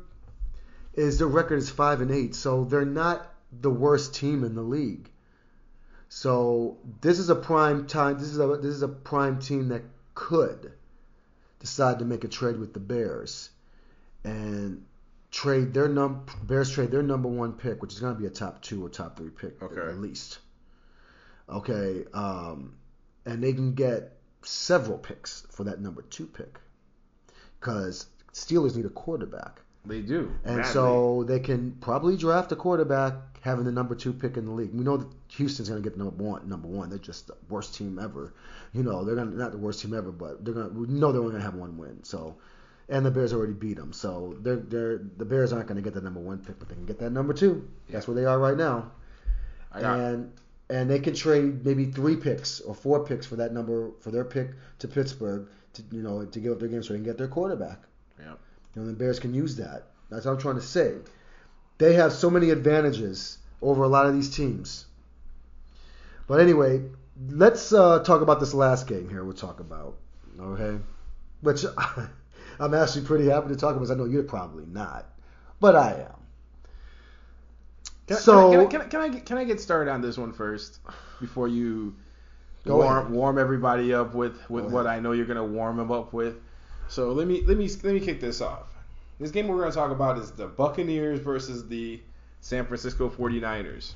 is 0.95 1.19
their 1.19 1.29
record 1.29 1.59
is 1.59 1.71
five 1.71 2.01
and 2.01 2.11
eight, 2.11 2.35
so 2.35 2.65
they're 2.65 2.85
not 2.85 3.33
the 3.53 3.71
worst 3.71 4.15
team 4.17 4.43
in 4.43 4.57
the 4.57 4.63
league. 4.63 5.09
So 6.15 6.77
this 7.01 7.19
is 7.19 7.31
a 7.31 7.35
prime 7.35 7.87
time. 7.87 8.19
This 8.19 8.29
is 8.29 8.39
a 8.39 8.47
this 8.59 8.75
is 8.75 8.83
a 8.83 8.89
prime 8.89 9.39
team 9.39 9.69
that 9.69 9.81
could 10.15 10.71
decide 11.59 12.01
to 12.01 12.05
make 12.05 12.23
a 12.23 12.29
trade 12.29 12.59
with 12.59 12.75
the 12.75 12.81
Bears 12.81 13.49
and 14.23 14.85
trade 15.31 15.73
their 15.73 15.89
num 15.89 16.27
Bears 16.43 16.71
trade 16.71 16.91
their 16.91 17.03
number 17.03 17.31
one 17.31 17.55
pick, 17.55 17.81
which 17.81 17.95
is 17.95 18.01
going 18.01 18.15
to 18.15 18.21
be 18.21 18.27
a 18.27 18.31
top 18.31 18.61
two 18.61 18.85
or 18.85 18.91
top 18.91 19.17
three 19.17 19.31
pick 19.31 19.63
Okay. 19.63 19.81
at 19.81 19.97
least. 20.01 20.39
Okay, 21.49 22.05
um, 22.13 22.75
and 23.25 23.43
they 23.43 23.55
can 23.55 23.73
get 23.73 24.19
several 24.43 24.99
picks 24.99 25.47
for 25.51 25.65
that 25.65 25.81
number 25.81 26.03
two 26.03 26.27
pick 26.27 26.61
because 27.59 28.05
Steelers 28.35 28.77
need 28.77 28.85
a 28.85 28.91
quarterback. 28.91 29.62
They 29.85 30.01
do. 30.01 30.33
And 30.45 30.59
badly. 30.59 30.73
so 30.73 31.25
they 31.25 31.41
can 31.41 31.73
probably 31.81 32.17
draft 32.17 32.53
a 32.53 32.57
quarterback 32.57 33.15
having 33.41 33.65
the 33.65 33.73
number 33.73 33.95
two 33.95 34.13
pick 34.13 34.37
in 34.37 34.47
the 34.47 34.53
league. 34.53 34.73
We 34.73 34.85
know 34.85 34.97
that 34.97 35.09
Houston's 35.29 35.69
going 35.69 35.83
to 35.83 35.89
get 35.89 35.99
the 35.99 36.05
number 36.05 36.23
one. 36.23 36.49
Number 36.49 36.69
one, 36.69 36.89
they're 36.89 36.99
just 36.99 37.27
the 37.27 37.37
worst 37.49 37.75
team 37.75 37.99
ever. 37.99 38.33
You 38.73 38.85
know, 38.85 39.05
they're 39.05 39.17
gonna, 39.17 39.33
not 39.33 39.51
the 39.51 39.59
worst 39.59 39.83
team 39.83 39.95
ever, 39.95 40.13
but 40.13 40.45
they're 40.45 40.55
going. 40.55 40.69
to 40.69 40.75
We 40.75 40.87
know 40.87 41.11
they're 41.11 41.21
only 41.21 41.33
going 41.33 41.43
to 41.43 41.51
have 41.51 41.55
one 41.55 41.77
win. 41.77 42.05
So, 42.05 42.37
and 42.89 43.05
the 43.05 43.11
Bears 43.11 43.33
already 43.33 43.55
beat 43.55 43.77
them. 43.77 43.93
So 43.93 44.37
they're 44.41 44.57
they're 44.57 44.99
the 45.17 45.25
Bears 45.25 45.53
aren't 45.53 45.67
going 45.67 45.77
to 45.77 45.83
get 45.83 45.95
the 45.95 46.01
number 46.01 46.21
one 46.21 46.39
pick, 46.39 46.59
but 46.59 46.69
they 46.69 46.75
can 46.75 46.87
get 46.87 46.99
that 47.01 47.11
number 47.11 47.35
two. 47.35 47.69
That's 47.91 48.07
where 48.07 48.15
they 48.15 48.25
are 48.25 48.39
right 48.39 48.57
now. 48.57 48.93
And 49.75 50.33
and 50.71 50.89
they 50.89 51.01
can 51.01 51.15
trade 51.15 51.65
maybe 51.67 51.87
three 51.87 52.17
picks 52.17 52.61
or 52.61 52.75
four 52.75 53.05
picks 53.05 53.27
for 53.27 53.37
that 53.37 53.53
number 53.53 53.91
for 54.01 54.11
their 54.11 54.25
pick 54.25 54.51
to 54.79 54.89
Pittsburgh 54.89 55.49
to 55.75 55.83
you 55.91 56.03
know 56.03 56.25
to 56.25 56.41
give 56.41 56.53
up 56.53 56.61
their 56.61 56.69
game 56.69 56.83
so 56.83 56.93
they 56.93 56.99
can 56.99 57.05
get 57.05 57.19
their 57.19 57.29
quarterback. 57.29 57.81
Yep. 58.19 58.39
You 58.75 58.83
know, 58.83 58.89
the 58.89 58.95
Bears 58.95 59.19
can 59.19 59.35
use 59.35 59.57
that. 59.57 59.85
That's 60.11 60.27
what 60.27 60.33
I'm 60.33 60.39
trying 60.39 60.57
to 60.57 60.63
say. 60.63 60.95
They 61.79 61.95
have 61.95 62.13
so 62.13 62.31
many 62.31 62.51
advantages 62.51 63.39
over 63.61 63.83
a 63.83 63.89
lot 63.89 64.07
of 64.07 64.15
these 64.15 64.35
teams. 64.35 64.87
But 66.27 66.41
anyway, 66.41 66.83
let's 67.29 67.73
uh, 67.73 68.01
talk 68.01 68.23
about 68.23 68.41
this 68.41 68.55
last 68.55 68.87
game 68.87 69.09
here. 69.09 69.25
We'll 69.25 69.35
talk 69.35 69.61
about 69.61 69.97
okay, 70.39 70.79
which 71.41 71.65
I'm 72.61 72.75
actually 72.75 73.05
pretty 73.05 73.27
happy 73.27 73.49
to 73.49 73.57
talk 73.57 73.71
about. 73.71 73.81
Because 73.81 73.91
I 73.91 73.95
know 73.95 74.05
you're 74.05 74.23
probably 74.23 74.67
not, 74.67 75.07
but 75.61 75.77
I 75.77 76.07
am. 76.09 76.23
Can, 78.07 78.17
so 78.17 78.51
can, 78.51 78.61
I, 78.61 78.65
can, 78.67 78.81
I, 78.81 78.85
can, 78.85 79.01
I, 79.01 79.09
get, 79.09 79.27
can 79.27 79.39
I 79.39 79.45
get 79.45 79.61
started 79.61 79.91
on 79.91 80.01
this 80.01 80.19
one 80.19 80.33
first 80.33 80.81
before 81.21 81.49
you 81.49 81.95
Go 82.65 82.77
warm, 82.77 82.99
ahead. 82.99 83.11
warm 83.11 83.39
everybody 83.39 83.93
up 83.95 84.15
with, 84.15 84.49
with 84.51 84.67
what. 84.67 84.87
I 84.87 85.01
know 85.01 85.13
you're 85.13 85.27
gonna 85.27 85.45
warm 85.45 85.77
them 85.77 85.91
up 85.91 86.13
with? 86.13 86.37
So 86.93 87.13
let 87.13 87.27
me 87.27 87.41
let 87.47 87.57
me 87.57 87.71
let 87.83 87.95
me 87.95 88.01
kick 88.01 88.21
this 88.21 88.43
off. 88.43 88.67
This 89.19 89.31
game 89.31 89.49
we're 89.49 89.59
gonna 89.59 89.73
talk 89.73 89.91
about 89.91 90.19
is 90.19 90.31
the 90.33 90.47
Buccaneers 90.47 91.21
versus 91.21 91.67
the 91.67 91.99
San 92.43 92.67
Francisco 92.67 93.09
49ers. 93.09 93.95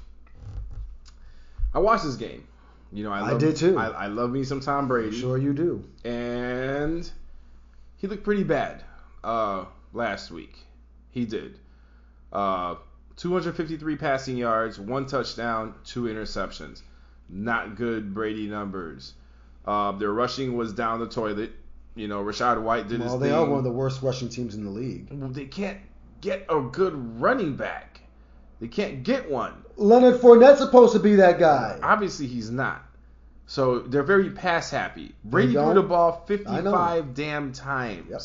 I 1.74 1.78
watched 1.78 2.04
this 2.04 2.16
game. 2.16 2.48
You 2.94 3.04
know, 3.04 3.12
I, 3.12 3.34
I 3.34 3.36
did 3.36 3.54
too. 3.54 3.76
I, 3.76 3.88
I 3.88 4.06
love 4.06 4.30
me 4.30 4.44
some 4.44 4.60
Tom 4.60 4.88
Brady 4.88 5.14
sure 5.14 5.36
you 5.36 5.52
do. 5.52 5.84
and 6.06 7.10
he 7.98 8.06
looked 8.06 8.24
pretty 8.24 8.44
bad 8.44 8.82
uh, 9.22 9.66
last 9.92 10.30
week. 10.30 10.56
He 11.10 11.26
did. 11.26 11.58
Uh, 12.32 12.76
253 13.16 13.96
passing 13.96 14.38
yards, 14.38 14.80
one 14.80 15.04
touchdown, 15.04 15.74
two 15.84 16.04
interceptions. 16.04 16.80
Not 17.28 17.76
good 17.76 18.14
Brady 18.14 18.46
numbers. 18.46 19.12
Uh, 19.66 19.92
their 19.92 20.14
rushing 20.14 20.56
was 20.56 20.72
down 20.72 20.98
the 21.00 21.08
toilet. 21.08 21.52
You 21.96 22.06
know, 22.08 22.22
Rachaad 22.22 22.62
White 22.62 22.88
did 22.88 23.00
Well, 23.00 23.08
his 23.08 23.20
thing. 23.20 23.32
Well, 23.32 23.44
they 23.44 23.46
are 23.46 23.50
one 23.50 23.58
of 23.58 23.64
the 23.64 23.72
worst 23.72 24.02
rushing 24.02 24.28
teams 24.28 24.54
in 24.54 24.64
the 24.64 24.70
league. 24.70 25.08
They 25.32 25.46
can't 25.46 25.78
get 26.20 26.46
a 26.48 26.60
good 26.60 27.20
running 27.20 27.56
back. 27.56 28.00
They 28.60 28.68
can't 28.68 29.02
get 29.02 29.30
one. 29.30 29.64
Leonard 29.76 30.20
Fournette's 30.20 30.60
supposed 30.60 30.92
to 30.94 30.98
be 30.98 31.16
that 31.16 31.38
guy. 31.38 31.78
Obviously, 31.82 32.26
he's 32.26 32.50
not. 32.50 32.82
So 33.46 33.80
they're 33.80 34.02
very 34.02 34.30
pass 34.30 34.70
happy. 34.70 35.14
Brady 35.24 35.52
threw 35.52 35.74
the 35.74 35.82
ball 35.82 36.24
55 36.26 37.14
damn 37.14 37.52
times. 37.52 38.10
Yep. 38.10 38.20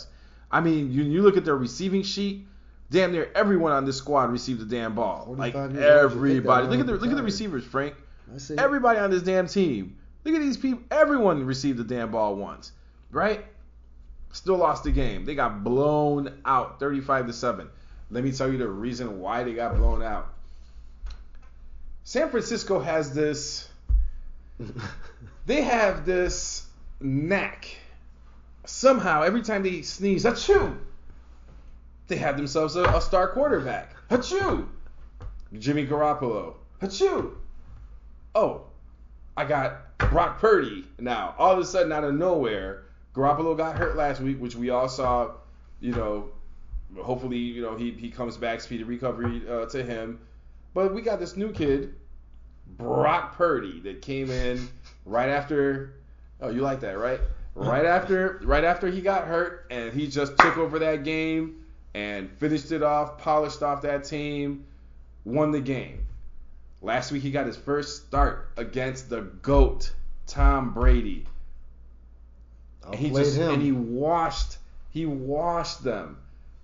I 0.51 0.61
mean, 0.61 0.91
you, 0.91 1.03
you 1.03 1.21
look 1.21 1.37
at 1.37 1.45
their 1.45 1.55
receiving 1.57 2.03
sheet. 2.03 2.47
Damn 2.89 3.13
near 3.13 3.31
everyone 3.35 3.71
on 3.71 3.85
this 3.85 3.97
squad 3.97 4.31
received 4.31 4.59
the 4.59 4.65
damn 4.65 4.95
ball. 4.95 5.33
Like 5.37 5.53
45 5.53 5.53
years 5.53 5.63
old, 5.63 5.71
you 5.71 5.79
think 5.79 6.35
everybody. 6.35 6.67
Look 6.67 6.79
at 6.81 6.85
the 6.87 6.91
look 6.93 7.09
at 7.09 7.15
the 7.15 7.23
receivers, 7.23 7.63
Frank. 7.63 7.95
I 8.33 8.37
see. 8.37 8.57
Everybody 8.57 8.99
on 8.99 9.11
this 9.11 9.21
damn 9.21 9.47
team. 9.47 9.95
Look 10.25 10.35
at 10.35 10.41
these 10.41 10.57
people. 10.57 10.83
Everyone 10.91 11.45
received 11.45 11.77
the 11.77 11.85
damn 11.85 12.11
ball 12.11 12.35
once, 12.35 12.73
right? 13.11 13.45
Still 14.31 14.57
lost 14.57 14.83
the 14.83 14.91
game. 14.91 15.25
They 15.25 15.35
got 15.35 15.63
blown 15.63 16.33
out, 16.45 16.79
35 16.79 17.27
to 17.27 17.33
seven. 17.33 17.69
Let 18.09 18.23
me 18.23 18.31
tell 18.31 18.51
you 18.51 18.57
the 18.57 18.67
reason 18.67 19.19
why 19.19 19.43
they 19.43 19.53
got 19.53 19.75
blown 19.75 20.01
out. 20.01 20.33
San 22.03 22.29
Francisco 22.29 22.79
has 22.79 23.13
this. 23.13 23.67
They 25.45 25.63
have 25.63 26.05
this 26.05 26.67
knack. 26.99 27.67
Somehow, 28.65 29.23
every 29.23 29.41
time 29.41 29.63
they 29.63 29.81
sneeze, 29.81 30.23
achoo! 30.23 30.77
They 32.07 32.17
have 32.17 32.37
themselves 32.37 32.75
a, 32.75 32.83
a 32.83 33.01
star 33.01 33.29
quarterback. 33.29 33.95
Achoo! 34.09 34.67
Jimmy 35.57 35.87
Garoppolo. 35.87 36.55
Achoo! 36.81 37.33
Oh, 38.35 38.65
I 39.35 39.45
got 39.45 39.97
Brock 39.97 40.39
Purdy 40.39 40.85
now. 40.99 41.33
All 41.37 41.53
of 41.53 41.59
a 41.59 41.65
sudden, 41.65 41.91
out 41.91 42.03
of 42.03 42.13
nowhere, 42.13 42.83
Garoppolo 43.13 43.55
got 43.57 43.77
hurt 43.77 43.95
last 43.95 44.21
week, 44.21 44.39
which 44.39 44.55
we 44.55 44.69
all 44.69 44.87
saw. 44.87 45.31
You 45.79 45.93
know, 45.93 46.29
hopefully, 46.99 47.37
you 47.37 47.61
know 47.61 47.75
he 47.75 47.91
he 47.91 48.09
comes 48.09 48.37
back, 48.37 48.61
speedy 48.61 48.83
recovery 48.83 49.41
uh, 49.49 49.65
to 49.67 49.83
him. 49.83 50.19
But 50.73 50.93
we 50.93 51.01
got 51.01 51.19
this 51.19 51.35
new 51.35 51.51
kid, 51.51 51.95
Brock 52.77 53.35
Purdy, 53.35 53.81
that 53.81 54.01
came 54.01 54.29
in 54.29 54.69
right 55.05 55.29
after. 55.29 55.95
Oh, 56.39 56.49
you 56.49 56.61
like 56.61 56.79
that, 56.81 56.97
right? 56.97 57.19
Right 57.55 57.85
after, 57.97 58.39
right 58.43 58.63
after 58.63 58.87
he 58.87 59.01
got 59.01 59.27
hurt, 59.27 59.67
and 59.69 59.93
he 59.93 60.07
just 60.07 60.37
took 60.37 60.57
over 60.57 60.79
that 60.79 61.03
game 61.03 61.65
and 61.93 62.31
finished 62.37 62.71
it 62.71 62.81
off, 62.81 63.17
polished 63.17 63.61
off 63.61 63.81
that 63.81 64.05
team, 64.05 64.65
won 65.25 65.51
the 65.51 65.59
game. 65.59 66.07
Last 66.81 67.11
week 67.11 67.21
he 67.21 67.31
got 67.31 67.45
his 67.45 67.57
first 67.57 68.07
start 68.07 68.49
against 68.57 69.09
the 69.09 69.21
goat 69.21 69.91
Tom 70.25 70.73
Brady. 70.73 71.27
And 72.85 72.95
he 72.95 73.09
just 73.09 73.37
him. 73.37 73.53
and 73.53 73.61
he 73.61 73.71
washed 73.71 74.57
he 74.89 75.05
washed 75.05 75.83
them. 75.83 76.17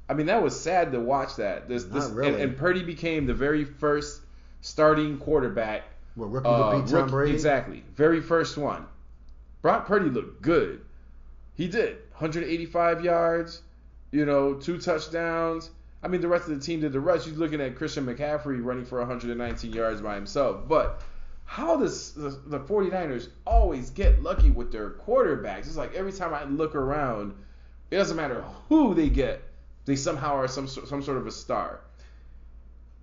I 0.09 0.13
mean 0.13 0.27
that 0.27 0.41
was 0.41 0.59
sad 0.59 0.91
to 0.93 0.99
watch 0.99 1.35
that. 1.37 1.67
This 1.67 1.83
this 1.85 2.07
Not 2.07 2.15
really. 2.15 2.33
and, 2.33 2.41
and 2.41 2.57
Purdy 2.57 2.83
became 2.83 3.25
the 3.25 3.33
very 3.33 3.65
first 3.65 4.21
starting 4.61 5.17
quarterback. 5.17 5.83
What, 6.15 6.31
rookie 6.31 6.47
Uh, 6.47 6.71
to 6.73 6.77
beat 6.81 6.87
Tom 6.89 6.99
rookie- 7.01 7.11
Brady? 7.11 7.33
Exactly, 7.33 7.83
very 7.95 8.21
first 8.21 8.57
one. 8.57 8.85
Brock 9.61 9.85
Purdy 9.87 10.09
looked 10.09 10.41
good. 10.41 10.81
He 11.55 11.67
did 11.67 11.97
185 12.17 13.03
yards, 13.03 13.61
you 14.11 14.25
know, 14.25 14.53
two 14.55 14.77
touchdowns. 14.79 15.69
I 16.03 16.07
mean, 16.07 16.21
the 16.21 16.27
rest 16.27 16.47
of 16.47 16.57
the 16.59 16.63
team 16.65 16.81
did 16.81 16.93
the 16.93 16.99
rest. 16.99 17.27
You're 17.27 17.35
looking 17.35 17.59
at 17.61 17.75
Christian 17.75 18.05
McCaffrey 18.05 18.63
running 18.63 18.85
for 18.85 18.99
119 18.99 19.73
yards 19.73 19.99
by 20.01 20.15
himself. 20.15 20.67
But 20.67 21.01
how 21.47 21.77
does 21.77 22.11
the, 22.11 22.29
the 22.45 22.59
49ers 22.59 23.29
always 23.45 23.89
get 23.89 24.21
lucky 24.21 24.51
with 24.51 24.69
their 24.71 24.91
quarterbacks? 24.91 25.59
It's 25.59 25.77
like 25.77 25.95
every 25.95 26.11
time 26.11 26.33
I 26.33 26.43
look 26.43 26.75
around, 26.75 27.33
it 27.89 27.95
doesn't 27.95 28.17
matter 28.17 28.43
who 28.67 28.93
they 28.93 29.09
get, 29.09 29.41
they 29.85 29.95
somehow 29.95 30.35
are 30.35 30.49
some 30.49 30.67
some 30.67 31.01
sort 31.01 31.17
of 31.17 31.25
a 31.25 31.31
star. 31.31 31.79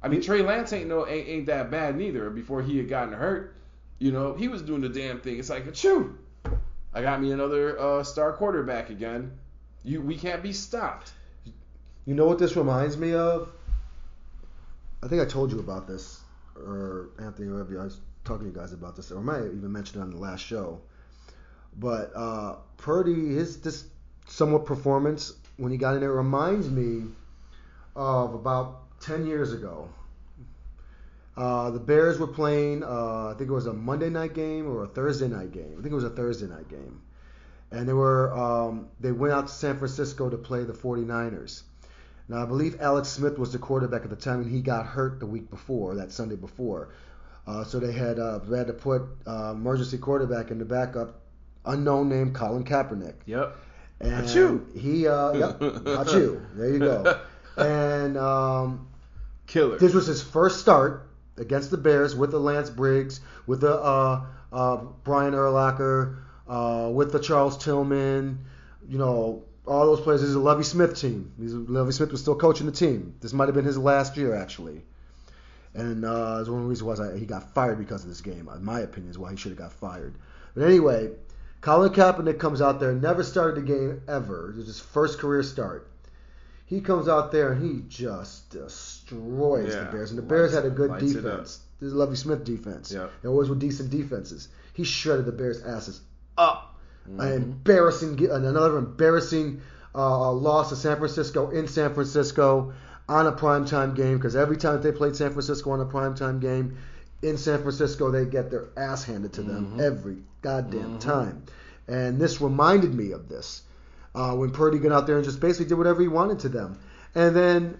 I 0.03 0.09
mean, 0.09 0.21
Trey 0.21 0.43
Lance 0.43 0.75
ain't 0.75 0.89
no 0.89 1.09
ain't, 1.09 1.27
ain't 1.27 1.47
that 1.47 1.71
bad 1.71 1.97
neither. 1.97 2.29
Before 2.29 2.63
he 2.63 2.77
had 2.77 2.89
gotten 2.89 3.15
hurt, 3.15 3.57
you 3.99 4.13
know, 4.13 4.35
he 4.35 4.49
was 4.49 4.61
doing 4.61 4.83
the 4.83 4.91
damn 4.91 5.21
thing. 5.21 5.39
It's 5.39 5.49
like, 5.49 5.73
chew, 5.73 6.19
I 6.93 7.01
got 7.01 7.23
me 7.23 7.33
another 7.33 7.81
uh, 7.81 8.05
star 8.05 8.35
quarterback 8.35 8.91
again. 8.91 9.33
You, 9.83 10.03
we 10.03 10.17
can't 10.17 10.43
be 10.43 10.53
stopped. 10.53 11.13
You 12.05 12.15
know 12.15 12.27
what 12.27 12.39
this 12.39 12.57
reminds 12.57 12.99
me 12.99 13.15
of? 13.15 13.49
I 15.03 15.09
think 15.09 15.23
I 15.23 15.25
told 15.25 15.51
you 15.51 15.61
about 15.61 15.87
this, 15.87 16.21
or 16.55 17.09
Anthony, 17.19 17.49
or 17.49 17.63
I 17.63 17.85
was 17.85 18.01
talking 18.25 18.47
to 18.47 18.53
you 18.53 18.59
guys 18.59 18.73
about 18.73 18.97
this, 18.97 19.13
or 19.13 19.19
I 19.19 19.23
might 19.23 19.37
have 19.37 19.47
even 19.47 19.73
mentioned 19.73 20.01
it 20.01 20.05
on 20.05 20.11
the 20.11 20.19
last 20.19 20.45
show. 20.45 20.81
But 21.77 22.13
uh, 22.15 22.57
Purdy, 22.77 23.35
his 23.35 23.61
this 23.61 23.85
somewhat 24.27 24.65
performance 24.65 25.35
when 25.57 25.71
he 25.71 25.79
got 25.79 25.95
in 25.95 26.01
there 26.01 26.13
reminds 26.13 26.69
me 26.69 27.05
of 27.95 28.35
about 28.35 29.01
10 29.01 29.27
years 29.27 29.53
ago. 29.53 29.89
Uh, 31.37 31.71
the 31.71 31.81
Bears 31.81 32.19
were 32.19 32.29
playing, 32.29 32.85
uh, 32.85 33.33
I 33.33 33.35
think 33.37 33.51
it 33.51 33.53
was 33.53 33.67
a 33.67 33.73
Monday 33.73 34.09
night 34.09 34.35
game 34.35 34.69
or 34.69 34.85
a 34.85 34.87
Thursday 34.87 35.29
night 35.29 35.53
game. 35.53 35.75
I 35.79 35.83
think 35.83 35.93
it 35.93 35.95
was 35.95 36.05
a 36.05 36.11
Thursday 36.11 36.47
night 36.47 36.69
game. 36.69 37.03
And 37.73 37.89
they 37.89 37.93
were 37.93 38.33
um, 38.33 38.89
they 39.01 39.11
went 39.11 39.35
out 39.35 39.49
to 39.49 39.53
San 39.53 39.79
Francisco 39.79 40.31
to 40.31 40.37
play 40.37 40.63
the 40.63 40.73
49ers. 40.73 41.63
Now 42.29 42.43
I 42.43 42.47
believe 42.47 42.81
Alex 42.81 43.09
Smith 43.09 43.37
was 43.37 43.53
the 43.53 43.59
quarterback 43.59 44.05
at 44.05 44.11
the 44.11 44.17
time, 44.17 44.43
and 44.43 44.51
he 44.51 44.61
got 44.61 44.87
hurt 44.87 45.19
the 45.19 45.27
week 45.27 45.51
before, 45.51 45.97
that 45.97 46.13
Sunday 46.13 46.37
before. 46.37 46.91
Uh, 47.47 47.65
so 47.65 47.79
they 47.79 47.93
had 47.93 48.19
uh, 48.19 48.39
they 48.39 48.59
had 48.59 48.67
to 48.69 48.73
put 48.73 49.03
uh, 49.27 49.53
emergency 49.55 49.99
quarterback 49.99 50.51
in 50.51 50.59
the 50.59 50.65
backup, 50.65 51.21
unknown 51.67 52.09
name 52.09 52.33
Colin 52.33 52.65
Kaepernick. 52.65 53.15
Yep. 53.27 53.57
And 54.01 54.27
Achoo. 54.27 54.79
he, 54.79 55.07
uh, 55.07 55.33
yep, 55.33 55.59
achoo. 55.61 56.45
There 56.57 56.71
you 56.71 56.79
go. 56.79 57.21
And 57.57 58.17
um, 58.19 58.89
Killer. 59.47 59.79
this 59.79 59.95
was 59.95 60.07
his 60.07 60.23
first 60.23 60.61
start 60.61 61.09
against 61.37 61.71
the 61.71 61.77
Bears 61.77 62.15
with 62.15 62.31
the 62.31 62.41
Lance 62.41 62.71
Briggs, 62.71 63.21
with 63.47 63.61
the 63.61 63.75
uh, 63.75 64.25
uh, 64.53 64.77
Brian 65.05 65.35
Urlacher, 65.35 66.19
uh, 66.49 66.91
with 66.93 67.13
the 67.13 67.19
Charles 67.19 67.57
Tillman, 67.57 68.45
you 68.89 68.99
know, 68.99 69.45
all 69.67 69.87
those 69.87 70.01
players. 70.01 70.21
This 70.21 70.31
is 70.31 70.37
a 70.37 70.41
Lovie 70.41 70.65
Smith 70.65 71.01
team. 71.01 71.33
He's, 71.41 71.55
Lovie 71.55 71.93
Smith 71.93 72.11
was 72.11 72.21
still 72.21 72.37
coaching 72.37 72.67
the 72.67 72.73
team. 72.73 73.15
This 73.21 73.33
might 73.33 73.47
have 73.47 73.55
been 73.55 73.65
his 73.65 73.79
last 73.79 74.17
year, 74.17 74.35
actually. 74.35 74.83
And 75.75 76.05
uh, 76.05 76.37
that's 76.37 76.49
one 76.49 76.59
of 76.59 76.65
the 76.65 76.71
reasons 76.71 76.99
why 76.99 77.19
he 77.19 77.27
got 77.27 77.53
fired 77.53 77.79
because 77.79 78.03
of 78.05 78.09
this 78.09 78.21
game. 78.21 78.49
In 78.55 78.65
my 78.65 78.81
opinion, 78.81 79.11
is 79.11 79.19
why 79.19 79.33
he 79.33 79.37
should 79.37 79.51
have 79.51 79.59
got 79.59 79.73
fired. 79.73 80.15
But 80.55 80.65
anyway, 80.65 81.11
Colin 81.61 81.93
Kaepernick 81.93 82.39
comes 82.39 82.63
out 82.63 82.79
there, 82.79 82.93
never 82.93 83.23
started 83.25 83.57
the 83.57 83.67
game 83.67 84.03
ever. 84.07 84.51
It 84.51 84.57
was 84.57 84.67
his 84.67 84.81
first 84.81 85.19
career 85.19 85.43
start. 85.43 85.91
He 86.67 86.81
comes 86.81 87.09
out 87.09 87.33
there 87.33 87.53
and 87.53 87.63
he 87.63 87.83
just 87.89 88.51
destroys 88.51 89.75
the 89.75 89.89
bears. 89.91 90.11
And 90.11 90.19
the 90.19 90.23
Bears 90.23 90.53
lights- 90.53 90.65
had 90.65 90.73
a 90.73 90.75
good 90.75 90.91
lights 90.91 91.13
it 91.13 91.19
up. 91.19 91.23
defense. 91.25 91.61
This 91.81 91.89
is 91.89 91.95
Lovie 91.95 92.17
Smith 92.17 92.45
defense. 92.45 92.93
Yep. 92.93 93.11
They 93.23 93.29
always 93.29 93.49
were 93.49 93.57
decent 93.57 93.91
defenses. 93.91 94.49
He 94.73 94.85
shredded 94.85 95.27
the 95.27 95.33
Bears' 95.33 95.63
asses 95.63 96.01
up. 96.39 96.77
Mm-hmm. 97.09 97.21
An 97.21 97.33
embarrassing, 97.33 98.31
another 98.31 98.79
embarrassing 98.79 99.61
uh, 99.95 100.33
loss 100.33 100.71
to 100.71 100.77
San 100.77 100.97
Francisco 100.97 101.51
in 101.51 101.69
San 101.69 101.93
Francisco 101.93 102.73
on 103.09 103.27
a 103.27 103.33
primetime 103.33 103.95
game 103.95 104.17
because 104.17 104.35
every 104.37 104.57
time 104.57 104.81
they 104.83 104.93
played 104.93 105.15
San 105.17 105.31
Francisco 105.33 105.71
on 105.71 105.81
a 105.81 105.85
primetime 105.87 106.41
game 106.41 106.77
in 107.23 107.37
San 107.37 107.61
Francisco, 107.61 108.11
they 108.11 108.25
get 108.25 108.51
their 108.51 108.69
ass 108.77 109.05
handed 109.05 109.33
to 109.35 109.43
them 109.43 109.67
Mm-hmm. 109.67 109.81
every 109.81 110.17
goddamn 110.43 110.99
time. 110.99 111.43
And 111.89 112.19
this 112.21 112.41
reminded 112.41 112.95
me 112.95 113.13
of 113.13 113.29
this 113.29 113.63
uh, 114.15 114.35
when 114.35 114.51
Purdy 114.51 114.79
got 114.79 114.93
out 114.93 115.07
there 115.07 115.17
and 115.17 115.25
just 115.25 115.41
basically 115.41 115.67
did 115.67 115.77
whatever 115.77 116.01
he 116.03 116.09
wanted 116.09 116.39
to 116.41 116.49
them. 116.49 116.79
And 117.15 117.35
then 117.37 117.79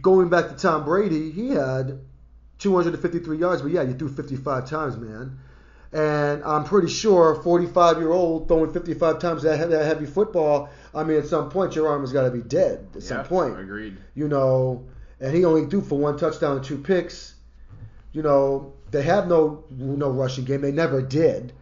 going 0.00 0.28
back 0.30 0.48
to 0.48 0.54
Tom 0.54 0.84
Brady, 0.84 1.30
he 1.30 1.50
had 1.50 2.00
253 2.58 3.36
yards, 3.38 3.62
but 3.62 3.70
yeah, 3.70 3.82
you 3.82 3.94
threw 3.94 4.08
55 4.08 4.68
times, 4.68 4.96
man. 4.96 5.38
And 5.94 6.42
I'm 6.42 6.64
pretty 6.64 6.88
sure 6.88 7.36
45 7.36 7.98
year 7.98 8.10
old 8.10 8.48
throwing 8.48 8.72
55 8.72 9.20
times 9.20 9.44
that, 9.44 9.70
that 9.70 9.84
heavy 9.84 10.06
football. 10.06 10.68
I 10.92 11.04
mean, 11.04 11.18
at 11.18 11.26
some 11.26 11.50
point 11.50 11.76
your 11.76 11.86
arm 11.86 12.00
has 12.00 12.12
got 12.12 12.24
to 12.24 12.32
be 12.32 12.42
dead. 12.42 12.88
At 12.96 13.02
some 13.04 13.18
Yeah, 13.18 13.22
point, 13.22 13.58
Agreed. 13.58 13.96
you 14.16 14.26
know. 14.26 14.84
And 15.20 15.34
he 15.34 15.44
only 15.44 15.66
threw 15.66 15.80
for 15.80 15.96
one 15.96 16.18
touchdown 16.18 16.56
and 16.56 16.66
two 16.66 16.78
picks. 16.78 17.34
You 18.12 18.22
know, 18.22 18.72
they 18.90 19.02
have 19.02 19.28
no 19.28 19.64
no 19.70 20.10
rushing 20.10 20.44
game. 20.44 20.62
They 20.62 20.72
never 20.72 21.00
did. 21.00 21.52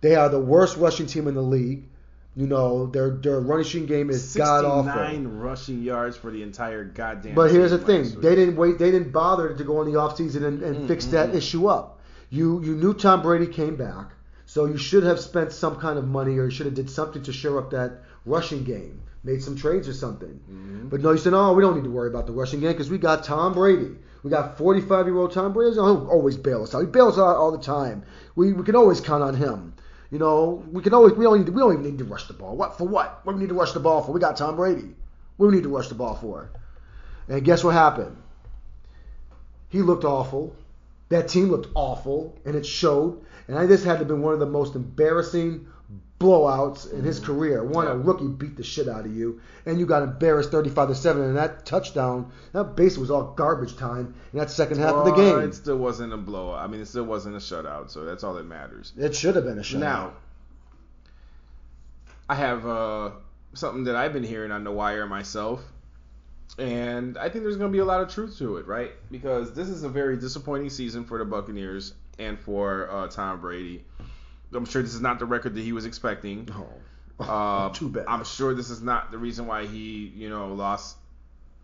They 0.00 0.14
are 0.14 0.28
the 0.28 0.40
worst 0.40 0.76
rushing 0.76 1.06
team 1.06 1.26
in 1.26 1.34
the 1.34 1.42
league. 1.42 1.88
You 2.36 2.46
know, 2.46 2.86
their 2.86 3.10
their 3.10 3.40
rushing 3.40 3.86
game 3.86 4.08
is 4.08 4.36
god 4.36 4.64
awful. 4.64 4.84
69 4.84 5.26
rushing 5.38 5.82
yards 5.82 6.16
for 6.16 6.30
the 6.30 6.44
entire 6.44 6.84
goddamn. 6.84 7.34
But 7.34 7.50
here's 7.50 7.72
the 7.72 7.78
thing: 7.78 8.20
they 8.20 8.36
didn't 8.36 8.54
wait. 8.54 8.78
They 8.78 8.92
didn't 8.92 9.10
bother 9.10 9.52
to 9.52 9.64
go 9.64 9.82
in 9.82 9.92
the 9.92 9.98
offseason 9.98 10.44
and, 10.44 10.62
and 10.62 10.76
mm, 10.76 10.86
fix 10.86 11.06
mm, 11.06 11.10
that 11.10 11.30
mm. 11.30 11.34
issue 11.34 11.66
up. 11.66 11.99
You 12.30 12.62
you 12.62 12.76
knew 12.76 12.94
Tom 12.94 13.22
Brady 13.22 13.48
came 13.48 13.76
back, 13.76 14.12
so 14.46 14.64
you 14.64 14.78
should 14.78 15.02
have 15.02 15.18
spent 15.18 15.52
some 15.52 15.76
kind 15.76 15.98
of 15.98 16.06
money 16.06 16.38
or 16.38 16.44
you 16.44 16.50
should 16.50 16.66
have 16.66 16.74
did 16.74 16.88
something 16.88 17.22
to 17.24 17.32
shore 17.32 17.58
up 17.58 17.70
that 17.70 18.02
rushing 18.24 18.62
game, 18.62 19.02
made 19.24 19.42
some 19.42 19.56
trades 19.56 19.88
or 19.88 19.92
something. 19.92 20.40
Mm-hmm. 20.50 20.88
But 20.88 21.00
no, 21.00 21.10
you 21.10 21.18
said, 21.18 21.34
oh, 21.34 21.52
we 21.52 21.62
don't 21.62 21.74
need 21.76 21.84
to 21.84 21.90
worry 21.90 22.08
about 22.08 22.26
the 22.26 22.32
rushing 22.32 22.60
game 22.60 22.72
because 22.72 22.88
we 22.88 22.98
got 22.98 23.24
Tom 23.24 23.52
Brady. 23.52 23.96
We 24.22 24.30
got 24.30 24.58
45 24.58 25.06
year 25.06 25.16
old 25.16 25.32
Tom 25.32 25.52
Brady. 25.52 25.74
He'll 25.74 26.08
always 26.08 26.36
bail 26.36 26.62
us 26.62 26.74
out. 26.74 26.80
He 26.80 26.86
bails 26.86 27.18
out 27.18 27.36
all 27.36 27.50
the 27.50 27.62
time. 27.62 28.04
We 28.36 28.52
we 28.52 28.64
can 28.64 28.76
always 28.76 29.00
count 29.00 29.22
on 29.22 29.34
him. 29.34 29.74
You 30.10 30.18
know, 30.18 30.64
we 30.70 30.82
can 30.82 30.94
always 30.94 31.14
we 31.14 31.24
don't 31.24 31.38
need 31.38 31.46
to, 31.46 31.52
we 31.52 31.60
don't 31.60 31.72
even 31.72 31.84
need 31.84 31.98
to 31.98 32.04
rush 32.04 32.26
the 32.26 32.34
ball. 32.34 32.56
What 32.56 32.78
for? 32.78 32.86
What? 32.86 33.20
What 33.24 33.32
do 33.32 33.38
we 33.38 33.42
need 33.42 33.48
to 33.48 33.54
rush 33.54 33.72
the 33.72 33.80
ball 33.80 34.02
for? 34.02 34.12
We 34.12 34.20
got 34.20 34.36
Tom 34.36 34.56
Brady. 34.56 34.94
What 35.36 35.46
do 35.46 35.50
we 35.50 35.56
need 35.56 35.64
to 35.64 35.74
rush 35.74 35.88
the 35.88 35.94
ball 35.94 36.14
for? 36.14 36.50
And 37.28 37.44
guess 37.44 37.64
what 37.64 37.74
happened? 37.74 38.16
He 39.68 39.82
looked 39.82 40.04
awful. 40.04 40.56
That 41.10 41.28
team 41.28 41.50
looked 41.50 41.68
awful, 41.74 42.38
and 42.44 42.54
it 42.56 42.64
showed. 42.64 43.24
And 43.48 43.58
I 43.58 43.66
this 43.66 43.84
had 43.84 43.94
to 43.94 43.98
have 43.98 44.08
been 44.08 44.22
one 44.22 44.32
of 44.32 44.40
the 44.40 44.46
most 44.46 44.74
embarrassing 44.74 45.66
blowouts 46.20 46.92
in 46.92 47.02
his 47.02 47.18
career. 47.18 47.64
One, 47.64 47.86
a 47.86 47.96
rookie 47.96 48.28
beat 48.28 48.56
the 48.56 48.62
shit 48.62 48.88
out 48.88 49.06
of 49.06 49.14
you, 49.14 49.40
and 49.66 49.80
you 49.80 49.86
got 49.86 50.02
embarrassed 50.02 50.50
35 50.50 50.88
to 50.88 50.94
seven. 50.94 51.22
And 51.22 51.36
that 51.36 51.66
touchdown, 51.66 52.30
that 52.52 52.76
basically 52.76 53.02
was 53.02 53.10
all 53.10 53.32
garbage 53.32 53.76
time 53.76 54.14
in 54.32 54.38
that 54.38 54.50
second 54.50 54.78
half 54.78 54.94
of 54.94 55.04
the 55.06 55.12
game. 55.12 55.40
It 55.40 55.54
still 55.54 55.78
wasn't 55.78 56.12
a 56.12 56.16
blowout. 56.16 56.62
I 56.62 56.68
mean, 56.68 56.80
it 56.80 56.86
still 56.86 57.04
wasn't 57.04 57.34
a 57.34 57.38
shutout, 57.38 57.90
so 57.90 58.04
that's 58.04 58.22
all 58.22 58.34
that 58.34 58.46
matters. 58.46 58.92
It 58.96 59.14
should 59.14 59.34
have 59.34 59.44
been 59.44 59.58
a 59.58 59.62
shutout. 59.62 59.78
Now, 59.78 60.12
I 62.28 62.34
have 62.36 62.66
uh, 62.66 63.10
something 63.54 63.84
that 63.84 63.96
I've 63.96 64.12
been 64.12 64.22
hearing 64.22 64.52
on 64.52 64.62
the 64.62 64.70
wire 64.70 65.06
myself, 65.06 65.60
and 66.58 67.16
I 67.18 67.28
think 67.28 67.44
there's 67.44 67.56
going 67.56 67.70
to 67.70 67.72
be 67.72 67.80
a 67.80 67.84
lot 67.84 68.00
of 68.00 68.08
truth 68.12 68.38
to 68.38 68.56
it, 68.56 68.66
right? 68.66 68.92
Because 69.10 69.54
this 69.54 69.68
is 69.68 69.82
a 69.82 69.88
very 69.88 70.16
disappointing 70.16 70.70
season 70.70 71.04
for 71.04 71.18
the 71.18 71.24
Buccaneers 71.24 71.94
and 72.18 72.38
for 72.38 72.90
uh, 72.90 73.08
Tom 73.08 73.40
Brady. 73.40 73.84
I'm 74.52 74.64
sure 74.64 74.82
this 74.82 74.94
is 74.94 75.00
not 75.00 75.18
the 75.18 75.26
record 75.26 75.54
that 75.54 75.62
he 75.62 75.72
was 75.72 75.84
expecting. 75.86 76.48
Oh, 76.52 77.24
Uh, 77.24 77.68
too 77.72 77.88
bad. 77.88 78.04
I'm 78.08 78.24
sure 78.24 78.54
this 78.54 78.70
is 78.70 78.82
not 78.82 79.10
the 79.10 79.18
reason 79.18 79.46
why 79.46 79.66
he, 79.66 80.12
you 80.16 80.28
know, 80.28 80.54
lost, 80.54 80.96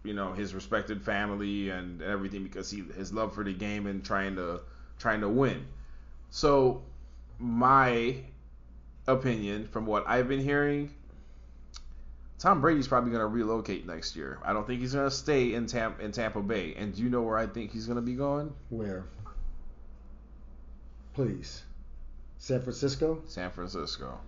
you 0.05 0.14
know, 0.14 0.32
his 0.32 0.55
respected 0.55 1.03
family 1.03 1.70
and 1.70 2.01
everything 2.03 2.43
because 2.43 2.70
he 2.70 2.84
his 2.97 3.12
love 3.12 3.34
for 3.34 3.43
the 3.43 3.53
game 3.53 3.87
and 3.87 4.05
trying 4.05 4.37
to 4.37 4.61
trying 4.99 5.20
to 5.20 5.28
win. 5.28 5.66
So, 6.30 6.82
my 7.39 8.16
opinion, 9.07 9.66
from 9.66 9.87
what 9.87 10.07
I've 10.07 10.28
been 10.28 10.41
hearing, 10.41 10.95
Tom 12.47 12.61
Brady's 12.61 12.86
probably 12.86 13.11
going 13.11 13.22
to 13.22 13.26
relocate 13.26 13.88
next 13.88 14.14
year. 14.14 14.38
I 14.44 14.53
don't 14.53 14.64
think 14.64 14.80
he's 14.80 14.92
going 14.92 15.11
to 15.11 15.11
stay 15.11 15.55
in 15.55 15.66
Tampa 15.66 16.01
in 16.05 16.12
Tampa 16.12 16.40
Bay. 16.40 16.76
And 16.78 16.94
do 16.94 17.03
you 17.03 17.09
know 17.09 17.22
where 17.22 17.36
I 17.36 17.44
think 17.44 17.72
he's 17.72 17.86
going 17.86 17.97
to 17.97 18.03
be 18.03 18.14
going? 18.14 18.53
Where? 18.70 19.05
Please. 21.12 21.64
San 22.38 22.62
Francisco? 22.62 23.20
San 23.26 23.51
Francisco. 23.51 24.20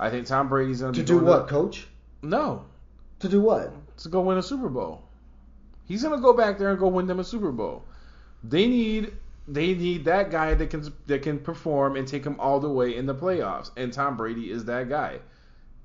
I 0.00 0.10
think 0.10 0.26
Tom 0.26 0.48
Brady's 0.48 0.80
going 0.80 0.94
To 0.94 1.00
be 1.00 1.06
do 1.06 1.20
going 1.20 1.26
what, 1.26 1.46
coach? 1.46 1.86
No, 2.22 2.64
To 3.20 3.28
do 3.28 3.40
what? 3.40 3.72
to 3.98 4.08
go 4.08 4.22
win 4.22 4.38
a 4.38 4.42
Super 4.42 4.68
Bowl. 4.68 5.04
He's 5.86 6.02
gonna 6.02 6.20
go 6.20 6.32
back 6.32 6.58
there 6.58 6.70
and 6.70 6.78
go 6.80 6.88
win 6.88 7.06
them 7.06 7.20
a 7.20 7.24
Super 7.24 7.52
Bowl. 7.52 7.84
They 8.42 8.66
need 8.66 9.12
they 9.46 9.74
need 9.74 10.06
that 10.06 10.32
guy 10.32 10.54
that 10.54 10.70
can 10.70 10.92
that 11.06 11.22
can 11.22 11.38
perform 11.38 11.94
and 11.94 12.08
take 12.08 12.24
them 12.24 12.40
all 12.40 12.58
the 12.58 12.68
way 12.68 12.96
in 12.96 13.06
the 13.06 13.14
playoffs. 13.14 13.70
And 13.76 13.92
Tom 13.92 14.16
Brady 14.16 14.50
is 14.50 14.64
that 14.64 14.88
guy. 14.88 15.20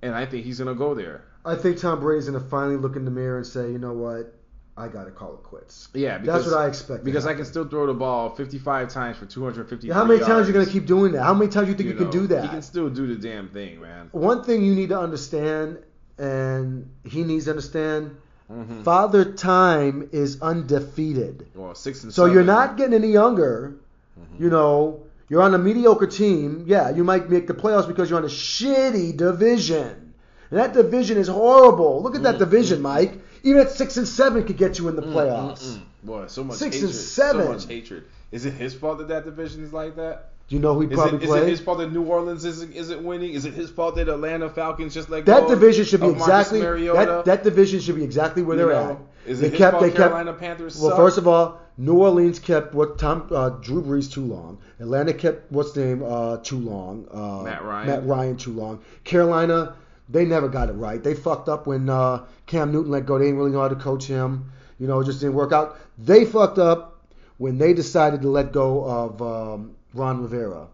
And 0.01 0.15
I 0.15 0.25
think 0.25 0.45
he's 0.45 0.59
gonna 0.59 0.75
go 0.75 0.93
there. 0.93 1.23
I 1.45 1.55
think 1.55 1.79
Tom 1.79 1.99
Brady's 2.01 2.29
going 2.29 2.41
to 2.41 2.49
finally 2.49 2.75
look 2.75 2.97
in 2.97 3.05
the 3.05 3.11
mirror 3.11 3.37
and 3.37 3.47
say, 3.47 3.71
you 3.71 3.77
know 3.77 3.93
what? 3.93 4.35
I 4.77 4.87
got 4.89 5.05
to 5.05 5.11
call 5.11 5.33
it 5.35 5.43
quits. 5.43 5.87
Yeah, 5.93 6.17
because 6.17 6.43
That's 6.43 6.53
what 6.53 6.61
I 6.63 6.67
expect. 6.67 7.03
because 7.05 7.25
I 7.25 7.33
can 7.33 7.45
still 7.45 7.65
throw 7.65 7.87
the 7.87 7.93
ball 7.93 8.29
55 8.35 8.89
times 8.89 9.17
for 9.17 9.25
250. 9.25 9.87
Yeah, 9.87 9.93
How 9.93 10.03
many 10.03 10.19
times 10.19 10.43
are 10.43 10.47
you 10.47 10.53
going 10.53 10.65
to 10.65 10.71
keep 10.71 10.85
doing 10.85 11.13
that? 11.13 11.23
How 11.23 11.33
many 11.33 11.49
times 11.49 11.67
do 11.67 11.71
you 11.71 11.77
think 11.77 11.89
you, 11.89 11.95
can 11.95 12.05
know, 12.05 12.11
do 12.11 12.27
that? 12.27 12.43
He 12.43 12.49
can 12.49 12.61
still 12.61 12.89
do 12.89 13.07
the 13.07 13.15
damn 13.15 13.47
thing, 13.49 13.81
man. 13.81 14.09
One 14.11 14.43
thing 14.43 14.63
you 14.63 14.75
need 14.75 14.89
to 14.89 14.99
understand, 14.99 15.79
and 16.17 16.89
he 17.05 17.23
needs 17.23 17.45
to 17.45 17.51
understand, 17.51 18.17
hmm 18.47 18.83
Father 18.83 19.33
Time 19.33 20.09
is 20.11 20.41
undefeated. 20.41 21.47
Well, 21.55 21.73
six 21.75 22.03
and 22.03 22.13
So 22.13 22.23
seven. 22.23 22.33
you're 22.33 22.43
not 22.43 22.75
getting 22.77 22.93
any 22.95 23.11
younger. 23.11 23.77
Mm-hmm. 24.19 24.43
You 24.43 24.49
know, 24.49 25.03
you're 25.29 25.41
on 25.41 25.53
a 25.53 25.57
mediocre 25.57 26.07
team. 26.07 26.63
Yeah, 26.67 26.89
you 26.89 27.03
might 27.03 27.29
make 27.29 27.47
the 27.47 27.53
playoffs 27.53 27.87
because 27.87 28.09
you're 28.09 28.19
on 28.19 28.25
a 28.25 28.27
shitty 28.27 29.15
division. 29.15 30.13
And 30.51 30.59
that 30.59 30.73
division 30.73 31.17
is 31.17 31.27
horrible. 31.27 32.01
Look 32.01 32.15
at 32.15 32.23
that 32.23 32.35
Mm, 32.35 32.39
division, 32.39 32.81
Mike. 32.81 33.13
Even 33.43 33.61
at 33.61 33.71
six 33.71 33.97
and 33.97 34.07
seven 34.07 34.43
could 34.43 34.57
get 34.57 34.79
you 34.79 34.89
in 34.89 34.95
the 34.95 35.03
Mm, 35.03 35.13
playoffs. 35.13 35.63
mm, 35.63 35.77
mm. 35.77 35.81
Boy, 36.03 36.23
so 36.27 36.43
much 36.43 36.57
Six 36.57 36.75
and 36.77 36.89
hatred. 36.89 36.95
seven. 36.95 37.41
So 37.45 37.51
much 37.53 37.67
hatred. 37.67 38.03
Is 38.31 38.45
it 38.45 38.53
his 38.53 38.73
fault 38.73 38.97
that 38.97 39.07
that 39.09 39.25
division 39.25 39.63
is 39.63 39.71
like 39.73 39.95
that? 39.97 40.29
Do 40.49 40.55
you 40.55 40.61
know 40.61 40.73
who 40.73 40.81
he 40.81 40.87
Is 40.87 40.93
probably 40.95 41.17
it, 41.17 41.23
is 41.23 41.29
played? 41.29 41.41
Is 41.43 41.47
it 41.47 41.49
his 41.51 41.59
fault 41.59 41.77
that 41.77 41.93
New 41.93 42.03
Orleans 42.03 42.43
isn't, 42.43 42.73
isn't 42.73 43.03
winning? 43.03 43.33
Is 43.33 43.45
it 43.45 43.53
his 43.53 43.69
fault 43.69 43.95
that 43.97 44.09
Atlanta 44.09 44.49
Falcons 44.49 44.95
just 44.95 45.09
let 45.09 45.25
that 45.27 45.47
division 45.47 45.85
should 45.85 46.01
be 46.01 46.09
exactly 46.09 46.59
that, 46.61 47.25
that 47.25 47.43
division 47.43 47.79
should 47.79 47.95
be 47.95 48.03
exactly 48.03 48.41
where 48.41 48.57
You 48.57 48.65
they're 48.65 48.73
know, 48.73 48.91
at. 48.91 48.97
Is 49.29 49.41
they 49.41 49.47
it 49.47 49.53
kept 49.53 49.79
they 49.79 49.91
kept 49.91 50.39
Panthers 50.39 50.79
Well, 50.79 50.89
suck? 50.89 50.97
first 50.97 51.19
of 51.19 51.27
all, 51.27 51.61
New 51.77 51.99
Orleans 51.99 52.39
kept 52.39 52.73
what 52.73 52.97
Tom 52.97 53.27
uh, 53.29 53.49
Drew 53.49 53.83
Brees 53.83 54.11
too 54.11 54.25
long. 54.25 54.57
Atlanta 54.79 55.13
kept 55.13 55.51
what's 55.51 55.75
name 55.75 56.01
uh, 56.03 56.37
too 56.37 56.57
long. 56.57 57.07
Uh, 57.11 57.43
Matt 57.43 57.63
Ryan. 57.63 57.87
Matt 57.87 58.05
Ryan 58.07 58.37
too 58.37 58.53
long. 58.53 58.81
Carolina, 59.03 59.75
they 60.09 60.25
never 60.25 60.49
got 60.49 60.69
it 60.69 60.73
right. 60.73 61.03
They 61.03 61.13
fucked 61.13 61.47
up 61.47 61.67
when 61.67 61.87
uh, 61.89 62.25
Cam 62.47 62.71
Newton 62.71 62.91
let 62.91 63.05
go. 63.05 63.19
They 63.19 63.25
didn't 63.25 63.37
really 63.37 63.51
know 63.51 63.61
how 63.61 63.67
to 63.67 63.75
coach 63.75 64.05
him. 64.05 64.51
You 64.79 64.87
know, 64.87 64.99
it 64.99 65.05
just 65.05 65.19
didn't 65.19 65.35
work 65.35 65.53
out. 65.53 65.77
They 65.99 66.25
fucked 66.25 66.57
up 66.57 67.05
when 67.37 67.59
they 67.59 67.73
decided 67.73 68.23
to 68.23 68.29
let 68.29 68.51
go 68.51 68.83
of 68.83 69.21
um, 69.21 69.75
Ron 69.93 70.23
Rivera. 70.23 70.67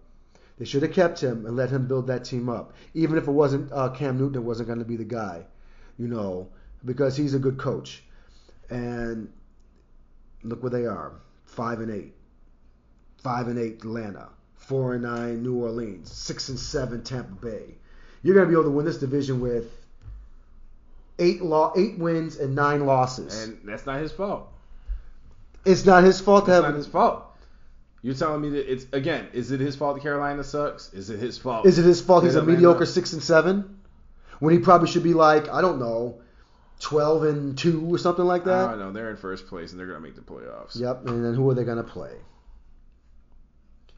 They 0.58 0.66
should 0.66 0.84
have 0.84 0.94
kept 0.94 1.20
him 1.22 1.46
and 1.46 1.58
let 1.58 1.70
him 1.72 1.88
build 1.88 2.08
that 2.08 2.24
team 2.24 2.48
up, 2.48 2.74
even 2.94 3.18
if 3.18 3.28
it 3.28 3.32
wasn't 3.32 3.70
uh, 3.74 3.90
Cam 3.90 4.18
Newton. 4.18 4.42
It 4.42 4.46
wasn't 4.46 4.68
going 4.68 4.80
to 4.80 4.86
be 4.86 4.96
the 4.96 5.04
guy, 5.04 5.46
you 5.98 6.08
know, 6.08 6.48
because 6.86 7.18
he's 7.18 7.34
a 7.34 7.40
good 7.40 7.58
coach. 7.58 8.02
And 8.70 9.32
look 10.44 10.62
where 10.64 10.70
they 10.72 10.86
are: 10.86 11.14
five 11.46 11.80
and 11.80 11.92
eight, 11.92 12.14
five 13.24 13.48
and 13.48 13.60
eight 13.60 13.76
Atlanta, 13.80 14.30
four 14.56 14.94
and 14.94 15.04
nine 15.04 15.44
New 15.44 15.56
Orleans, 15.56 16.12
six 16.12 16.50
and 16.50 16.58
seven 16.60 17.04
Tampa 17.04 17.34
Bay. 17.46 17.76
You're 18.24 18.34
going 18.36 18.48
to 18.48 18.50
be 18.50 18.56
able 18.56 18.64
to 18.70 18.76
win 18.76 18.86
this 18.86 18.98
division 18.98 19.40
with 19.40 19.72
eight 21.20 21.42
law, 21.42 21.74
eight 21.78 21.98
wins 22.00 22.38
and 22.38 22.56
nine 22.56 22.86
losses. 22.86 23.44
and 23.44 23.60
that's 23.66 23.86
not 23.86 24.00
his 24.02 24.12
fault. 24.12 24.52
it's 25.64 25.86
not 25.86 26.04
his 26.04 26.20
fault 26.20 26.46
to 26.46 26.52
It's 26.52 26.56
have. 26.64 26.72
not 26.72 26.78
his 26.78 26.88
fault. 26.88 27.24
You're 28.02 28.14
telling 28.16 28.42
me 28.42 28.50
that 28.52 28.72
it's 28.72 28.86
again? 28.94 29.28
Is 29.34 29.52
it 29.52 29.60
his 29.60 29.76
fault 29.76 29.96
that 29.96 30.02
Carolina 30.04 30.44
sucks? 30.44 30.94
Is 30.94 31.10
it 31.10 31.20
his 31.20 31.38
fault? 31.38 31.66
Is 31.66 31.80
it 31.80 31.86
his 31.86 32.02
fault 32.02 32.24
he's 32.24 32.36
a 32.36 32.40
Atlanta- 32.40 32.58
mediocre 32.58 32.86
six 32.86 33.14
and 33.14 33.24
seven 33.24 33.80
when 34.40 34.54
he 34.54 34.60
probably 34.60 34.88
should 34.88 35.02
be 35.04 35.14
like 35.14 35.50
I 35.50 35.62
don't 35.62 35.80
know, 35.80 36.20
twelve 36.80 37.24
and 37.24 37.58
two 37.58 37.94
or 37.94 37.98
something 37.98 38.26
like 38.26 38.44
I 38.44 38.46
that? 38.46 38.68
don't 38.72 38.80
know. 38.80 38.92
They're 38.92 39.10
in 39.10 39.18
first 39.18 39.48
place 39.48 39.72
and 39.72 39.80
they're 39.80 39.88
gonna 39.88 40.00
make 40.00 40.16
the 40.16 40.22
playoffs. 40.22 40.80
Yep. 40.80 41.08
And 41.08 41.24
then 41.24 41.34
who 41.34 41.50
are 41.50 41.54
they 41.54 41.64
going 41.64 41.78
to 41.78 41.84
play? 41.84 42.14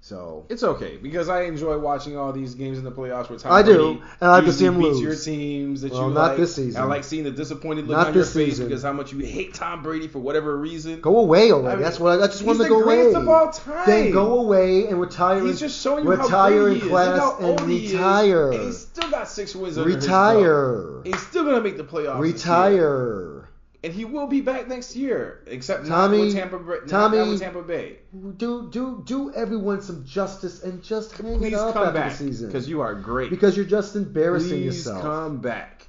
So 0.08 0.45
It's 0.47 0.64
okay 0.64 0.95
because 0.95 1.28
I 1.28 1.41
enjoy 1.41 1.78
watching 1.80 2.16
all 2.18 2.32
these 2.32 2.55
games 2.55 2.78
in 2.78 2.86
the 2.86 2.91
playoffs 2.93 3.30
with 3.30 3.43
Tom 3.43 3.51
I 3.51 3.62
do, 3.62 3.76
Brady 3.76 4.01
and 4.22 4.30
I 4.30 4.36
like 4.38 4.45
to 4.45 4.53
see 4.53 4.64
him 4.66 4.78
beats 4.78 4.95
lose. 4.95 5.01
your 5.01 5.16
teams 5.16 5.82
that 5.82 5.91
Well, 5.91 6.08
you 6.08 6.14
not 6.14 6.30
like. 6.30 6.38
this 6.38 6.55
season. 6.55 6.82
I 6.82 6.86
like 6.86 7.03
seeing 7.03 7.26
the 7.26 7.32
disappointed 7.32 7.88
look 7.88 7.97
Not 7.97 8.08
on 8.08 8.14
your 8.14 8.24
face 8.24 8.32
season. 8.34 8.68
because 8.68 8.84
how 8.84 8.93
much 8.93 9.12
you 9.12 9.20
hate 9.20 9.53
Tom 9.53 9.84
Brady 9.84 10.08
for 10.08 10.20
whatever 10.20 10.55
reason. 10.55 11.01
go 11.01 11.20
away 11.20 11.51
already. 11.51 11.68
I 11.68 11.76
mean, 11.76 11.84
That's 11.84 11.99
what 11.99 12.20
I, 12.20 12.24
I 12.24 12.28
just 12.28 12.39
he's 12.39 12.47
want 12.47 12.58
to 12.60 12.64
the 12.64 12.70
go 12.70 12.84
greatest 12.84 13.18
of 13.18 13.28
all 13.28 13.51
time. 13.51 13.86
Then 13.86 14.12
go 14.14 14.39
away 14.39 14.88
and 14.88 15.01
retire. 15.01 15.43
He's 15.43 15.60
just 15.60 15.82
showing 15.82 16.05
you 16.05 16.10
retire 16.12 16.30
how 16.70 16.74
in 16.74 16.80
class 16.80 17.34
and 17.39 17.45
old 17.45 17.68
he 17.70 17.86
is, 17.88 17.91
retire. 17.93 18.51
and 18.53 18.62
he's 18.64 18.78
still 18.78 19.12
got 19.12 19.28
six 19.28 19.53
wins 19.55 19.78
under 19.78 19.89
his 19.89 20.05
retire. 20.05 20.84
belt. 20.93 21.05
He's 21.05 21.20
still 21.28 21.43
gonna 21.43 21.60
make 21.60 21.76
the 21.76 21.84
playoffs. 21.84 22.20
Retire. 22.22 23.37
And 23.84 23.93
he 23.93 24.05
will 24.05 24.28
be 24.28 24.41
back 24.41 24.67
next 24.67 24.95
year, 24.95 25.41
except 25.47 25.86
Tommy- 25.88 26.17
not 26.17 26.23
with 26.25 26.34
Tampa, 26.36 26.57
not- 26.59 26.88
Tommy- 26.88 27.17
not 27.19 27.28
with 27.30 27.39
Tampa 27.39 27.61
Bay. 27.61 27.97
Do 28.38 28.69
do 28.71 29.01
do 29.05 29.32
everyone 29.34 29.82
some 29.82 30.03
justice 30.05 30.63
and 30.63 30.82
just 30.84 31.11
hang 31.17 31.38
Please 31.38 31.53
it 31.53 31.59
up 31.59 31.73
come 31.73 31.84
after 31.88 31.93
back 31.93 32.11
the 32.11 32.17
season 32.17 32.47
because 32.47 32.67
you 32.67 32.82
are 32.82 32.95
great. 32.95 33.30
because 33.30 33.55
you're 33.55 33.65
just 33.65 33.95
embarrassing 33.95 34.49
Please 34.61 34.65
yourself. 34.86 35.01
come 35.03 35.38
back. 35.39 35.88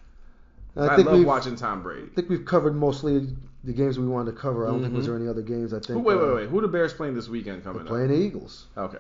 And 0.76 0.88
I, 0.90 0.94
think 0.96 1.08
love 1.08 1.24
watching 1.24 1.56
Tom 1.56 1.82
Brady. 1.82 2.06
I 2.12 2.14
think 2.14 2.28
we've 2.28 2.44
covered 2.44 2.76
mostly 2.76 3.26
the 3.64 3.72
games 3.72 3.98
we 3.98 4.06
wanted 4.06 4.30
to 4.32 4.36
cover. 4.36 4.64
I 4.66 4.70
don't 4.70 4.80
think 4.82 4.94
was 4.94 5.04
Mhm. 5.04 5.08
there 5.08 5.16
any 5.16 5.26
other 5.28 5.42
games. 5.42 5.72
I 5.74 5.78
think. 5.80 5.88
Who, 5.98 5.98
wait, 6.00 6.14
uh, 6.14 6.18
wait, 6.26 6.34
wait. 6.34 6.48
Who 6.50 6.60
the 6.60 6.68
Bears 6.68 6.92
playing 6.92 7.14
this 7.14 7.28
weekend 7.28 7.64
coming 7.64 7.84
playing 7.84 8.08
the 8.08 8.14
Eagles. 8.16 8.66
Okay, 8.76 8.98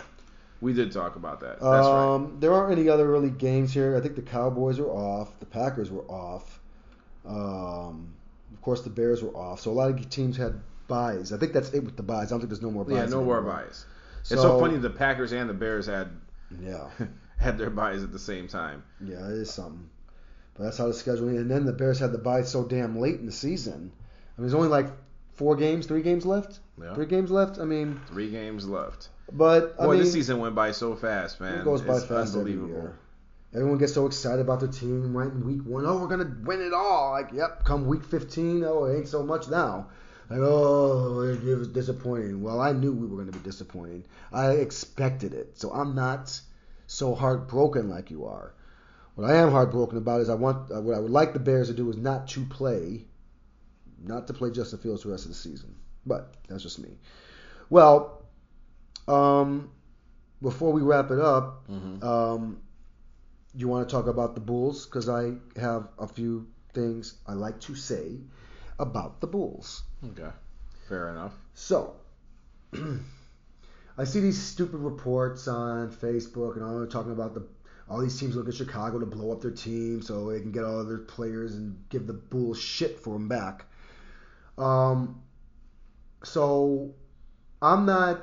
we 0.60 0.72
did 0.72 0.90
talk 0.90 1.14
about 1.14 1.38
that. 1.40 1.60
That's 1.60 1.62
right. 1.86 2.14
Um, 2.14 2.38
There 2.40 2.52
aren't 2.52 2.76
any 2.76 2.88
other 2.88 3.06
really 3.06 3.30
games 3.30 3.72
here. 3.72 3.96
I 3.96 4.00
think 4.00 4.16
the 4.16 4.22
Cowboys 4.22 4.80
are 4.80 4.88
off. 4.88 5.38
The 5.38 5.46
Packers 5.46 5.90
were 5.90 6.02
off. 6.08 6.58
Um, 7.26 8.08
course, 8.68 8.82
the 8.82 8.90
Bears 8.90 9.22
were 9.22 9.34
off. 9.36 9.60
So 9.60 9.70
a 9.70 9.72
lot 9.72 9.90
of 9.90 10.10
teams 10.10 10.36
had 10.36 10.60
byes. 10.88 11.32
I 11.32 11.38
think 11.38 11.52
that's 11.52 11.72
it 11.72 11.82
with 11.84 11.96
the 11.96 12.02
byes. 12.02 12.26
I 12.26 12.30
don't 12.30 12.40
think 12.40 12.50
there's 12.50 12.62
no 12.62 12.70
more 12.70 12.84
byes. 12.84 12.94
Yeah, 12.94 13.04
no 13.06 13.24
more 13.24 13.38
anymore. 13.38 13.64
byes. 13.64 13.86
it's 14.30 14.42
so 14.42 14.58
funny 14.60 14.76
the 14.78 14.90
Packers 14.90 15.32
and 15.32 15.48
the 15.48 15.54
Bears 15.54 15.86
had 15.86 16.08
Yeah, 16.60 16.88
had 17.38 17.56
their 17.58 17.70
byes 17.70 18.02
at 18.02 18.12
the 18.12 18.18
same 18.18 18.48
time. 18.48 18.82
yeah, 19.00 19.26
it 19.26 19.32
is 19.44 19.50
something. 19.50 19.88
But 20.54 20.64
that's 20.64 20.78
how 20.78 20.86
the 20.88 20.94
schedule. 20.94 21.28
And 21.28 21.50
then 21.50 21.64
the 21.64 21.72
Bears 21.72 21.98
had 22.00 22.12
the 22.12 22.18
byes 22.18 22.50
so 22.50 22.64
damn 22.64 22.98
late 22.98 23.20
in 23.20 23.26
the 23.26 23.32
season. 23.32 23.92
I 23.92 24.40
mean, 24.40 24.48
there's 24.48 24.54
only 24.54 24.68
like 24.68 24.88
four 25.34 25.54
games, 25.56 25.86
three 25.86 26.02
games 26.02 26.26
left. 26.26 26.58
Yeah. 26.82 26.94
Three 26.94 27.06
games 27.06 27.30
left. 27.30 27.58
I 27.58 27.64
mean, 27.64 28.00
Three 28.08 28.30
games 28.30 28.66
left. 28.66 29.08
but 29.32 29.74
I 29.78 29.84
Boy, 29.84 29.92
mean, 29.92 30.00
this 30.02 30.12
season 30.12 30.40
went 30.40 30.54
by 30.54 30.72
so 30.72 30.94
fast, 30.96 31.40
man. 31.40 31.58
It 31.60 31.64
goes 31.64 31.80
by 31.82 31.96
it's 31.96 32.06
fast 32.06 32.34
unbelievable. 32.34 32.90
Everyone 33.54 33.78
gets 33.78 33.94
so 33.94 34.06
excited 34.06 34.40
about 34.40 34.60
their 34.60 34.68
team 34.68 35.16
right 35.16 35.30
in 35.32 35.46
week 35.46 35.62
one. 35.64 35.86
Oh, 35.86 35.98
we're 35.98 36.08
gonna 36.08 36.36
win 36.42 36.60
it 36.60 36.74
all. 36.74 37.12
Like, 37.12 37.32
yep. 37.32 37.64
Come 37.64 37.86
week 37.86 38.04
15, 38.04 38.62
oh, 38.64 38.84
it 38.84 38.96
ain't 38.98 39.08
so 39.08 39.22
much 39.22 39.48
now. 39.48 39.88
Like, 40.28 40.40
oh, 40.42 41.20
it 41.22 41.42
was 41.58 41.68
disappointing. 41.68 42.42
Well, 42.42 42.60
I 42.60 42.72
knew 42.72 42.92
we 42.92 43.06
were 43.06 43.16
gonna 43.16 43.32
be 43.32 43.38
disappointing. 43.38 44.04
I 44.32 44.50
expected 44.50 45.32
it, 45.32 45.58
so 45.58 45.70
I'm 45.70 45.94
not 45.94 46.38
so 46.86 47.14
heartbroken 47.14 47.88
like 47.88 48.10
you 48.10 48.26
are. 48.26 48.54
What 49.14 49.28
I 49.30 49.36
am 49.36 49.50
heartbroken 49.50 49.96
about 49.96 50.20
is 50.20 50.28
I 50.28 50.34
want 50.34 50.70
uh, 50.70 50.80
what 50.82 50.94
I 50.94 51.00
would 51.00 51.10
like 51.10 51.32
the 51.32 51.40
Bears 51.40 51.68
to 51.68 51.74
do 51.74 51.88
is 51.88 51.96
not 51.96 52.28
to 52.28 52.44
play, 52.44 53.06
not 54.02 54.26
to 54.26 54.34
play 54.34 54.50
Justin 54.50 54.78
Fields 54.78 55.02
the 55.02 55.10
rest 55.10 55.24
of 55.24 55.30
the 55.30 55.36
season. 55.36 55.74
But 56.04 56.34
that's 56.48 56.62
just 56.62 56.78
me. 56.78 56.98
Well, 57.70 58.22
um, 59.08 59.70
before 60.42 60.72
we 60.72 60.82
wrap 60.82 61.10
it 61.10 61.18
up, 61.18 61.66
Mhm. 61.68 62.04
um, 62.04 62.60
you 63.54 63.68
want 63.68 63.88
to 63.88 63.92
talk 63.92 64.06
about 64.06 64.34
the 64.34 64.40
Bulls? 64.40 64.86
Because 64.86 65.08
I 65.08 65.32
have 65.60 65.88
a 65.98 66.06
few 66.06 66.46
things 66.72 67.14
I 67.26 67.32
like 67.32 67.60
to 67.60 67.74
say 67.74 68.18
about 68.78 69.20
the 69.20 69.26
Bulls. 69.26 69.82
Okay, 70.04 70.30
fair 70.88 71.10
enough. 71.10 71.34
So, 71.54 71.96
I 73.98 74.04
see 74.04 74.20
these 74.20 74.40
stupid 74.40 74.78
reports 74.78 75.48
on 75.48 75.90
Facebook 75.90 76.56
and 76.56 76.64
all 76.64 76.86
talking 76.86 77.12
about 77.12 77.34
the 77.34 77.46
all 77.90 78.00
these 78.00 78.18
teams 78.20 78.36
look 78.36 78.48
at 78.48 78.54
Chicago 78.54 78.98
to 78.98 79.06
blow 79.06 79.32
up 79.32 79.40
their 79.40 79.50
team 79.50 80.02
so 80.02 80.30
they 80.30 80.40
can 80.40 80.52
get 80.52 80.62
all 80.62 80.84
their 80.84 80.98
players 80.98 81.54
and 81.54 81.82
give 81.88 82.06
the 82.06 82.12
Bulls 82.12 82.60
shit 82.60 83.00
for 83.00 83.14
them 83.14 83.28
back. 83.28 83.64
Um, 84.58 85.22
so 86.22 86.94
I'm 87.62 87.86
not 87.86 88.22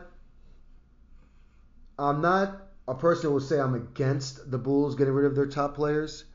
I'm 1.97 2.21
not 2.21 2.64
a 2.87 2.93
person 2.95 3.31
will 3.31 3.39
say 3.39 3.59
I'm 3.59 3.73
against 3.73 4.49
the 4.51 4.57
Bulls 4.57 4.95
getting 4.95 5.13
rid 5.13 5.25
of 5.25 5.35
their 5.35 5.47
top 5.47 5.75
players. 5.75 6.25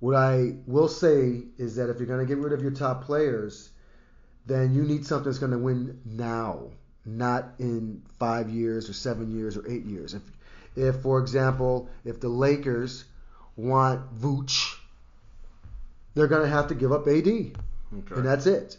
What 0.00 0.14
I 0.14 0.56
will 0.66 0.88
say 0.88 1.42
is 1.58 1.76
that 1.76 1.88
if 1.90 1.98
you're 1.98 2.06
going 2.06 2.20
to 2.20 2.26
get 2.26 2.42
rid 2.42 2.52
of 2.52 2.60
your 2.62 2.72
top 2.72 3.04
players, 3.04 3.70
then 4.46 4.74
you 4.74 4.82
need 4.82 5.06
something 5.06 5.24
that's 5.24 5.38
going 5.38 5.52
to 5.52 5.58
win 5.58 6.00
now, 6.04 6.70
not 7.04 7.54
in 7.58 8.02
five 8.18 8.50
years 8.50 8.90
or 8.90 8.92
seven 8.92 9.34
years 9.34 9.56
or 9.56 9.66
eight 9.70 9.84
years. 9.84 10.14
If, 10.14 10.22
if 10.76 10.96
for 11.02 11.18
example, 11.20 11.88
if 12.04 12.20
the 12.20 12.28
Lakers 12.28 13.04
want 13.56 14.14
Vooch, 14.20 14.76
they're 16.14 16.28
going 16.28 16.42
to 16.42 16.48
have 16.48 16.68
to 16.68 16.74
give 16.74 16.92
up 16.92 17.06
AD, 17.06 17.26
Okay. 17.28 18.14
and 18.16 18.24
that's 18.26 18.46
it. 18.46 18.76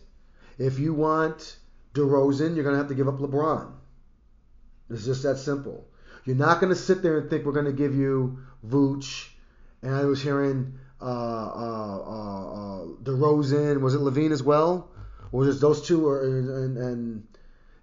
If 0.59 0.79
you 0.79 0.93
want 0.93 1.57
DeRozan, 1.93 2.55
you're 2.55 2.63
going 2.63 2.73
to 2.75 2.79
have 2.79 2.89
to 2.89 2.95
give 2.95 3.07
up 3.07 3.17
LeBron. 3.19 3.71
It's 4.89 5.05
just 5.05 5.23
that 5.23 5.37
simple. 5.37 5.85
You're 6.27 6.35
not 6.35 6.59
going 6.59 6.73
to 6.73 6.79
sit 6.79 7.01
there 7.01 7.17
and 7.17 7.29
think 7.29 7.45
we're 7.45 7.53
going 7.53 7.67
to 7.67 7.71
give 7.71 7.95
you 7.95 8.39
Vooch. 8.67 9.29
And 9.81 9.95
I 9.95 10.03
was 10.03 10.21
hearing 10.21 10.77
uh, 11.01 11.05
uh, 11.05 11.07
uh, 11.07 12.51
uh, 12.51 12.85
DeRozan. 13.01 13.79
Was 13.79 13.95
it 13.95 14.01
LaVine 14.01 14.31
as 14.31 14.43
well? 14.43 14.89
Or 15.31 15.45
just 15.45 15.61
those 15.61 15.87
two? 15.87 16.05
Or 16.05 16.25
and, 16.25 16.77
and, 16.77 17.27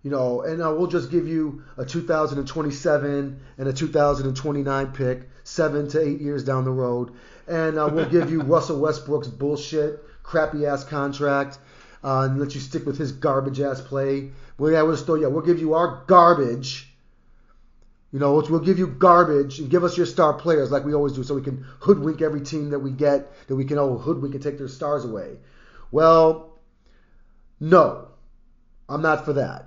you 0.03 0.11
know, 0.11 0.43
and 0.43 0.61
uh, 0.63 0.75
we'll 0.77 0.89
just 0.89 1.11
give 1.11 1.27
you 1.27 1.63
a 1.79 1.87
2027 1.87 3.41
and 3.57 3.69
a 3.69 3.73
2029 3.73 4.93
pick, 4.93 5.31
seven 5.45 5.89
to 5.89 6.07
eight 6.07 6.21
years 6.21 6.45
down 6.45 6.67
the 6.67 6.71
road, 6.71 7.13
and 7.49 7.79
uh, 7.79 7.89
we'll 7.91 8.11
give 8.11 8.31
you 8.31 8.43
Russell 8.43 8.79
Westbrook's 8.79 9.29
bullshit, 9.29 10.05
crappy 10.23 10.67
ass 10.67 10.85
contract, 10.85 11.59
uh, 12.03 12.29
and 12.29 12.39
let 12.39 12.55
you 12.55 12.61
stick 12.61 12.85
with 12.85 12.99
his 12.99 13.13
garbage 13.13 13.61
ass 13.61 13.81
play. 13.81 14.33
Well, 14.59 14.71
yeah, 14.71 14.83
we'll 14.83 14.99
still, 14.99 15.17
yeah, 15.17 15.29
we'll 15.29 15.47
give 15.47 15.61
you 15.61 15.73
our 15.73 16.05
garbage. 16.07 16.94
You 18.15 18.21
know, 18.21 18.35
we'll 18.35 18.61
give 18.61 18.79
you 18.79 18.87
garbage 18.87 19.59
and 19.59 19.69
give 19.69 19.83
us 19.83 19.97
your 19.97 20.07
star 20.07 20.35
players 20.35 20.71
like 20.71 20.85
we 20.85 20.95
always 20.95 21.15
do, 21.15 21.25
so 21.25 21.35
we 21.35 21.43
can 21.43 21.67
hoodwink 21.81 22.23
every 22.23 22.43
team 22.43 22.71
that 22.71 22.79
we 22.79 22.93
get, 22.93 23.49
that 23.49 23.57
we 23.57 23.65
can 23.65 23.77
oh 23.77 23.99
hoodwink 23.99 24.35
and 24.35 24.43
take 24.43 24.57
their 24.57 24.69
stars 24.69 25.05
away. 25.05 25.39
Well, 25.91 26.61
no, 27.59 28.07
I'm 28.89 29.03
not 29.03 29.25
for 29.25 29.33
that. 29.33 29.67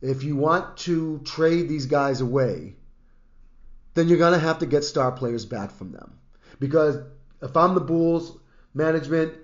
if 0.00 0.22
you 0.22 0.36
want 0.36 0.76
to 0.76 1.20
trade 1.24 1.68
these 1.68 1.86
guys 1.86 2.20
away, 2.20 2.76
then 3.94 4.06
you're 4.06 4.18
going 4.18 4.34
to 4.34 4.46
have 4.46 4.60
to 4.60 4.66
get 4.66 4.84
star 4.84 5.10
players 5.10 5.44
back 5.44 5.72
from 5.72 5.90
them. 5.90 6.20
Because 6.60 6.98
if 7.42 7.56
I'm 7.56 7.74
the 7.74 7.80
Bulls 7.80 8.38
management, 8.74 9.34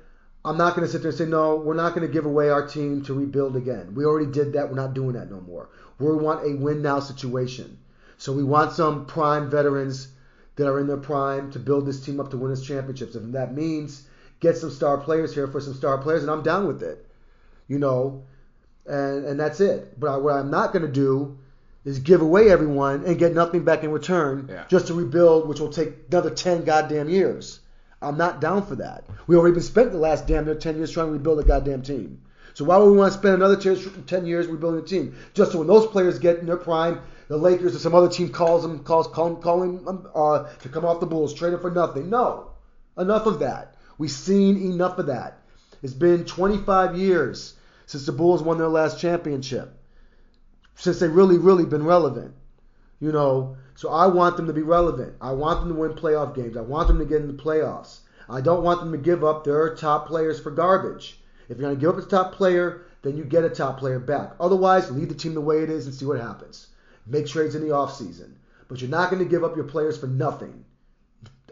I'm 0.45 0.57
not 0.57 0.77
going 0.77 0.87
to 0.87 0.93
sit 0.93 1.03
there 1.03 1.11
and 1.11 1.19
say, 1.19 1.27
no, 1.27 1.57
we're 1.57 1.75
not 1.75 1.93
going 1.97 2.07
to 2.07 2.13
give 2.13 2.27
away 2.27 2.51
our 2.51 2.69
team 2.69 3.03
to 3.07 3.15
rebuild 3.15 3.57
again. 3.57 3.97
We 3.97 4.05
already 4.05 4.31
did 4.31 4.53
that. 4.53 4.69
We're 4.69 4.77
not 4.77 4.95
doing 4.95 5.15
that 5.15 5.29
no 5.29 5.41
more. 5.41 5.71
We 5.99 6.15
want 6.15 6.47
a 6.47 6.55
win 6.55 6.83
now 6.83 7.01
situation. 7.01 7.79
So 8.23 8.33
we 8.33 8.45
want 8.45 8.71
some 8.71 9.07
prime 9.07 9.51
veterans 9.51 10.07
that 10.55 10.69
are 10.69 10.79
in 10.79 10.87
their 10.87 10.97
prime 10.97 11.51
to 11.51 11.59
build 11.59 11.87
this 11.87 12.05
team 12.05 12.21
up 12.21 12.31
to 12.31 12.37
win 12.37 12.53
us 12.53 12.63
championships. 12.63 13.17
And 13.17 13.35
that 13.35 13.53
means 13.53 14.07
get 14.39 14.57
some 14.57 14.71
star 14.71 14.97
players 14.99 15.35
here 15.35 15.49
for 15.49 15.61
some 15.61 15.75
star 15.75 15.99
players, 15.99 16.23
and 16.23 16.31
I'm 16.31 16.45
down 16.45 16.69
with 16.69 16.85
it. 16.85 17.05
You 17.67 17.81
know, 17.81 18.23
and 18.87 19.25
and 19.25 19.41
that's 19.41 19.59
it. 19.59 19.99
But 19.99 20.07
I, 20.07 20.17
what 20.19 20.37
I'm 20.37 20.53
not 20.53 20.73
going 20.73 20.87
to 20.87 20.93
do 20.93 21.37
is 21.85 21.99
give 21.99 22.23
away 22.23 22.49
everyone 22.49 23.03
and 23.07 23.19
get 23.19 23.35
nothing 23.35 23.65
back 23.65 23.83
in 23.83 23.91
return 23.91 24.47
Yeah. 24.49 24.67
just 24.69 24.87
to 24.87 24.95
rebuild, 24.95 25.49
which 25.49 25.59
will 25.59 25.73
take 25.73 25.93
another 26.09 26.31
10 26.31 26.63
goddamn 26.63 27.09
years. 27.09 27.59
I'm 28.01 28.17
not 28.19 28.41
down 28.41 28.65
for 28.65 28.77
that. 28.77 29.03
We 29.27 29.35
already 29.35 29.55
been 29.55 29.65
spent 29.65 29.91
the 29.91 29.99
last 29.99 30.29
damn 30.29 30.45
near 30.45 30.55
10 30.55 30.77
years 30.77 30.93
trying 30.93 31.09
to 31.09 31.13
rebuild 31.13 31.41
a 31.41 31.43
goddamn 31.43 31.83
team. 31.83 32.21
So 32.55 32.65
why 32.67 32.77
would 32.77 32.91
we 32.91 32.99
want 32.99 33.13
to 33.13 33.19
spend 33.19 33.35
another 33.35 33.57
10 33.57 34.05
10 34.07 34.27
years 34.27 34.47
rebuilding 34.47 34.81
a 34.81 34.87
team? 34.87 35.17
Just 35.35 35.53
so 35.53 35.59
when 35.59 35.67
those 35.67 35.87
players 35.89 36.21
get 36.21 36.39
in 36.39 36.47
their 36.47 36.57
prime, 36.57 37.01
the 37.29 37.37
Lakers 37.37 37.75
or 37.75 37.79
some 37.79 37.95
other 37.95 38.09
team 38.09 38.29
calls 38.29 38.63
them, 38.63 38.81
calls 38.81 39.07
calling, 39.09 39.41
calling 39.41 39.85
them 39.85 40.07
uh, 40.15 40.45
to 40.61 40.69
come 40.69 40.85
off 40.85 41.01
the 41.01 41.07
Bulls, 41.07 41.35
trade 41.35 41.53
them 41.53 41.61
for 41.61 41.71
nothing. 41.71 42.11
No, 42.11 42.51
enough 42.99 43.27
of 43.27 43.39
that. 43.41 43.77
We've 43.99 44.11
seen 44.11 44.57
enough 44.73 44.99
of 44.99 45.07
that. 45.07 45.39
It's 45.83 45.95
been 45.95 46.25
25 46.25 46.97
years 46.97 47.55
since 47.87 48.07
the 48.07 48.13
Bulls 48.13 48.43
won 48.43 48.59
their 48.59 48.69
last 48.69 48.99
championship. 48.99 49.77
Since 50.75 51.01
they 51.01 51.09
really, 51.09 51.39
really 51.39 51.65
been 51.65 51.85
relevant. 51.85 52.35
You 53.01 53.13
know, 53.13 53.57
so 53.75 53.91
I 53.91 54.07
want 54.07 54.37
them 54.37 54.47
to 54.47 54.53
be 54.53 54.63
relevant. 54.63 55.17
I 55.21 55.33
want 55.33 55.61
them 55.61 55.69
to 55.69 55.81
win 55.81 55.93
playoff 55.93 56.35
games. 56.35 56.57
I 56.57 56.61
want 56.61 56.89
them 56.89 56.99
to 56.99 57.05
get 57.05 57.21
in 57.21 57.27
the 57.27 57.43
playoffs. 57.43 57.99
I 58.29 58.41
don't 58.41 58.63
want 58.63 58.81
them 58.81 58.93
to 58.93 58.99
give 58.99 59.25
up 59.25 59.45
their 59.45 59.75
top 59.75 60.07
players 60.07 60.41
for 60.41 60.51
garbage. 60.51 61.21
If 61.49 61.59
you're 61.59 61.67
going 61.67 61.75
to 61.77 61.81
give 61.81 61.91
up 61.91 62.05
a 62.05 62.09
top 62.09 62.33
player, 62.33 62.87
then 63.03 63.17
you 63.17 63.25
get 63.25 63.45
a 63.45 63.51
top 63.51 63.79
player 63.79 63.99
back. 63.99 64.35
Otherwise, 64.39 64.91
leave 64.91 65.09
the 65.09 65.15
team 65.15 65.35
the 65.35 65.41
way 65.41 65.63
it 65.63 65.71
is 65.71 65.87
and 65.87 65.95
see 65.95 66.07
what 66.07 66.21
happens. 66.21 66.69
Make 67.07 67.27
trades 67.27 67.55
in 67.55 67.63
the 67.63 67.75
offseason. 67.75 68.35
But 68.69 68.81
you're 68.81 68.91
not 68.91 69.11
going 69.11 69.23
to 69.23 69.29
give 69.29 69.45
up 69.45 69.57
your 69.57 69.67
players 69.67 69.99
for 69.99 70.07
nothing. 70.07 70.65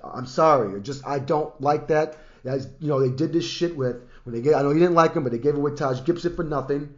I'm 0.03 0.27
sorry. 0.27 0.77
It 0.77 0.83
just 0.83 1.07
I 1.07 1.19
don't 1.19 1.59
like 1.61 1.89
that. 1.89 2.17
As 2.45 2.69
you 2.81 2.89
know, 2.89 3.01
they 3.01 3.15
did 3.15 3.33
this 3.33 3.45
shit 3.45 3.77
with 3.77 4.03
when 4.25 4.35
they 4.35 4.41
gave. 4.41 4.55
I 4.55 4.63
know 4.63 4.71
you 4.71 4.79
didn't 4.79 4.95
like 4.95 5.15
him, 5.15 5.23
but 5.23 5.33
they 5.33 5.39
gave 5.39 5.57
away 5.57 5.75
Taj 5.75 6.05
Gibson 6.05 6.35
for 6.35 6.45
nothing. 6.45 6.95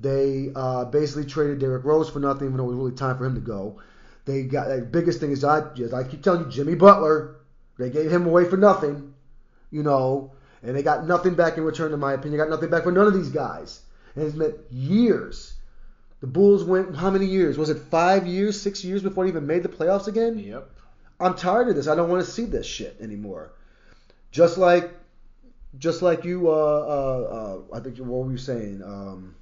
They 0.00 0.50
uh, 0.54 0.84
basically 0.86 1.26
traded 1.26 1.58
Derrick 1.58 1.84
Rose 1.84 2.08
for 2.08 2.20
nothing, 2.20 2.46
even 2.46 2.56
though 2.56 2.64
it 2.64 2.68
was 2.68 2.76
really 2.76 2.92
time 2.92 3.18
for 3.18 3.26
him 3.26 3.34
to 3.34 3.40
go. 3.40 3.80
They 4.24 4.44
got 4.44 4.68
the 4.68 4.82
biggest 4.82 5.20
thing 5.20 5.32
is 5.32 5.44
I, 5.44 5.60
I 5.94 6.04
keep 6.04 6.22
telling 6.22 6.44
you, 6.44 6.50
Jimmy 6.50 6.74
Butler. 6.74 7.36
They 7.78 7.90
gave 7.90 8.10
him 8.10 8.26
away 8.26 8.44
for 8.44 8.56
nothing, 8.56 9.14
you 9.70 9.82
know, 9.82 10.32
and 10.62 10.76
they 10.76 10.82
got 10.82 11.06
nothing 11.06 11.34
back 11.34 11.56
in 11.56 11.64
return, 11.64 11.92
in 11.92 12.00
my 12.00 12.12
opinion. 12.12 12.38
Got 12.38 12.50
nothing 12.50 12.70
back 12.70 12.82
for 12.84 12.92
none 12.92 13.06
of 13.06 13.14
these 13.14 13.30
guys, 13.30 13.80
and 14.14 14.24
it's 14.24 14.34
meant 14.34 14.54
years. 14.70 15.54
The 16.20 16.26
Bulls 16.26 16.64
went 16.64 16.96
how 16.96 17.10
many 17.10 17.26
years? 17.26 17.56
Was 17.58 17.70
it 17.70 17.78
five 17.78 18.26
years, 18.26 18.60
six 18.60 18.84
years 18.84 19.02
before 19.02 19.24
they 19.24 19.30
even 19.30 19.46
made 19.46 19.62
the 19.62 19.68
playoffs 19.68 20.08
again? 20.08 20.38
Yep. 20.38 20.68
I'm 21.20 21.34
tired 21.34 21.68
of 21.68 21.76
this. 21.76 21.88
I 21.88 21.94
don't 21.94 22.08
want 22.08 22.24
to 22.24 22.30
see 22.30 22.44
this 22.44 22.66
shit 22.66 22.96
anymore. 23.00 23.52
Just 24.30 24.58
like, 24.58 24.90
just 25.78 26.02
like 26.02 26.24
you. 26.24 26.48
Uh, 26.48 26.52
uh, 26.52 27.66
uh, 27.72 27.76
I 27.76 27.80
think 27.80 27.98
what 27.98 28.26
were 28.26 28.30
you 28.30 28.38
saying? 28.38 28.82
Um, 28.84 29.34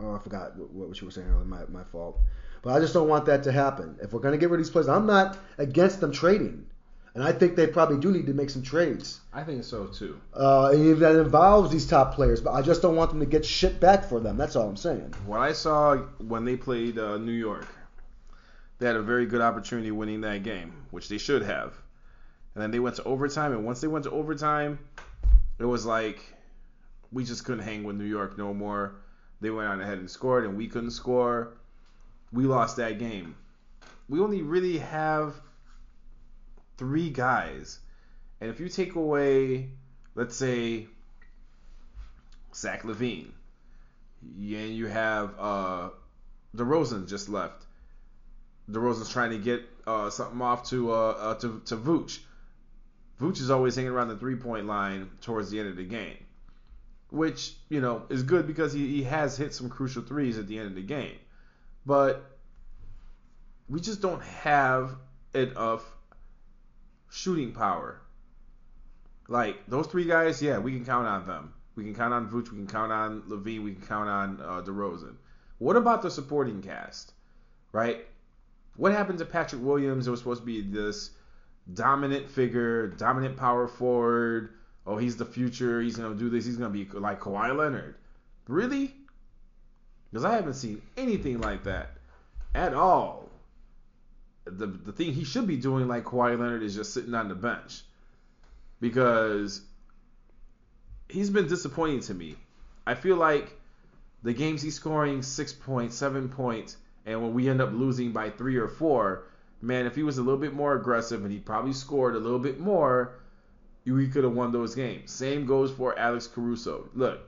oh, 0.00 0.14
I 0.14 0.18
forgot 0.18 0.56
what, 0.56 0.88
what 0.88 1.00
you 1.00 1.06
were 1.06 1.10
saying 1.10 1.28
earlier. 1.28 1.44
My 1.44 1.64
my 1.68 1.84
fault. 1.84 2.18
But 2.62 2.72
I 2.72 2.80
just 2.80 2.94
don't 2.94 3.08
want 3.08 3.26
that 3.26 3.44
to 3.44 3.52
happen. 3.52 3.96
If 4.02 4.12
we're 4.12 4.20
gonna 4.20 4.38
get 4.38 4.50
rid 4.50 4.60
of 4.60 4.66
these 4.66 4.70
players, 4.70 4.88
I'm 4.88 5.06
not 5.06 5.38
against 5.58 6.00
them 6.00 6.12
trading, 6.12 6.66
and 7.16 7.24
I 7.24 7.32
think 7.32 7.56
they 7.56 7.66
probably 7.66 7.96
do 7.96 8.12
need 8.12 8.26
to 8.26 8.34
make 8.34 8.50
some 8.50 8.62
trades. 8.62 9.20
I 9.32 9.42
think 9.42 9.64
so 9.64 9.86
too. 9.86 10.20
Uh, 10.34 10.68
and 10.74 10.86
if 10.86 10.98
that 10.98 11.16
involves 11.16 11.72
these 11.72 11.86
top 11.86 12.14
players, 12.14 12.42
but 12.42 12.52
I 12.52 12.60
just 12.60 12.82
don't 12.82 12.94
want 12.94 13.08
them 13.08 13.20
to 13.20 13.26
get 13.26 13.42
shit 13.42 13.80
back 13.80 14.04
for 14.04 14.20
them. 14.20 14.36
That's 14.36 14.54
all 14.54 14.68
I'm 14.68 14.76
saying. 14.76 15.14
What 15.24 15.40
I 15.40 15.54
saw 15.54 15.96
when 16.18 16.44
they 16.44 16.58
played 16.58 16.98
uh, 16.98 17.16
New 17.16 17.32
York, 17.32 17.66
they 18.78 18.86
had 18.86 18.96
a 18.96 19.02
very 19.02 19.24
good 19.24 19.40
opportunity 19.40 19.90
winning 19.90 20.20
that 20.20 20.42
game, 20.42 20.74
which 20.90 21.08
they 21.08 21.16
should 21.16 21.40
have. 21.40 21.72
And 22.54 22.62
then 22.62 22.70
they 22.70 22.80
went 22.80 22.96
to 22.96 23.04
overtime, 23.04 23.52
and 23.52 23.64
once 23.64 23.80
they 23.80 23.88
went 23.88 24.04
to 24.04 24.10
overtime, 24.10 24.78
it 25.58 25.64
was 25.64 25.86
like 25.86 26.20
we 27.12 27.24
just 27.24 27.46
couldn't 27.46 27.64
hang 27.64 27.82
with 27.84 27.96
New 27.96 28.04
York 28.04 28.36
no 28.36 28.52
more. 28.52 28.96
They 29.40 29.48
went 29.48 29.68
on 29.68 29.80
ahead 29.80 29.96
and 29.96 30.10
scored, 30.10 30.44
and 30.44 30.54
we 30.54 30.68
couldn't 30.68 30.90
score. 30.90 31.54
We 32.30 32.44
lost 32.44 32.76
that 32.76 32.98
game. 32.98 33.36
We 34.06 34.20
only 34.20 34.42
really 34.42 34.76
have 34.76 35.34
three 36.76 37.10
guys, 37.10 37.78
and 38.40 38.50
if 38.50 38.60
you 38.60 38.68
take 38.68 38.94
away, 38.94 39.70
let's 40.14 40.36
say, 40.36 40.86
Zach 42.54 42.82
LaVine, 42.82 43.30
and 44.22 44.74
you 44.74 44.86
have 44.86 45.34
uh, 45.38 45.88
DeRozan 46.56 47.08
just 47.08 47.28
left. 47.28 47.64
DeRozan's 48.70 49.10
trying 49.10 49.30
to 49.30 49.38
get 49.38 49.62
uh, 49.86 50.10
something 50.10 50.40
off 50.40 50.68
to 50.70 50.92
uh, 50.92 50.94
uh, 50.94 51.34
to 51.36 51.62
to 51.66 51.76
Vooch. 51.76 52.18
Vooch 53.20 53.40
is 53.40 53.50
always 53.50 53.76
hanging 53.76 53.90
around 53.90 54.08
the 54.08 54.16
three 54.16 54.36
point 54.36 54.66
line 54.66 55.10
towards 55.20 55.50
the 55.50 55.60
end 55.60 55.68
of 55.68 55.76
the 55.76 55.84
game, 55.84 56.16
which 57.10 57.54
you 57.68 57.80
know 57.80 58.02
is 58.08 58.22
good 58.22 58.46
because 58.46 58.72
he, 58.72 58.88
he 58.88 59.02
has 59.04 59.36
hit 59.36 59.54
some 59.54 59.68
crucial 59.68 60.02
threes 60.02 60.38
at 60.38 60.48
the 60.48 60.58
end 60.58 60.66
of 60.66 60.74
the 60.74 60.82
game, 60.82 61.16
but 61.84 62.38
we 63.68 63.80
just 63.80 64.00
don't 64.00 64.22
have 64.22 64.96
enough 65.34 65.84
shooting 67.10 67.52
power. 67.52 68.00
Like 69.28 69.66
those 69.66 69.86
three 69.86 70.04
guys, 70.04 70.40
yeah, 70.40 70.58
we 70.58 70.72
can 70.72 70.84
count 70.84 71.06
on 71.06 71.26
them. 71.26 71.52
We 71.74 71.84
can 71.84 71.94
count 71.94 72.14
on 72.14 72.28
Vooch. 72.28 72.50
We 72.50 72.58
can 72.58 72.66
count 72.66 72.92
on 72.92 73.22
LaVine. 73.22 73.64
We 73.64 73.74
can 73.74 73.86
count 73.86 74.08
on 74.08 74.40
uh, 74.40 74.62
DeRozan. 74.62 75.14
What 75.58 75.76
about 75.76 76.02
the 76.02 76.10
supporting 76.10 76.62
cast, 76.62 77.12
right? 77.72 78.06
What 78.76 78.92
happened 78.92 79.18
to 79.18 79.24
Patrick 79.24 79.62
Williams? 79.62 80.06
It 80.06 80.10
was 80.10 80.20
supposed 80.20 80.42
to 80.42 80.46
be 80.46 80.60
this 80.60 81.10
dominant 81.72 82.28
figure, 82.28 82.88
dominant 82.88 83.36
power 83.36 83.66
forward. 83.66 84.50
Oh, 84.86 84.96
he's 84.96 85.16
the 85.16 85.24
future. 85.24 85.80
He's 85.80 85.96
gonna 85.96 86.14
do 86.14 86.30
this. 86.30 86.46
He's 86.46 86.56
gonna 86.56 86.70
be 86.70 86.86
like 86.92 87.20
Kawhi 87.20 87.56
Leonard. 87.56 87.96
Really? 88.48 88.94
Because 90.10 90.24
I 90.24 90.34
haven't 90.34 90.54
seen 90.54 90.80
anything 90.96 91.40
like 91.40 91.64
that 91.64 91.90
at 92.54 92.74
all. 92.74 93.25
The 94.46 94.66
the 94.66 94.92
thing 94.92 95.12
he 95.12 95.24
should 95.24 95.46
be 95.46 95.56
doing 95.56 95.88
like 95.88 96.04
Kawhi 96.04 96.38
Leonard 96.38 96.62
is 96.62 96.74
just 96.74 96.94
sitting 96.94 97.14
on 97.14 97.28
the 97.28 97.34
bench 97.34 97.82
because 98.80 99.60
he's 101.08 101.30
been 101.30 101.48
disappointing 101.48 102.00
to 102.00 102.14
me. 102.14 102.36
I 102.86 102.94
feel 102.94 103.16
like 103.16 103.58
the 104.22 104.32
games 104.32 104.62
he's 104.62 104.74
scoring 104.74 105.22
six 105.22 105.52
points, 105.52 105.96
seven 105.96 106.28
points, 106.28 106.76
and 107.04 107.22
when 107.22 107.34
we 107.34 107.48
end 107.48 107.60
up 107.60 107.72
losing 107.72 108.12
by 108.12 108.30
three 108.30 108.56
or 108.56 108.68
four, 108.68 109.24
man, 109.60 109.86
if 109.86 109.94
he 109.94 110.02
was 110.02 110.18
a 110.18 110.22
little 110.22 110.40
bit 110.40 110.52
more 110.52 110.74
aggressive 110.74 111.22
and 111.22 111.32
he 111.32 111.38
probably 111.38 111.72
scored 111.72 112.14
a 112.14 112.18
little 112.18 112.38
bit 112.38 112.60
more, 112.60 113.14
we 113.84 114.08
could 114.08 114.24
have 114.24 114.32
won 114.32 114.52
those 114.52 114.74
games. 114.74 115.10
Same 115.10 115.46
goes 115.46 115.70
for 115.70 115.98
Alex 115.98 116.26
Caruso. 116.26 116.88
Look, 116.94 117.20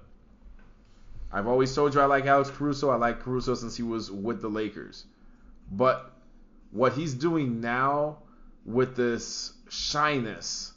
I've 1.33 1.47
always 1.47 1.75
told 1.75 1.95
you 1.95 2.01
I 2.01 2.07
like 2.07 2.27
Alex 2.27 2.51
Caruso. 2.51 2.91
I 2.91 2.97
like 2.97 3.21
Caruso 3.21 3.55
since 3.55 3.77
he 3.77 3.83
was 3.83 4.11
with 4.11 4.41
the 4.41 4.49
Lakers. 4.49 5.05
But 5.71 6.13
what 6.71 6.93
he's 6.93 7.15
doing 7.15 7.61
now 7.61 8.19
with 8.65 8.97
this 8.97 9.53
shyness, 9.71 10.73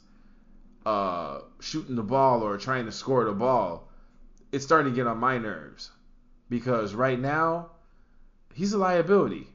uh, 0.86 1.40
shooting 1.60 1.96
the 1.96 2.02
ball 2.02 2.42
or 2.42 2.56
trying 2.56 2.86
to 2.86 2.92
score 2.92 3.24
the 3.24 3.32
ball, 3.32 3.88
it's 4.50 4.64
starting 4.64 4.92
to 4.92 4.96
get 4.96 5.06
on 5.06 5.18
my 5.18 5.38
nerves. 5.38 5.90
Because 6.48 6.94
right 6.94 7.18
now, 7.18 7.70
he's 8.54 8.72
a 8.72 8.78
liability. 8.78 9.46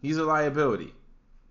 He's 0.00 0.16
a 0.16 0.24
liability. 0.24 0.94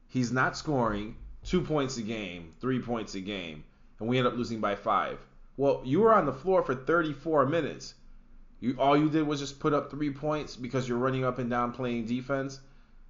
He's 0.07 0.31
not 0.31 0.57
scoring 0.57 1.15
two 1.43 1.61
points 1.61 1.97
a 1.97 2.01
game, 2.01 2.53
three 2.59 2.79
points 2.79 3.15
a 3.15 3.21
game, 3.21 3.63
and 3.99 4.09
we 4.09 4.17
end 4.17 4.27
up 4.27 4.35
losing 4.35 4.59
by 4.59 4.75
five. 4.75 5.19
Well, 5.57 5.81
you 5.85 5.99
were 5.99 6.13
on 6.13 6.25
the 6.25 6.33
floor 6.33 6.63
for 6.63 6.73
34 6.73 7.45
minutes. 7.45 7.93
You 8.59 8.75
all 8.77 8.97
you 8.97 9.09
did 9.09 9.25
was 9.25 9.39
just 9.39 9.59
put 9.59 9.73
up 9.73 9.91
three 9.91 10.11
points 10.11 10.55
because 10.55 10.87
you're 10.87 10.97
running 10.97 11.23
up 11.23 11.39
and 11.39 11.49
down 11.49 11.71
playing 11.71 12.05
defense. 12.05 12.59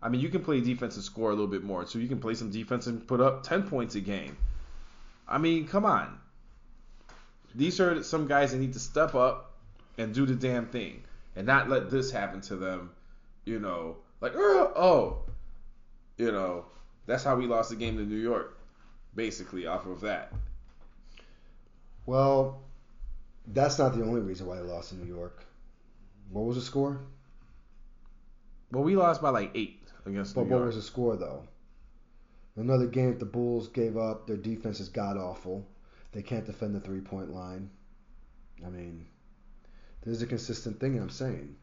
I 0.02 0.10
mean, 0.10 0.22
you 0.22 0.30
can 0.30 0.44
play 0.44 0.62
defense 0.62 0.96
and 0.96 1.04
score 1.04 1.30
a 1.30 1.34
little 1.34 1.48
bit 1.48 1.64
more, 1.64 1.86
so 1.86 2.00
you 2.00 2.08
can 2.08 2.20
play 2.20 2.34
some 2.34 2.52
defense 2.52 2.88
and 2.88 3.06
put 3.06 3.20
up 3.20 3.44
10 3.44 3.64
points 3.64 3.96
a 3.96 4.00
game. 4.00 4.38
I 5.28 5.38
mean, 5.38 5.68
come 5.68 5.86
on. 5.86 6.20
These 7.54 7.80
are 7.80 8.02
some 8.04 8.28
guys 8.28 8.52
that 8.52 8.60
need 8.60 8.74
to 8.74 8.80
step 8.80 9.16
up 9.16 9.54
and 9.98 10.14
do 10.14 10.26
the 10.26 10.36
damn 10.36 10.68
thing 10.68 11.04
and 11.36 11.46
not 11.46 11.70
let 11.70 11.90
this 11.90 12.12
happen 12.12 12.42
to 12.42 12.56
them. 12.56 12.92
You 13.46 13.60
know, 13.60 13.98
like, 14.22 14.34
"Oh, 14.36 14.72
oh, 14.76 15.18
you 16.18 16.32
know, 16.32 16.66
that's 17.06 17.24
how 17.24 17.36
we 17.36 17.48
lost 17.48 17.70
the 17.70 17.76
game 17.76 17.98
to 17.98 18.04
New 18.04 18.18
York, 18.18 18.58
basically 19.16 19.66
off 19.66 19.86
of 19.86 20.02
that. 20.02 20.32
Well, 22.06 22.62
that's 23.48 23.80
not 23.80 23.96
the 23.96 24.04
only 24.04 24.22
reason 24.22 24.46
why 24.46 24.58
they 24.58 24.62
lost 24.62 24.92
in 24.92 25.00
New 25.00 25.12
York. 25.12 25.44
What 26.30 26.46
was 26.46 26.56
the 26.56 26.62
score? 26.62 27.00
Well, 28.72 28.84
we 28.84 28.96
lost 28.96 29.22
by 29.22 29.30
like 29.30 29.52
eight 29.56 29.79
against 30.06 30.36
But 30.36 30.46
New 30.46 30.52
what 30.52 30.58
York. 30.58 30.66
was 30.68 30.76
the 30.76 30.82
score 30.82 31.16
though? 31.16 31.44
Another 32.56 32.88
game 32.88 33.10
that 33.12 33.20
the 33.20 33.26
Bulls 33.26 33.68
gave 33.70 33.98
up. 33.98 34.28
Their 34.28 34.38
defense 34.38 34.80
is 34.80 34.90
god 34.90 35.18
awful. 35.18 35.66
They 36.12 36.22
can't 36.22 36.46
defend 36.46 36.76
the 36.76 36.80
three 36.80 37.02
point 37.02 37.34
line. 37.34 37.70
I 38.66 38.70
mean, 38.70 39.06
this 40.02 40.16
is 40.16 40.22
a 40.22 40.28
consistent 40.28 40.80
thing 40.80 41.00
I'm 41.00 41.10
saying. 41.10 41.56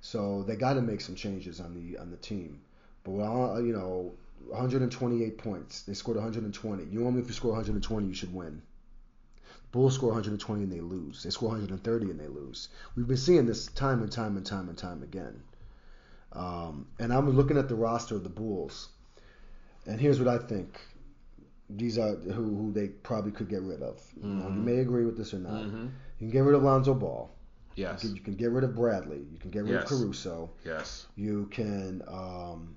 So 0.00 0.42
they 0.42 0.56
got 0.56 0.74
to 0.74 0.82
make 0.82 1.00
some 1.00 1.14
changes 1.14 1.60
on 1.60 1.74
the 1.74 1.98
on 1.98 2.10
the 2.10 2.16
team. 2.16 2.60
But 3.04 3.12
well, 3.12 3.56
uh, 3.56 3.60
you 3.60 3.72
know, 3.72 4.14
128 4.48 5.38
points. 5.38 5.82
They 5.82 5.94
scored 5.94 6.16
120. 6.16 6.84
You 6.84 7.00
normally 7.00 7.22
if 7.22 7.28
you 7.28 7.34
score 7.34 7.52
120, 7.52 8.06
you 8.06 8.14
should 8.14 8.34
win. 8.34 8.62
Bulls 9.72 9.94
score 9.94 10.10
120 10.10 10.62
and 10.62 10.72
they 10.72 10.80
lose. 10.80 11.22
They 11.22 11.30
score 11.30 11.48
130 11.50 12.10
and 12.10 12.20
they 12.20 12.28
lose. 12.28 12.68
We've 12.94 13.06
been 13.08 13.16
seeing 13.16 13.46
this 13.46 13.66
time 13.66 14.02
and 14.02 14.10
time 14.12 14.36
and 14.36 14.46
time 14.46 14.68
and 14.68 14.78
time 14.78 15.02
again. 15.02 15.42
Um, 16.34 16.86
and 16.98 17.12
I'm 17.12 17.30
looking 17.30 17.56
at 17.58 17.68
the 17.68 17.74
roster 17.74 18.16
of 18.16 18.24
the 18.24 18.28
Bulls, 18.30 18.88
and 19.86 20.00
here's 20.00 20.18
what 20.20 20.28
I 20.28 20.38
think. 20.44 20.80
These 21.70 21.96
are 21.98 22.14
who, 22.16 22.32
who 22.56 22.72
they 22.72 22.88
probably 22.88 23.30
could 23.32 23.48
get 23.48 23.62
rid 23.62 23.82
of. 23.82 24.02
You, 24.22 24.28
know, 24.28 24.48
you 24.48 24.54
may 24.60 24.78
agree 24.78 25.04
with 25.04 25.16
this 25.16 25.32
or 25.32 25.38
not. 25.38 25.62
Mhm. 25.62 25.84
You 26.18 26.26
can 26.26 26.30
get 26.30 26.40
rid 26.40 26.54
of 26.54 26.62
Lonzo 26.62 26.92
Ball. 26.94 27.30
Yes. 27.76 28.04
You, 28.04 28.08
can, 28.10 28.16
you 28.16 28.22
can 28.22 28.34
get 28.34 28.50
rid 28.50 28.64
of 28.64 28.74
Bradley. 28.76 29.24
You 29.32 29.38
can 29.38 29.50
get 29.50 29.62
rid 29.64 29.72
Yes. 29.72 29.82
of 29.84 29.88
Caruso. 29.98 30.50
Yes. 30.64 31.06
You 31.16 31.46
can 31.50 32.02
um, 32.06 32.76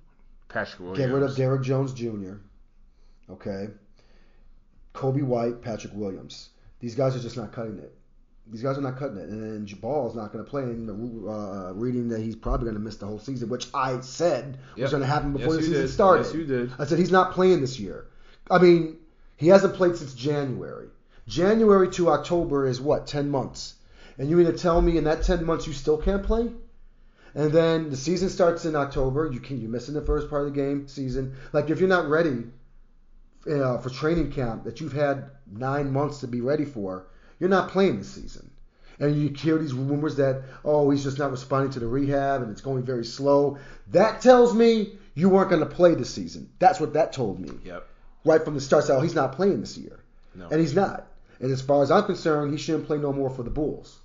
Patrick 0.49 0.79
Williams. 0.79 0.97
get 0.99 1.11
rid 1.11 1.23
of 1.23 1.35
Derrick 1.35 1.61
Jones 1.63 1.93
Jr. 1.93 2.35
Okay. 3.29 3.67
Coby 4.93 5.23
White, 5.23 5.61
Patrick 5.61 5.93
Williams. 5.93 6.49
These 6.79 6.95
guys 6.95 7.15
are 7.15 7.19
just 7.19 7.37
not 7.37 7.51
cutting 7.51 7.77
it. 7.79 7.93
These 8.51 8.63
guys 8.63 8.77
are 8.77 8.81
not 8.81 8.97
cutting 8.97 9.17
it. 9.17 9.29
And 9.29 9.67
then 9.67 9.77
Ball's 9.79 10.15
not 10.15 10.31
going 10.31 10.43
to 10.43 10.49
play. 10.49 10.63
And 10.63 10.89
uh, 10.89 11.73
reading 11.73 12.09
that 12.09 12.21
he's 12.21 12.35
probably 12.35 12.65
going 12.65 12.75
to 12.75 12.81
miss 12.81 12.95
the 12.97 13.05
whole 13.05 13.19
season, 13.19 13.49
which 13.49 13.67
I 13.73 13.99
said 14.01 14.57
was 14.77 14.91
going 14.91 15.01
to 15.01 15.07
happen 15.07 15.33
before 15.33 15.55
Yes, 15.55 15.57
the 15.57 15.61
season 15.63 15.81
did. 15.81 15.89
started. 15.89 16.25
Yes, 16.25 16.33
you 16.33 16.45
did. 16.45 16.71
I 16.79 16.85
said 16.85 16.97
he's 16.99 17.11
not 17.11 17.33
playing 17.33 17.61
this 17.61 17.79
year. 17.79 18.05
I 18.49 18.59
mean, 18.59 18.97
he 19.35 19.49
hasn't 19.49 19.75
played 19.75 19.97
since 19.97 20.13
January. 20.13 20.87
January 21.27 21.89
to 21.91 22.09
October 22.09 22.65
is 22.67 22.79
what, 22.79 23.05
10 23.07 23.29
months. 23.29 23.75
And 24.17 24.29
you 24.29 24.37
mean 24.37 24.47
to 24.47 24.53
tell 24.53 24.81
me 24.81 24.97
in 24.97 25.03
that 25.03 25.23
10 25.23 25.43
months 25.45 25.67
you 25.67 25.73
still 25.73 25.97
can't 25.97 26.23
play? 26.23 26.49
And 27.35 27.51
then 27.51 27.89
the 27.89 27.97
season 27.97 28.29
starts 28.29 28.65
in 28.65 28.75
October. 28.75 29.29
You 29.31 29.39
can 29.39 29.59
you're 29.61 29.69
missing 29.69 29.93
the 29.93 30.01
first 30.01 30.29
part 30.29 30.47
of 30.47 30.53
the 30.53 30.59
game 30.59 30.87
season. 30.87 31.35
Like 31.53 31.69
if 31.69 31.79
you're 31.79 31.89
not 31.89 32.07
ready 32.09 32.45
uh, 33.47 33.77
for 33.77 33.89
training 33.89 34.31
camp 34.31 34.63
that 34.63 34.81
you've 34.81 34.93
had 34.93 35.29
nine 35.51 35.91
months 35.91 36.21
to 36.21 36.27
be 36.27 36.41
ready 36.41 36.65
for, 36.65 37.07
you're 37.39 37.49
not 37.49 37.69
playing 37.69 37.97
this 37.99 38.09
season. 38.09 38.49
And 38.99 39.15
you 39.15 39.29
hear 39.29 39.59
these 39.59 39.73
rumors 39.73 40.15
that 40.15 40.41
oh 40.65 40.89
he's 40.89 41.03
just 41.03 41.19
not 41.19 41.29
responding 41.31 41.71
to 41.71 41.79
the 41.79 41.87
rehab 41.87 42.41
and 42.41 42.51
it's 42.51 42.61
going 42.61 42.83
very 42.83 43.05
slow. 43.05 43.59
That 43.91 44.21
tells 44.21 44.55
me 44.55 44.97
you 45.13 45.29
weren't 45.29 45.49
going 45.49 45.61
to 45.61 45.67
play 45.67 45.93
this 45.93 46.11
season. 46.13 46.49
That's 46.59 46.79
what 46.79 46.93
that 46.93 47.13
told 47.13 47.39
me 47.39 47.51
Yep. 47.63 47.87
right 48.25 48.43
from 48.43 48.55
the 48.55 48.61
start. 48.61 48.85
So 48.85 48.99
he's 48.99 49.13
not 49.15 49.33
playing 49.33 49.61
this 49.61 49.77
year, 49.77 49.99
No. 50.35 50.47
and 50.49 50.59
he's 50.59 50.75
not. 50.75 51.05
And 51.39 51.51
as 51.51 51.61
far 51.61 51.83
as 51.83 51.91
I'm 51.91 52.05
concerned, 52.05 52.51
he 52.51 52.57
shouldn't 52.57 52.87
play 52.87 52.97
no 52.97 53.13
more 53.13 53.29
for 53.29 53.43
the 53.43 53.51
Bulls. 53.51 53.99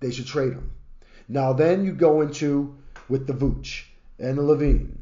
They 0.00 0.10
should 0.10 0.26
trade 0.26 0.54
him. 0.54 0.70
Now 1.28 1.52
then 1.52 1.84
you 1.84 1.92
go 1.92 2.22
into 2.22 2.74
with 3.10 3.26
the 3.26 3.34
Vooch 3.34 3.82
and 4.18 4.38
the 4.38 4.42
LaVine 4.42 4.96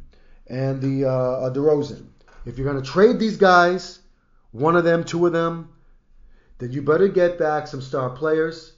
and 0.49 0.81
the 0.83 1.05
uh, 1.05 1.11
uh, 1.13 1.55
DeRozan. 1.55 2.07
If 2.45 2.59
you're 2.59 2.69
going 2.71 2.83
to 2.83 2.91
trade 2.91 3.21
these 3.21 3.37
guys, 3.37 4.01
one 4.51 4.75
of 4.75 4.83
them, 4.85 5.05
two 5.05 5.27
of 5.27 5.33
them, 5.33 5.69
then 6.59 6.73
you 6.73 6.83
better 6.83 7.09
get 7.09 7.39
back 7.39 7.67
some 7.67 7.81
star 7.81 8.11
players 8.11 8.73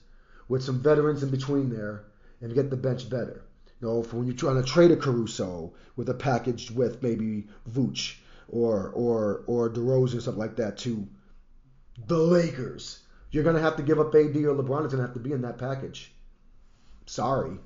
with 0.47 0.63
some 0.63 0.79
veterans 0.79 1.23
in 1.23 1.29
between 1.29 1.69
there 1.69 2.05
and 2.41 2.53
get 2.53 2.69
the 2.69 2.77
bench 2.77 3.09
better. 3.09 3.43
You 3.79 3.87
know, 3.87 4.03
for 4.03 4.17
when 4.17 4.27
you're 4.27 4.35
trying 4.35 4.61
to 4.61 4.67
trade 4.67 4.91
a 4.91 4.95
Caruso 4.95 5.73
with 5.95 6.09
a 6.09 6.13
package 6.13 6.69
with 6.71 7.01
maybe 7.01 7.47
Vooch 7.69 8.17
or 8.47 8.89
or 8.89 9.43
or 9.47 9.69
DeRozan 9.69 10.17
or 10.17 10.21
something 10.21 10.39
like 10.39 10.57
that 10.57 10.77
to 10.79 11.07
the 12.07 12.17
Lakers, 12.17 12.99
you're 13.31 13.43
gonna 13.43 13.59
have 13.59 13.77
to 13.77 13.83
give 13.83 13.99
up 13.99 14.13
AD 14.13 14.35
or 14.35 14.55
LeBron. 14.55 14.85
It's 14.85 14.93
gonna 14.93 15.05
have 15.05 15.13
to 15.13 15.19
be 15.19 15.31
in 15.31 15.41
that 15.41 15.57
package. 15.57 16.13
Sorry, 17.07 17.57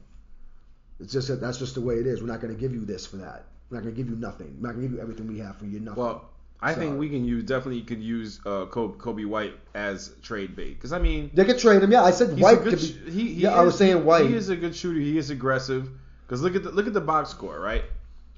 it's 1.00 1.12
just 1.12 1.28
that 1.28 1.42
that's 1.42 1.58
just 1.58 1.76
the 1.76 1.82
way 1.82 1.96
it 1.96 2.08
is. 2.08 2.22
We're 2.22 2.28
not 2.28 2.40
gonna 2.40 2.54
give 2.54 2.74
you 2.74 2.86
this 2.86 3.06
for 3.06 3.18
that. 3.18 3.48
We're 3.70 3.78
not 3.78 3.84
gonna 3.84 3.96
give 3.96 4.10
you 4.10 4.16
nothing. 4.16 4.58
We're 4.60 4.68
not 4.68 4.76
gonna 4.76 4.88
give 4.88 4.94
you 4.94 5.02
everything 5.02 5.28
we 5.28 5.40
have 5.40 5.58
for 5.58 5.66
you. 5.66 5.80
Nothing. 5.80 6.02
Well, 6.02 6.30
I 6.62 6.74
think 6.74 6.98
we 6.98 7.10
can 7.10 7.26
use 7.26 7.44
definitely 7.44 7.82
could 7.82 8.02
use 8.02 8.40
uh, 8.46 8.66
Coby, 8.66 8.98
Coby 8.98 9.26
White 9.26 9.54
as 9.74 10.12
trade 10.24 10.56
bait 10.56 10.74
because 10.76 10.94
I 10.94 11.00
mean 11.00 11.30
they 11.34 11.46
could 11.46 11.60
trade 11.60 11.84
him. 11.84 11.92
Yeah, 11.92 12.04
I 12.04 12.12
said 12.12 12.40
White 12.40 12.60
a 12.60 12.70
good. 12.70 12.80
sh- 12.80 12.92
be. 12.92 13.12
he, 13.12 13.28
he 13.28 13.42
yeah, 13.42 13.54
I 13.54 13.62
was 13.62 13.78
saying 13.78 14.04
White. 14.04 14.28
He 14.28 14.36
is 14.36 14.50
a 14.50 14.56
good 14.56 14.76
shooter. 14.76 15.00
He 15.00 15.18
is 15.18 15.30
aggressive. 15.30 15.90
Because 16.26 16.42
look 16.42 16.56
at 16.56 16.64
the 16.64 16.72
look 16.72 16.88
at 16.88 16.94
the 16.94 17.02
box 17.02 17.30
score 17.30 17.60
right 17.60 17.84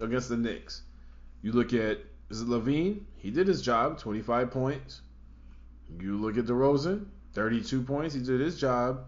against 0.02 0.30
the 0.30 0.38
Knicks. 0.38 0.82
You 1.42 1.54
look 1.54 1.74
at 1.74 2.00
is 2.30 2.42
it 2.42 2.48
LaVine? 2.48 3.02
He 3.18 3.32
did 3.32 3.48
his 3.48 3.62
job, 3.62 4.00
25 4.00 4.52
points. 4.52 5.02
You 6.00 6.18
look 6.18 6.38
at 6.38 6.46
DeRozan, 6.46 7.06
32 7.34 7.82
points. 7.84 8.14
He 8.14 8.22
did 8.22 8.42
his 8.42 8.60
job. 8.60 9.06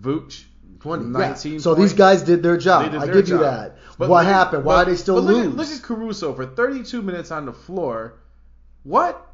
Vooch, 0.00 0.44
20. 0.80 1.04
19 1.04 1.52
yeah. 1.52 1.58
So 1.58 1.74
points. 1.74 1.92
these 1.92 1.98
guys 1.98 2.22
did 2.22 2.42
their 2.42 2.56
job. 2.56 2.90
Did 2.90 3.00
I 3.00 3.06
their 3.06 3.16
give 3.16 3.28
you 3.28 3.38
that. 3.38 3.76
But 3.98 4.08
what 4.08 4.24
look 4.24 4.32
happened? 4.32 4.64
Why 4.64 4.76
but- 4.76 4.88
are 4.88 4.90
they 4.90 4.96
still 4.96 5.16
but 5.16 5.24
look 5.24 5.36
lose? 5.36 5.46
At, 5.48 5.56
look 5.56 5.68
at 5.68 5.82
Caruso 5.82 6.34
for 6.34 6.46
32 6.46 7.02
minutes 7.02 7.30
on 7.30 7.44
the 7.44 7.52
floor. 7.52 8.14
What? 8.84 9.26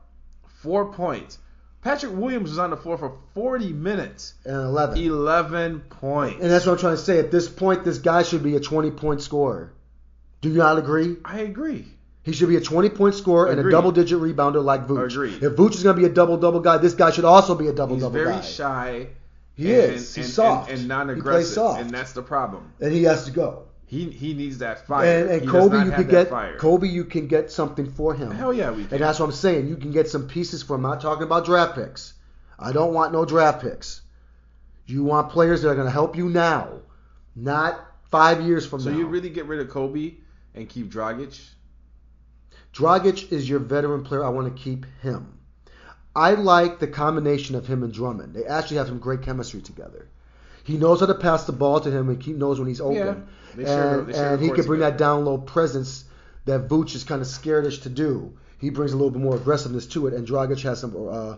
Four 0.63 0.93
points. 0.93 1.39
Patrick 1.83 2.13
Williams 2.15 2.51
was 2.51 2.59
on 2.59 2.71
the 2.71 2.77
floor 2.77 2.99
for 2.99 3.17
40 3.35 3.73
minutes. 3.73 4.35
and 4.45 4.55
11. 4.55 4.99
11 4.99 5.81
points. 5.89 6.43
And 6.43 6.51
that's 6.51 6.67
what 6.67 6.73
I'm 6.73 6.79
trying 6.79 6.97
to 6.97 7.03
say. 7.03 7.19
At 7.19 7.31
this 7.31 7.49
point, 7.49 7.85
this 7.85 7.99
guy 7.99 8.23
should 8.23 8.43
be 8.43 8.57
a 8.57 8.61
20 8.61 8.91
point 8.91 9.23
scorer. 9.23 9.73
Do 10.41 10.51
you 10.51 10.57
not 10.57 10.79
agree? 10.79 11.17
I 11.25 11.41
agree. 11.41 11.87
He 12.23 12.33
should 12.33 12.49
be 12.49 12.57
a 12.57 12.61
20 12.61 12.91
point 12.91 13.15
scorer 13.15 13.51
and 13.51 13.59
a 13.59 13.71
double 13.71 13.93
digit 13.93 14.19
rebounder 14.19 14.63
like 14.63 14.87
Vooch. 14.87 15.13
Agreed. 15.13 15.43
If 15.43 15.55
Vooch 15.55 15.75
is 15.75 15.83
going 15.83 15.97
to 15.97 16.03
be 16.03 16.07
a 16.07 16.13
double 16.13 16.37
double 16.37 16.61
guy, 16.61 16.77
this 16.77 16.95
guy 16.95 17.11
should 17.11 17.25
also 17.25 17.55
be 17.55 17.69
a 17.69 17.73
double 17.73 17.97
double 17.97 18.23
guy. 18.23 18.37
He's 18.37 18.57
very 18.57 18.69
shy. 18.69 19.07
He 19.55 19.73
and, 19.75 19.95
is. 19.95 20.17
And, 20.17 20.25
He's 20.25 20.35
soft. 20.35 20.71
And, 20.71 20.81
and 20.81 20.89
non-aggressive. 20.89 21.31
plays 21.31 21.55
soft. 21.55 21.81
And 21.81 21.91
that's 21.91 22.13
the 22.13 22.23
problem. 22.23 22.73
and 22.81 22.93
he 22.93 23.05
has 23.05 23.25
to 23.25 23.31
go. 23.31 23.65
He 23.91 24.09
he 24.09 24.35
needs 24.35 24.59
that 24.59 24.87
fire. 24.87 25.23
and 25.23 25.31
and 25.31 25.49
Coby, 25.51 25.85
you 25.85 25.91
could 25.91 26.09
get 26.09 26.29
fire. 26.29 26.57
Coby, 26.59 26.89
you 26.89 27.05
can 27.05 27.27
get 27.27 27.51
something 27.51 27.91
for 27.91 28.15
him. 28.15 28.31
Hell 28.31 28.55
yeah, 28.55 28.71
we 28.71 28.85
can. 28.85 28.95
And 28.95 29.03
that's 29.03 29.19
what 29.19 29.27
I'm 29.27 29.33
saying. 29.33 29.67
You 29.67 29.77
can 29.77 29.91
get 29.91 30.09
some 30.09 30.29
pieces 30.29 30.63
for 30.63 30.77
him. 30.77 30.87
I'm 30.87 30.93
not 30.93 31.01
talking 31.01 31.25
about 31.25 31.45
draft 31.45 31.75
picks. 31.75 32.15
I 32.57 32.71
don't 32.71 32.95
want 32.95 33.13
no 33.13 33.25
draft 33.25 33.63
picks. 33.63 34.03
You 34.87 35.03
want 35.03 35.31
players 35.31 35.63
that 35.63 35.71
are 35.71 35.75
going 35.75 35.89
to 35.89 35.91
help 35.91 36.17
you 36.17 36.29
now, 36.29 36.83
not 37.35 37.85
five 38.13 38.43
years 38.43 38.65
from 38.65 38.79
so 38.79 38.91
now. 38.91 38.95
So 38.95 39.01
you 39.01 39.09
really 39.09 39.29
get 39.29 39.47
rid 39.47 39.59
of 39.59 39.67
Coby 39.67 40.19
and 40.55 40.69
keep 40.69 40.89
Dragic? 40.89 41.41
Dragic 42.73 43.33
is 43.33 43.49
your 43.49 43.59
veteran 43.59 44.05
player. 44.05 44.25
I 44.25 44.29
want 44.29 44.57
to 44.57 44.63
keep 44.63 44.87
him. 45.03 45.37
I 46.15 46.35
like 46.35 46.79
the 46.79 46.87
combination 46.87 47.57
of 47.57 47.67
him 47.67 47.83
and 47.83 47.93
Drummond. 47.93 48.35
They 48.35 48.45
actually 48.45 48.77
have 48.77 48.87
some 48.87 49.01
great 49.01 49.23
chemistry 49.23 49.63
together. 49.63 50.07
He 50.71 50.79
knows 50.79 51.01
how 51.01 51.07
to 51.07 51.15
pass 51.15 51.45
the 51.45 51.53
ball 51.53 51.81
to 51.81 51.91
him, 51.91 52.09
and 52.09 52.23
he 52.23 52.33
knows 52.33 52.59
when 52.59 52.69
he's 52.69 52.81
open. 52.81 52.97
Yeah, 52.97 53.15
they 53.57 53.65
share 53.65 53.99
and 53.99 54.09
they 54.09 54.13
share 54.13 54.35
and 54.35 54.43
he 54.43 54.51
can 54.51 54.65
bring 54.65 54.81
that 54.81 54.99
down 54.99 55.25
low 55.25 55.37
presence 55.37 56.05
that 56.45 56.69
Vooch 56.69 56.95
is 56.95 57.03
kind 57.03 57.21
of 57.21 57.27
scaredish 57.27 57.83
to 57.83 57.89
do. 57.89 58.39
He 58.59 58.71
brings 58.71 58.93
a 58.93 58.97
little 58.97 59.11
bit 59.11 59.21
more 59.21 59.37
aggressiveness 59.37 59.87
to 59.89 60.07
it, 60.07 60.15
and 60.15 60.27
Dragic 60.27 60.63
has 60.63 60.81
some. 60.81 60.95
Uh, 60.97 61.37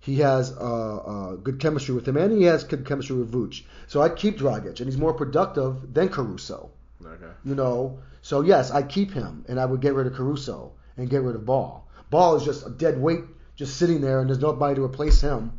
he 0.00 0.20
has 0.20 0.52
uh, 0.52 0.96
uh, 0.96 1.34
good 1.36 1.60
chemistry 1.60 1.94
with 1.94 2.08
him, 2.08 2.16
and 2.16 2.32
he 2.32 2.44
has 2.44 2.64
good 2.64 2.86
chemistry 2.86 3.16
with 3.16 3.30
Vooch. 3.30 3.64
So 3.88 4.00
I'd 4.00 4.16
keep 4.16 4.38
Dragic, 4.38 4.78
and 4.78 4.86
he's 4.86 4.96
more 4.96 5.12
productive 5.12 5.92
than 5.92 6.08
Caruso. 6.08 6.70
Okay. 7.04 7.32
You 7.44 7.54
know, 7.54 7.98
so 8.22 8.40
yes, 8.40 8.70
I 8.70 8.82
keep 8.82 9.12
him, 9.12 9.44
and 9.48 9.60
I 9.60 9.66
would 9.66 9.82
get 9.82 9.92
rid 9.92 10.06
of 10.06 10.14
Caruso 10.14 10.72
and 10.96 11.10
get 11.10 11.20
rid 11.22 11.36
of 11.36 11.44
Ball. 11.44 11.86
Ball 12.08 12.36
is 12.36 12.44
just 12.44 12.66
a 12.66 12.70
dead 12.70 12.98
weight, 12.98 13.20
just 13.56 13.76
sitting 13.76 14.00
there, 14.00 14.20
and 14.20 14.30
there's 14.30 14.40
nobody 14.40 14.76
to 14.76 14.84
replace 14.84 15.20
him. 15.20 15.58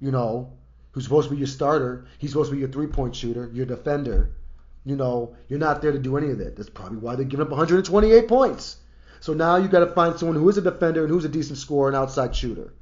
You 0.00 0.10
know, 0.10 0.52
who's 0.92 1.04
supposed 1.04 1.28
to 1.28 1.34
be 1.34 1.38
your 1.38 1.46
starter? 1.46 2.06
He's 2.18 2.30
supposed 2.30 2.50
to 2.50 2.54
be 2.54 2.60
your 2.60 2.70
three-point 2.70 3.14
shooter, 3.14 3.50
your 3.52 3.66
defender. 3.66 4.30
You 4.84 4.96
know, 4.96 5.36
you're 5.48 5.58
not 5.58 5.82
there 5.82 5.92
to 5.92 5.98
do 5.98 6.16
any 6.16 6.30
of 6.30 6.38
that. 6.38 6.56
That's 6.56 6.70
probably 6.70 6.98
why 6.98 7.16
they're 7.16 7.24
giving 7.24 7.44
up 7.44 7.50
128 7.50 8.28
points. 8.28 8.76
So 9.20 9.34
now 9.34 9.56
you 9.56 9.68
got 9.68 9.80
to 9.80 9.94
find 9.94 10.18
someone 10.18 10.36
who 10.36 10.48
is 10.48 10.56
a 10.56 10.62
defender 10.62 11.02
and 11.02 11.10
who's 11.10 11.26
a 11.26 11.28
decent 11.28 11.58
scorer 11.58 11.88
and 11.88 11.96
outside 11.96 12.34
shooter. 12.34 12.72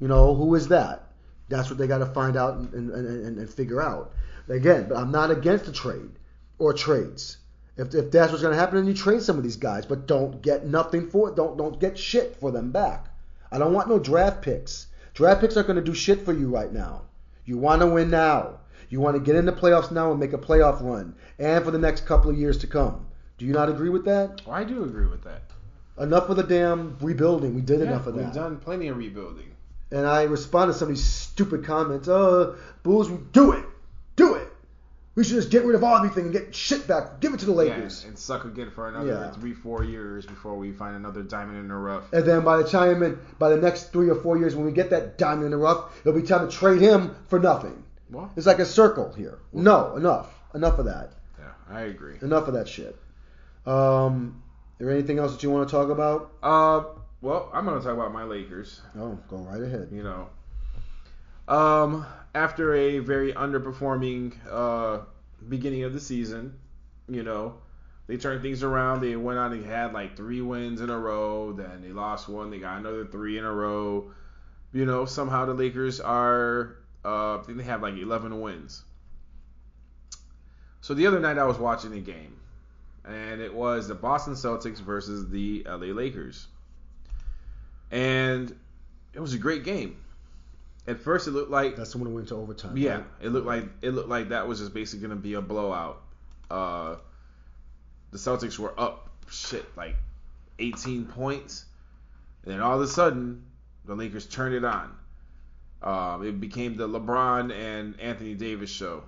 You 0.00 0.08
know, 0.08 0.34
who 0.34 0.54
is 0.54 0.68
that? 0.68 1.10
That's 1.48 1.68
what 1.68 1.78
they 1.78 1.86
got 1.86 1.98
to 1.98 2.06
find 2.06 2.36
out 2.36 2.56
and, 2.56 2.72
and, 2.72 2.90
and, 2.90 3.38
and 3.38 3.50
figure 3.50 3.80
out. 3.80 4.12
Again, 4.48 4.86
but 4.88 4.96
I'm 4.96 5.10
not 5.10 5.30
against 5.30 5.68
a 5.68 5.72
trade 5.72 6.10
or 6.58 6.72
trades. 6.72 7.38
If, 7.76 7.94
if 7.94 8.10
that's 8.10 8.32
what's 8.32 8.42
going 8.42 8.54
to 8.54 8.58
happen, 8.58 8.76
then 8.76 8.86
you 8.86 8.94
trade 8.94 9.22
some 9.22 9.36
of 9.36 9.42
these 9.42 9.56
guys, 9.56 9.84
but 9.84 10.06
don't 10.06 10.40
get 10.40 10.66
nothing 10.66 11.10
for 11.10 11.28
it. 11.28 11.36
Don't 11.36 11.58
don't 11.58 11.78
get 11.78 11.98
shit 11.98 12.36
for 12.36 12.50
them 12.50 12.70
back. 12.70 13.08
I 13.52 13.58
don't 13.58 13.74
want 13.74 13.88
no 13.88 13.98
draft 13.98 14.42
picks. 14.42 14.86
Draft 15.14 15.40
picks 15.40 15.56
aren't 15.56 15.68
going 15.68 15.76
to 15.76 15.84
do 15.84 15.94
shit 15.94 16.24
for 16.24 16.32
you 16.32 16.48
right 16.48 16.72
now. 16.72 17.02
You 17.46 17.56
want 17.56 17.80
to 17.80 17.86
win 17.86 18.10
now. 18.10 18.58
You 18.88 19.00
want 19.00 19.16
to 19.16 19.22
get 19.22 19.36
into 19.36 19.52
the 19.52 19.60
playoffs 19.60 19.90
now 19.90 20.10
and 20.10 20.20
make 20.20 20.32
a 20.32 20.38
playoff 20.38 20.82
run, 20.82 21.14
and 21.38 21.64
for 21.64 21.70
the 21.70 21.78
next 21.78 22.06
couple 22.06 22.30
of 22.30 22.38
years 22.38 22.58
to 22.58 22.66
come. 22.66 23.06
Do 23.38 23.46
you 23.46 23.52
not 23.52 23.68
agree 23.68 23.88
with 23.88 24.04
that? 24.04 24.42
Well, 24.46 24.54
I 24.54 24.64
do 24.64 24.84
agree 24.84 25.06
with 25.06 25.24
that. 25.24 25.42
Enough 25.98 26.28
of 26.28 26.36
the 26.36 26.42
damn 26.42 26.96
rebuilding. 27.00 27.54
We 27.54 27.62
did 27.62 27.80
enough 27.80 28.06
of 28.06 28.14
that. 28.14 28.24
we've 28.24 28.34
done 28.34 28.58
plenty 28.58 28.88
of 28.88 28.96
rebuilding. 28.96 29.50
And 29.90 30.06
I 30.06 30.24
responded 30.24 30.74
to 30.74 30.78
some 30.78 30.88
of 30.88 30.94
these 30.94 31.04
stupid 31.04 31.64
comments. 31.64 32.08
Oh, 32.08 32.56
Bulls, 32.82 33.08
do 33.32 33.52
it. 33.52 33.64
We 35.16 35.24
should 35.24 35.36
just 35.36 35.50
get 35.50 35.64
rid 35.64 35.74
of 35.74 35.82
all 35.82 35.96
everything 35.96 36.24
and 36.24 36.32
get 36.32 36.54
shit 36.54 36.86
back. 36.86 37.20
Give 37.20 37.32
it 37.32 37.40
to 37.40 37.46
the 37.46 37.52
Lakers. 37.52 38.02
Yeah, 38.02 38.08
and 38.10 38.18
suck 38.18 38.44
again 38.44 38.70
for 38.70 38.88
another 38.88 39.08
Yeah. 39.08 39.30
three, 39.32 39.54
four 39.54 39.82
years 39.82 40.26
before 40.26 40.56
we 40.56 40.72
find 40.72 40.94
another 40.94 41.22
diamond 41.22 41.58
in 41.58 41.68
the 41.68 41.74
rough. 41.74 42.12
And 42.12 42.24
then 42.24 42.44
by 42.44 42.58
the 42.58 42.64
time 42.68 43.02
in, 43.02 43.18
by 43.38 43.48
the 43.48 43.56
next 43.56 43.92
three 43.92 44.10
or 44.10 44.14
four 44.14 44.36
years, 44.36 44.54
when 44.54 44.66
we 44.66 44.72
get 44.72 44.90
that 44.90 45.16
diamond 45.16 45.46
in 45.46 45.50
the 45.52 45.56
rough, 45.56 45.98
it'll 46.00 46.20
be 46.20 46.26
time 46.26 46.46
to 46.48 46.54
trade 46.54 46.82
him 46.82 47.16
for 47.28 47.38
nothing. 47.38 47.82
Well, 48.10 48.30
It's 48.36 48.46
like 48.46 48.58
a 48.58 48.66
circle 48.66 49.12
here. 49.14 49.38
No, 49.54 49.96
enough, 49.96 50.32
enough 50.54 50.78
of 50.78 50.84
that. 50.84 51.12
yeah, 51.38 51.46
I 51.74 51.80
agree. 51.82 52.18
Enough 52.20 52.46
of 52.48 52.54
that 52.54 52.68
shit. 52.68 52.94
Um, 53.64 54.42
is 54.78 54.86
there 54.86 54.94
anything 54.94 55.18
else 55.18 55.32
that 55.32 55.42
you 55.42 55.50
want 55.50 55.66
to 55.66 55.72
talk 55.74 55.88
about? 55.88 56.30
Uh, 56.42 56.84
well, 57.22 57.50
I'm 57.54 57.64
gonna 57.64 57.80
talk 57.80 57.94
about 57.94 58.12
my 58.12 58.22
Lakers. 58.24 58.82
Oh, 58.98 59.18
go 59.28 59.38
right 59.38 59.62
ahead. 59.62 59.88
You 59.90 60.02
know, 60.04 60.28
um, 61.48 62.04
after 62.36 62.74
a 62.74 62.98
very 62.98 63.32
underperforming 63.32 64.34
uh 64.50 64.98
beginning 65.48 65.84
of 65.84 65.92
the 65.94 66.00
season, 66.00 66.58
you 67.08 67.22
know, 67.22 67.54
they 68.06 68.16
turned 68.16 68.42
things 68.42 68.62
around. 68.62 69.00
They 69.00 69.16
went 69.16 69.38
on 69.38 69.52
and 69.52 69.64
had 69.64 69.94
like 69.94 70.16
three 70.16 70.42
wins 70.42 70.80
in 70.80 70.90
a 70.90 70.98
row. 70.98 71.52
Then 71.52 71.82
they 71.82 71.88
lost 71.88 72.28
one. 72.28 72.50
They 72.50 72.58
got 72.58 72.78
another 72.78 73.06
three 73.06 73.38
in 73.38 73.44
a 73.44 73.52
row. 73.52 74.12
You 74.72 74.84
know, 74.84 75.06
somehow 75.06 75.46
the 75.46 75.54
Lakers 75.54 76.00
are. 76.00 76.76
Uh, 77.04 77.38
I 77.38 77.42
think 77.42 77.58
they 77.58 77.64
have 77.64 77.82
like 77.82 77.94
11 77.94 78.40
wins. 78.40 78.82
So 80.80 80.92
the 80.92 81.06
other 81.06 81.20
night 81.20 81.38
I 81.38 81.44
was 81.44 81.58
watching 81.58 81.92
a 81.94 82.00
game, 82.00 82.36
and 83.04 83.40
it 83.40 83.54
was 83.54 83.88
the 83.88 83.94
Boston 83.94 84.34
Celtics 84.34 84.78
versus 84.78 85.28
the 85.30 85.64
LA 85.66 85.92
Lakers, 85.94 86.46
and 87.90 88.54
it 89.14 89.20
was 89.20 89.34
a 89.34 89.38
great 89.38 89.64
game. 89.64 89.96
At 90.88 91.00
first, 91.00 91.26
it 91.26 91.32
looked 91.32 91.50
like 91.50 91.76
That's 91.76 91.92
the 91.92 91.98
one 91.98 92.08
that 92.08 92.14
went 92.14 92.28
to 92.28 92.36
overtime. 92.36 92.76
yeah, 92.76 92.96
right? 92.96 93.04
it 93.22 93.28
looked 93.30 93.46
like 93.46 93.64
it 93.82 93.90
looked 93.90 94.08
like 94.08 94.28
that 94.28 94.46
was 94.46 94.60
just 94.60 94.72
basically 94.72 95.06
gonna 95.08 95.20
be 95.20 95.34
a 95.34 95.42
blowout. 95.42 96.02
Uh, 96.50 96.96
the 98.12 98.18
Celtics 98.18 98.58
were 98.58 98.78
up 98.78 99.10
shit 99.28 99.64
like 99.76 99.96
18 100.60 101.06
points, 101.06 101.64
and 102.44 102.52
then 102.54 102.60
all 102.60 102.76
of 102.76 102.80
a 102.82 102.86
sudden 102.86 103.42
the 103.84 103.94
Lakers 103.94 104.26
turned 104.26 104.54
it 104.54 104.64
on. 104.64 104.94
Um, 105.82 106.26
it 106.26 106.40
became 106.40 106.76
the 106.76 106.88
LeBron 106.88 107.52
and 107.52 108.00
Anthony 108.00 108.34
Davis 108.34 108.70
show. 108.70 109.02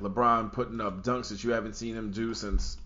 LeBron 0.00 0.52
putting 0.52 0.80
up 0.80 1.02
dunks 1.02 1.28
that 1.30 1.42
you 1.42 1.50
haven't 1.50 1.74
seen 1.74 1.94
him 1.94 2.10
do 2.12 2.32
since 2.34 2.76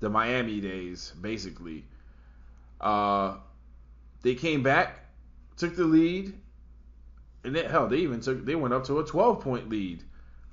the 0.00 0.08
Miami 0.08 0.60
days, 0.60 1.12
basically. 1.20 1.84
Uh, 2.80 3.36
they 4.22 4.34
came 4.34 4.62
back, 4.62 5.00
took 5.56 5.74
the 5.76 5.84
lead, 5.84 6.32
and 7.44 7.54
they, 7.56 7.64
hell, 7.64 7.88
they 7.88 7.98
even 7.98 8.20
took 8.20 8.44
they 8.44 8.54
went 8.54 8.74
up 8.74 8.84
to 8.84 8.98
a 9.00 9.04
12 9.04 9.40
point 9.40 9.68
lead 9.68 10.02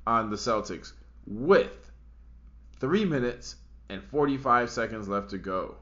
on 0.08 0.30
the 0.30 0.36
Celtics 0.36 0.94
with 1.28 1.92
three 2.80 3.06
minutes 3.06 3.56
and 3.90 4.02
45 4.04 4.70
seconds 4.70 5.08
left 5.08 5.32
to 5.32 5.38
go. 5.38 5.76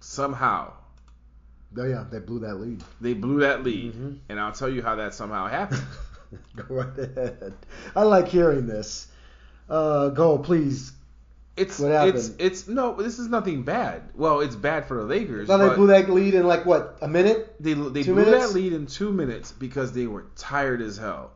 Somehow 0.00 0.72
Oh, 1.78 1.84
yeah, 1.84 2.04
they 2.10 2.20
blew 2.20 2.38
that 2.40 2.54
lead. 2.54 2.82
they 3.00 3.12
blew 3.12 3.40
that 3.40 3.62
lead, 3.62 3.92
Mhm. 3.94 4.18
and 4.30 4.40
I'll 4.40 4.52
tell 4.52 4.68
you 4.68 4.82
how 4.82 4.94
that 4.96 5.12
somehow 5.14 5.46
happened. 5.46 5.82
go 6.56 6.74
right 6.74 6.98
ahead. 6.98 7.54
I 7.94 8.02
like 8.04 8.28
hearing 8.28 8.66
this. 8.66 9.08
Uh, 9.68 10.08
go, 10.10 10.38
please. 10.38 10.92
It's 11.56 11.78
What 11.78 11.90
happened? 11.92 12.16
it's 12.16 12.30
it's 12.38 12.68
no, 12.68 12.94
this 12.94 13.18
is 13.18 13.28
nothing 13.28 13.62
bad. 13.62 14.02
Well, 14.14 14.40
it's 14.40 14.54
bad 14.56 14.86
for 14.86 14.96
the 14.98 15.04
Lakers. 15.04 15.48
Now 15.48 15.56
they 15.56 15.74
blew 15.74 15.86
that 15.88 16.08
lead 16.10 16.34
in 16.34 16.46
like 16.46 16.66
what 16.66 16.98
a 17.00 17.08
minute? 17.08 17.54
They 17.60 17.72
they 17.74 18.02
Two 18.02 18.14
blew 18.14 18.24
minutes? 18.26 18.48
that 18.48 18.54
lead 18.54 18.72
in 18.74 18.86
two 18.86 19.10
minutes 19.12 19.52
because 19.52 19.92
they 19.92 20.06
were 20.06 20.26
tired 20.36 20.82
as 20.82 20.96
hell. 20.98 21.30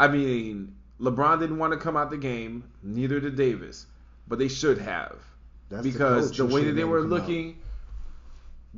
I 0.00 0.08
mean, 0.08 0.76
LeBron 1.00 1.40
didn't 1.40 1.58
want 1.58 1.72
to 1.74 1.78
come 1.78 1.96
out 1.96 2.10
the 2.10 2.16
game, 2.16 2.64
neither 2.82 3.20
did 3.20 3.36
Davis, 3.36 3.86
but 4.26 4.38
they 4.38 4.48
should 4.48 4.78
have 4.78 5.18
That's 5.68 5.82
because 5.82 6.28
coach 6.28 6.36
the, 6.38 6.46
way 6.46 6.64
that 6.64 6.72
they 6.72 6.84
were 6.84 7.02
come 7.02 7.12
out. 7.12 7.20
looking. 7.20 7.58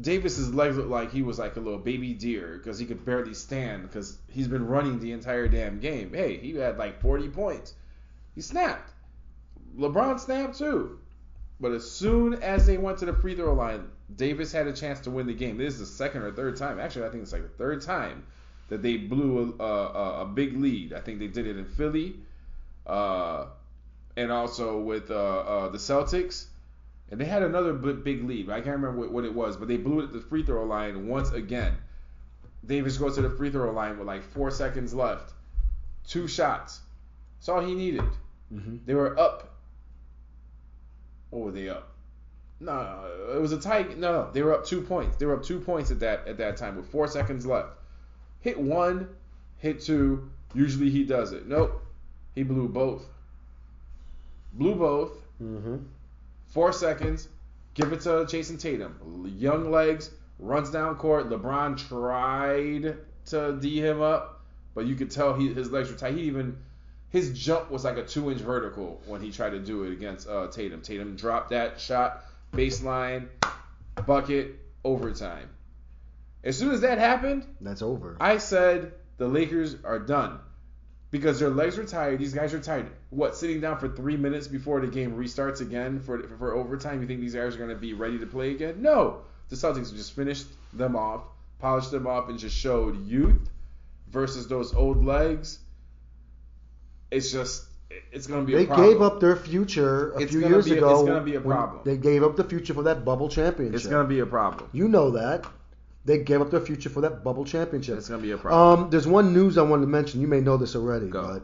Davis's 0.01 0.55
legs 0.55 0.77
looked 0.77 0.89
like 0.89 1.13
he 1.13 1.23
was 1.23 1.39
like 1.39 1.57
a 1.57 1.61
little 1.61 1.79
baby 1.79 2.15
deer 2.15 2.57
because 2.59 2.79
he 2.79 2.87
could 2.87 3.05
barely 3.05 3.35
stand 3.35 3.83
because 3.83 4.19
he's 4.29 4.49
been 4.49 4.67
running 4.67 4.99
the 4.99 5.13
entire 5.13 5.47
damn 5.49 5.79
game. 5.81 6.13
Hey, 6.15 6.39
he 6.39 6.55
had 6.57 6.79
like 6.79 7.01
40 7.01 7.29
points. 7.29 7.75
He 8.35 8.41
snapped. 8.41 8.93
LeBron 9.77 10.19
snapped 10.19 10.59
too. 10.59 10.99
But 11.61 11.73
as 11.73 11.89
soon 11.91 12.35
as 12.43 12.67
they 12.67 12.79
went 12.79 12.99
to 12.99 13.07
the 13.07 13.13
free 13.13 13.35
throw 13.35 13.53
line, 13.53 13.89
Davis 14.17 14.51
had 14.51 14.67
a 14.67 14.73
chance 14.73 15.01
to 15.01 15.11
win 15.11 15.27
the 15.27 15.35
game. 15.35 15.59
This 15.59 15.75
is 15.75 15.81
the 15.81 15.87
second 15.87 16.23
or 16.23 16.33
third 16.33 16.57
time. 16.57 16.81
Actually, 16.81 17.07
I 17.07 17.11
think 17.11 17.23
it's 17.23 17.33
like 17.33 17.43
the 17.43 17.49
third 17.49 17.83
time 17.83 18.25
that 18.69 18.83
they 18.83 18.97
blew 18.97 19.55
a, 19.59 19.65
a, 19.65 20.23
a 20.23 20.25
big 20.25 20.57
lead. 20.57 20.95
I 20.95 21.01
think 21.01 21.19
they 21.19 21.27
did 21.27 21.47
it 21.47 21.59
in 21.59 21.67
Philly, 21.67 22.17
uh, 22.87 23.47
and 24.17 24.33
also 24.33 24.81
with 24.81 25.11
uh, 25.11 25.15
uh, 25.15 25.69
the 25.69 25.79
Celtics. 25.79 26.47
And 27.11 27.21
they 27.21 27.25
had 27.25 27.43
another 27.43 27.73
big 27.73 28.25
lead. 28.25 28.49
I 28.49 28.61
can't 28.61 28.77
remember 28.77 29.01
what, 29.01 29.13
what 29.13 29.25
it 29.25 29.35
was, 29.35 29.57
but 29.57 29.67
they 29.69 29.77
blew 29.77 30.01
it 30.01 30.05
at 30.05 30.13
the 30.13 30.21
free 30.21 30.45
throw 30.45 30.65
line 30.65 31.09
once 31.09 31.33
again. 31.33 31.77
Davis 32.65 32.97
goes 32.97 33.17
to 33.17 33.23
the 33.23 33.31
free 33.31 33.51
throw 33.51 33.73
line 33.73 33.99
with 33.99 34.07
like 34.07 34.23
four 34.23 34.51
seconds 34.51 34.95
left. 34.95 35.33
Two 36.07 36.29
shots. 36.29 36.81
That's 37.39 37.49
all 37.49 37.61
he 37.61 37.75
needed. 37.75 38.05
Mm-hmm. 38.53 38.77
They 38.87 38.95
were 38.95 39.19
up. 39.19 39.50
What 41.31 41.43
were 41.43 41.51
they 41.53 41.69
up? 41.69 41.93
No, 42.61 43.11
it 43.35 43.41
was 43.41 43.53
a 43.53 43.61
tight. 43.61 43.97
No, 43.99 44.13
no, 44.13 44.31
they 44.33 44.43
were 44.43 44.53
up 44.53 44.67
two 44.67 44.83
points. 44.83 45.17
They 45.17 45.27
were 45.27 45.35
up 45.35 45.43
two 45.43 45.61
points 45.61 45.91
at 45.91 46.01
that 46.01 46.29
at 46.29 46.37
that 46.39 46.59
time 46.59 46.77
with 46.77 46.87
four 46.87 47.09
seconds 47.09 47.47
left. 47.47 47.71
Hit 48.41 48.61
one, 48.61 49.09
hit 49.59 49.81
two. 49.81 50.31
Usually 50.55 50.91
he 50.91 51.05
does 51.05 51.33
it. 51.33 51.47
Nope, 51.47 51.83
he 52.35 52.43
blew 52.43 52.69
both. 52.69 53.07
Blew 54.53 54.75
both. 54.75 55.13
Mm-hmm. 55.43 55.77
Four 56.49 56.73
seconds. 56.73 57.29
Give 57.75 57.93
it 57.93 58.01
to 58.03 58.27
Jayson 58.27 58.59
Tatum. 58.59 59.33
Young 59.39 59.71
legs. 59.71 60.11
Runs 60.39 60.71
down 60.71 60.97
court. 60.97 61.31
LeBron 61.31 61.77
tried 61.89 62.97
to 63.27 63.59
D 63.61 63.81
him 63.81 64.03
up, 64.03 64.43
but 64.75 64.87
you 64.87 64.97
could 64.97 65.11
tell 65.11 65.35
he, 65.35 65.53
his 65.53 65.71
legs 65.71 65.91
were 65.91 65.97
tight. 65.97 66.15
He 66.15 66.23
even 66.23 66.59
his 67.11 67.39
jump 67.39 67.71
was 67.71 67.85
like 67.85 67.97
a 67.97 68.05
two 68.05 68.31
inch 68.31 68.41
vertical 68.41 69.01
when 69.07 69.21
he 69.21 69.31
tried 69.31 69.51
to 69.51 69.59
do 69.59 69.85
it 69.85 69.93
against 69.93 70.29
uh, 70.29 70.47
Tatum. 70.49 70.81
Tatum 70.81 71.17
dropped 71.17 71.51
that 71.51 71.81
shot, 71.81 72.25
baseline, 72.53 73.29
bucket, 74.07 74.57
overtime. 74.85 75.51
As 76.43 76.57
soon 76.57 76.71
as 76.73 76.81
that 76.81 76.99
happened, 76.99 77.45
That's 77.61 77.83
over. 77.83 78.17
I 78.21 78.39
said 78.39 78.93
the 79.19 79.29
Lakers 79.29 79.77
are 79.85 79.99
done 79.99 80.39
because 81.11 81.39
their 81.39 81.51
legs 81.51 81.79
are 81.79 81.85
tired. 81.85 82.19
These 82.19 82.33
guys 82.33 82.55
are 82.55 82.61
tired. 82.61 82.91
What, 83.11 83.37
sitting 83.37 83.61
down 83.61 83.79
for 83.79 83.89
three 83.89 84.17
minutes 84.17 84.47
before 84.47 84.81
the 84.81 84.87
game 84.87 85.17
restarts 85.17 85.61
again 85.61 86.01
for 86.01 86.23
for 86.39 86.55
overtime? 86.55 87.03
You 87.03 87.07
think 87.07 87.21
these 87.21 87.35
guys 87.35 87.55
are 87.55 87.59
going 87.59 87.71
to 87.71 87.77
be 87.77 87.93
ready 87.93 88.19
to 88.19 88.27
play 88.27 88.53
again? 88.53 88.81
No. 88.81 89.23
The 89.49 89.57
Celtics 89.57 89.95
just 89.95 90.15
finished 90.15 90.47
them 90.73 90.95
off, 90.95 91.25
polished 91.59 91.91
them 91.91 92.07
off, 92.07 92.29
and 92.29 92.39
just 92.39 92.57
showed 92.57 93.05
youth 93.05 93.51
versus 94.09 94.47
those 94.47 94.73
old 94.73 95.05
legs. 95.05 95.59
It's 97.11 97.31
just, 97.33 97.65
it's 98.13 98.27
going 98.27 98.41
to 98.43 98.47
be 98.47 98.55
They 98.55 98.65
a 98.65 98.67
problem. 98.67 98.89
gave 98.89 99.03
up 99.03 99.21
their 99.21 99.37
future 99.37 100.13
a 100.13 100.21
It's 100.21 100.31
few 100.33 100.41
years 100.47 100.65
be 100.67 100.77
ago. 100.79 101.01
it's 101.01 101.09
gonna 101.09 101.21
be 101.25 101.35
a 101.35 101.41
problem. 101.41 101.81
They 101.85 101.97
gave 101.97 102.23
up 102.23 102.37
the 102.37 102.45
future 102.45 102.75
for 102.75 102.83
that 102.85 103.05
bubble 103.05 103.29
championship. 103.29 103.75
It's 103.77 103.87
going 103.87 104.05
to 104.05 104.09
be 104.09 104.21
a 104.21 104.27
problem. 104.27 104.69
You 104.73 104.89
know 104.89 105.11
that. 105.13 105.45
They 106.05 106.19
gave 106.19 106.41
up 106.41 106.51
their 106.51 106.61
future 106.61 106.89
for 106.89 107.03
that 107.03 107.23
bubble 107.23 107.45
championship. 107.45 107.99
It's 107.99 108.09
going 108.09 108.21
to 108.21 108.27
be 108.27 108.33
a 108.33 108.39
problem. 108.39 108.85
Um, 108.85 108.91
there's 108.91 109.07
one 109.07 109.33
news 109.35 109.59
I 109.59 109.63
wanted 109.63 109.83
to 109.83 109.89
mention. 109.89 110.21
You 110.21 110.29
may 110.29 110.41
know 110.41 110.57
this 110.57 110.75
already, 110.75 111.09
Go. 111.09 111.41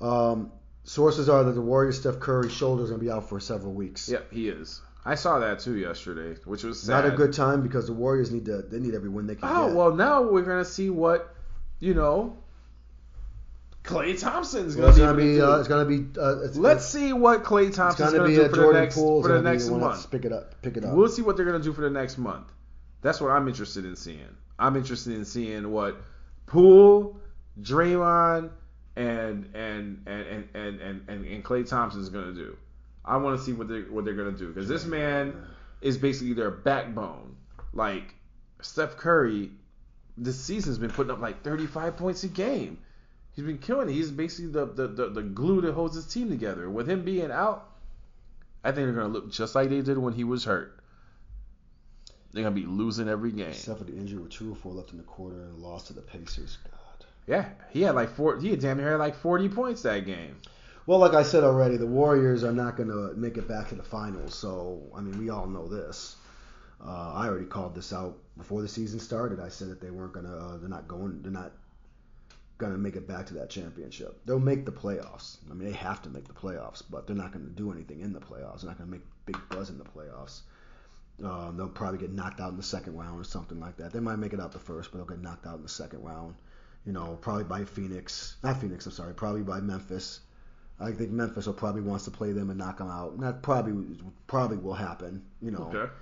but 0.00 0.06
um, 0.06 0.52
sources 0.84 1.28
are 1.28 1.42
that 1.42 1.52
the 1.52 1.60
Warriors 1.60 1.98
Steph 2.00 2.20
Curry's 2.20 2.52
shoulder 2.52 2.84
is 2.84 2.90
going 2.90 3.00
to 3.00 3.04
be 3.04 3.10
out 3.10 3.28
for 3.28 3.40
several 3.40 3.72
weeks. 3.72 4.08
Yep, 4.08 4.32
he 4.32 4.48
is. 4.48 4.80
I 5.04 5.14
saw 5.16 5.38
that 5.40 5.58
too 5.60 5.76
yesterday, 5.76 6.38
which 6.44 6.62
was 6.64 6.86
Not 6.88 7.06
a 7.06 7.10
good 7.10 7.32
time 7.32 7.62
because 7.62 7.86
the 7.86 7.92
Warriors 7.94 8.30
need 8.30 8.44
to. 8.44 8.58
They 8.62 8.78
need 8.78 8.94
every 8.94 9.08
win 9.08 9.26
they 9.26 9.34
can 9.36 9.48
Oh 9.50 9.66
get. 9.68 9.76
well, 9.76 9.94
now 9.94 10.22
we're 10.22 10.42
gonna 10.42 10.64
see 10.66 10.90
what 10.90 11.34
you 11.80 11.94
know. 11.94 12.36
Klay 13.88 14.20
Thompson's 14.20 14.76
Well, 14.76 14.94
gonna 14.94 15.14
be. 15.14 15.18
gonna 15.18 15.22
able 15.22 15.32
be. 15.32 15.36
to 15.38 15.50
Uh, 15.52 15.58
it's 15.58 15.68
gonna 15.68 15.84
be. 15.84 16.06
Uh, 16.20 16.44
it's, 16.44 16.56
Let's 16.56 16.84
it's, 16.84 16.92
see 16.92 17.12
what 17.12 17.42
Klay 17.44 17.74
Thompson's 17.74 18.12
gonna 18.12 18.24
gonna, 18.24 18.48
do 18.48 18.54
for 18.54 18.72
the 18.72 18.72
next 18.80 18.94
Poole. 18.96 19.22
for 19.22 19.28
the 19.32 19.42
next 19.42 19.68
month. 19.70 20.10
Pick 20.10 20.24
it 20.24 20.32
up. 20.32 20.60
Pick 20.62 20.76
it 20.76 20.84
up. 20.84 20.94
We'll 20.94 21.08
see 21.08 21.22
what 21.22 21.36
they're 21.36 21.46
gonna 21.46 21.58
do 21.58 21.72
for 21.72 21.80
the 21.80 21.90
next 21.90 22.18
month. 22.18 22.52
That's 23.00 23.20
what 23.20 23.30
I'm 23.30 23.48
interested 23.48 23.84
in 23.84 23.96
seeing. 23.96 24.28
I'm 24.58 24.76
interested 24.76 25.14
in 25.14 25.24
seeing 25.24 25.70
what 25.70 25.96
Poole, 26.46 27.18
Draymond, 27.62 28.50
and 28.96 29.48
and 29.54 30.02
and 30.06 30.26
and 30.26 30.48
and 30.54 30.80
and, 30.80 31.08
and, 31.08 31.24
and 31.26 31.44
Klay 31.44 31.66
Thompson's 31.68 32.08
gonna 32.10 32.32
do. 32.32 32.56
I 33.04 33.16
want 33.16 33.38
to 33.38 33.44
see 33.44 33.52
what 33.52 33.68
they 33.68 33.80
what 33.82 34.04
they're 34.04 34.14
gonna 34.14 34.32
do 34.32 34.48
because 34.48 34.68
this 34.68 34.84
man 34.84 35.34
is 35.80 35.96
basically 35.96 36.34
their 36.34 36.50
backbone. 36.50 37.36
Like 37.72 38.14
Steph 38.60 38.96
Curry, 38.96 39.50
this 40.16 40.38
season's 40.38 40.78
been 40.78 40.90
putting 40.90 41.10
up 41.12 41.20
like 41.20 41.42
35 41.42 41.96
points 41.96 42.24
a 42.24 42.28
game. 42.28 42.78
He's 43.38 43.46
been 43.46 43.58
killing 43.58 43.88
it. 43.88 43.92
He's 43.92 44.10
basically 44.10 44.50
the, 44.50 44.66
the, 44.66 44.88
the, 44.88 45.08
the 45.10 45.22
glue 45.22 45.60
that 45.60 45.72
holds 45.72 45.94
his 45.94 46.06
team 46.06 46.28
together. 46.28 46.68
With 46.68 46.90
him 46.90 47.04
being 47.04 47.30
out, 47.30 47.70
I 48.64 48.72
think 48.72 48.86
they're 48.86 48.94
gonna 48.94 49.06
look 49.06 49.30
just 49.30 49.54
like 49.54 49.68
they 49.68 49.80
did 49.80 49.96
when 49.96 50.12
he 50.12 50.24
was 50.24 50.42
hurt. 50.42 50.80
They're 52.32 52.42
gonna 52.42 52.56
be 52.56 52.66
losing 52.66 53.08
every 53.08 53.30
game. 53.30 53.50
Except 53.50 53.78
for 53.78 53.84
the 53.84 53.96
injury 53.96 54.18
with 54.18 54.32
two 54.32 54.50
or 54.50 54.56
four 54.56 54.72
left 54.72 54.90
in 54.90 54.98
the 54.98 55.04
quarter 55.04 55.40
and 55.40 55.60
lost 55.60 55.86
to 55.86 55.92
the 55.92 56.00
Pacers. 56.00 56.58
God. 56.64 57.06
Yeah, 57.28 57.48
he 57.70 57.82
had 57.82 57.94
like 57.94 58.10
four. 58.10 58.40
He 58.40 58.50
had 58.50 58.58
damn 58.58 58.78
near 58.78 58.90
had 58.90 58.96
like 58.98 59.14
40 59.14 59.50
points 59.50 59.82
that 59.82 60.04
game. 60.04 60.34
Well, 60.86 60.98
like 60.98 61.14
I 61.14 61.22
said 61.22 61.44
already, 61.44 61.76
the 61.76 61.86
Warriors 61.86 62.42
are 62.42 62.50
not 62.50 62.76
going 62.76 62.88
to 62.88 63.14
make 63.14 63.36
it 63.36 63.46
back 63.46 63.68
to 63.68 63.76
the 63.76 63.84
finals. 63.84 64.34
So, 64.34 64.82
I 64.96 65.00
mean, 65.00 65.16
we 65.16 65.30
all 65.30 65.46
know 65.46 65.68
this. 65.68 66.16
Uh, 66.84 67.12
I 67.14 67.28
already 67.28 67.46
called 67.46 67.76
this 67.76 67.92
out 67.92 68.16
before 68.36 68.62
the 68.62 68.68
season 68.68 68.98
started. 68.98 69.38
I 69.38 69.48
said 69.48 69.68
that 69.68 69.80
they 69.80 69.90
weren't 69.90 70.12
going 70.12 70.26
to, 70.26 70.32
uh, 70.32 70.56
they're 70.56 70.68
not 70.68 70.88
going, 70.88 71.22
they're 71.22 71.30
not 71.30 71.52
going 72.58 72.72
to 72.72 72.78
make 72.78 72.96
it 72.96 73.06
back 73.06 73.26
to 73.26 73.34
that 73.34 73.50
championship. 73.50 74.20
They'll 74.26 74.40
make 74.40 74.64
the 74.64 74.72
playoffs. 74.72 75.36
I 75.50 75.54
mean, 75.54 75.70
they 75.70 75.76
have 75.76 76.02
to 76.02 76.10
make 76.10 76.26
the 76.26 76.34
playoffs, 76.34 76.82
but 76.90 77.06
they're 77.06 77.16
not 77.16 77.32
going 77.32 77.44
to 77.46 77.50
do 77.52 77.72
anything 77.72 78.00
in 78.00 78.12
the 78.12 78.20
playoffs. 78.20 78.60
They're 78.62 78.70
not 78.70 78.78
going 78.78 78.90
to 78.90 78.96
make 78.96 79.02
big 79.26 79.38
buzz 79.48 79.70
in 79.70 79.78
the 79.78 79.84
playoffs. 79.84 80.40
Um, 81.24 81.56
they'll 81.56 81.68
probably 81.68 81.98
get 81.98 82.12
knocked 82.12 82.40
out 82.40 82.50
in 82.50 82.56
the 82.56 82.62
second 82.62 82.96
round 82.96 83.20
or 83.20 83.24
something 83.24 83.58
like 83.60 83.76
that. 83.78 83.92
They 83.92 84.00
might 84.00 84.16
make 84.16 84.32
it 84.32 84.40
out 84.40 84.52
the 84.52 84.58
first, 84.58 84.90
but 84.90 84.98
they'll 84.98 85.06
get 85.06 85.20
knocked 85.22 85.46
out 85.46 85.56
in 85.56 85.62
the 85.62 85.68
second 85.68 86.02
round. 86.02 86.34
You 86.84 86.92
know, 86.92 87.18
probably 87.20 87.44
by 87.44 87.64
Phoenix. 87.64 88.36
Not 88.42 88.60
Phoenix, 88.60 88.86
I'm 88.86 88.92
sorry. 88.92 89.14
Probably 89.14 89.42
by 89.42 89.60
Memphis. 89.60 90.20
I 90.80 90.92
think 90.92 91.10
Memphis 91.10 91.46
will 91.46 91.54
probably 91.54 91.82
wants 91.82 92.04
to 92.04 92.10
play 92.12 92.32
them 92.32 92.50
and 92.50 92.58
knock 92.58 92.78
them 92.78 92.88
out. 92.88 93.18
That 93.20 93.42
probably 93.42 93.98
probably 94.28 94.58
will 94.58 94.74
happen. 94.74 95.24
You 95.42 95.50
know, 95.50 95.70
Okay. 95.74 95.92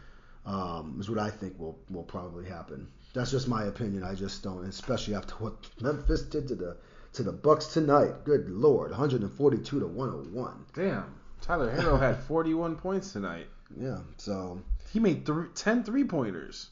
um, 0.45 0.99
is 1.01 1.09
what 1.09 1.19
I 1.19 1.31
think 1.31 1.59
will 1.59 1.79
will 1.91 2.03
probably 2.03 2.45
happen. 2.45 2.87
That's 3.17 3.31
just 3.31 3.49
my 3.49 3.65
opinion. 3.65 4.05
I 4.05 4.15
just 4.15 4.43
don't, 4.43 4.65
especially 4.67 5.15
after 5.15 5.35
what 5.37 5.55
Memphis 5.81 6.21
did 6.23 6.47
to 6.49 6.55
the 6.55 6.77
to 7.15 7.23
the 7.23 7.33
Bucks 7.33 7.67
tonight. 7.69 8.25
Good 8.25 8.51
lord, 8.51 8.91
142 8.91 9.81
to 9.81 9.87
101. 9.87 10.67
Damn. 10.75 11.15
Tyler 11.41 11.75
Herro 11.75 11.99
had 11.99 12.19
41 12.29 12.77
points 12.77 13.13
tonight. 13.13 13.47
Yeah. 13.81 13.99
So 14.19 14.61
He 14.93 15.01
made 15.01 15.25
th- 15.25 15.47
10 15.55 15.83
three 15.85 16.05
pointers. 16.05 16.69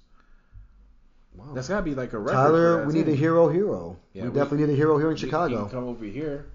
wow. 1.35 1.53
That's 1.55 1.69
got 1.69 1.77
to 1.79 1.83
be 1.83 1.95
like 1.95 2.13
a 2.13 2.19
record. 2.19 2.35
Tyler, 2.37 2.87
we 2.87 2.93
need 2.93 3.09
a 3.09 3.15
hero, 3.15 3.49
hero. 3.49 3.97
Yeah, 4.13 4.25
we, 4.25 4.29
we- 4.29 4.35
definitely 4.35 4.67
need 4.67 4.73
a 4.75 4.77
hero 4.77 4.99
here 4.99 5.11
in 5.11 5.17
Chicago. 5.17 5.63
can 5.63 5.71
come 5.71 5.85
over 5.85 6.05
here. 6.05 6.47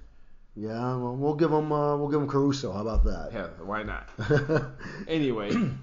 Yeah, 0.56 0.96
well, 0.98 1.16
we'll 1.16 1.36
give 1.36 1.52
him 1.52 1.72
uh, 1.72 1.96
we'll 1.98 2.10
give 2.10 2.22
him 2.22 2.28
Caruso. 2.28 2.72
How 2.74 2.82
about 2.82 3.06
that? 3.06 3.30
Yeah, 3.34 3.48
why 3.66 3.82
not? 3.84 4.08
Anyway, 5.08 5.50
I'm 5.52 5.80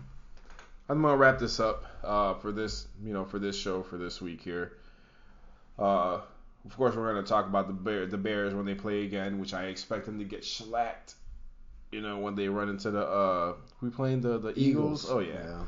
gonna 0.89 1.17
wrap 1.17 1.39
this 1.41 1.59
up 1.59 1.85
uh, 2.07 2.35
for 2.35 2.53
this, 2.53 2.87
you 3.05 3.13
know, 3.13 3.25
for 3.25 3.39
this 3.39 3.59
show 3.59 3.83
for 3.83 3.99
this 3.99 4.21
week 4.21 4.41
here. 4.41 4.73
Uh, 5.79 6.21
of 6.65 6.77
course, 6.77 6.97
we're 6.97 7.13
gonna 7.13 7.27
talk 7.27 7.47
about 7.47 7.67
the 7.67 7.73
Bear, 7.73 8.07
the 8.07 8.19
Bears 8.19 8.55
when 8.55 8.65
they 8.65 8.75
play 8.75 9.05
again, 9.05 9.39
which 9.39 9.55
I 9.55 9.65
expect 9.65 10.07
them 10.07 10.19
to 10.19 10.25
get 10.25 10.45
shellacked. 10.45 11.15
You 11.93 12.01
know, 12.01 12.19
when 12.19 12.35
they 12.35 12.49
run 12.49 12.69
into 12.69 12.91
the 12.91 13.07
uh, 13.07 13.55
we 13.81 13.91
playing 13.91 14.21
the 14.21 14.39
the 14.39 14.53
Eagles. 14.57 15.09
Oh 15.09 15.21
yeah. 15.21 15.63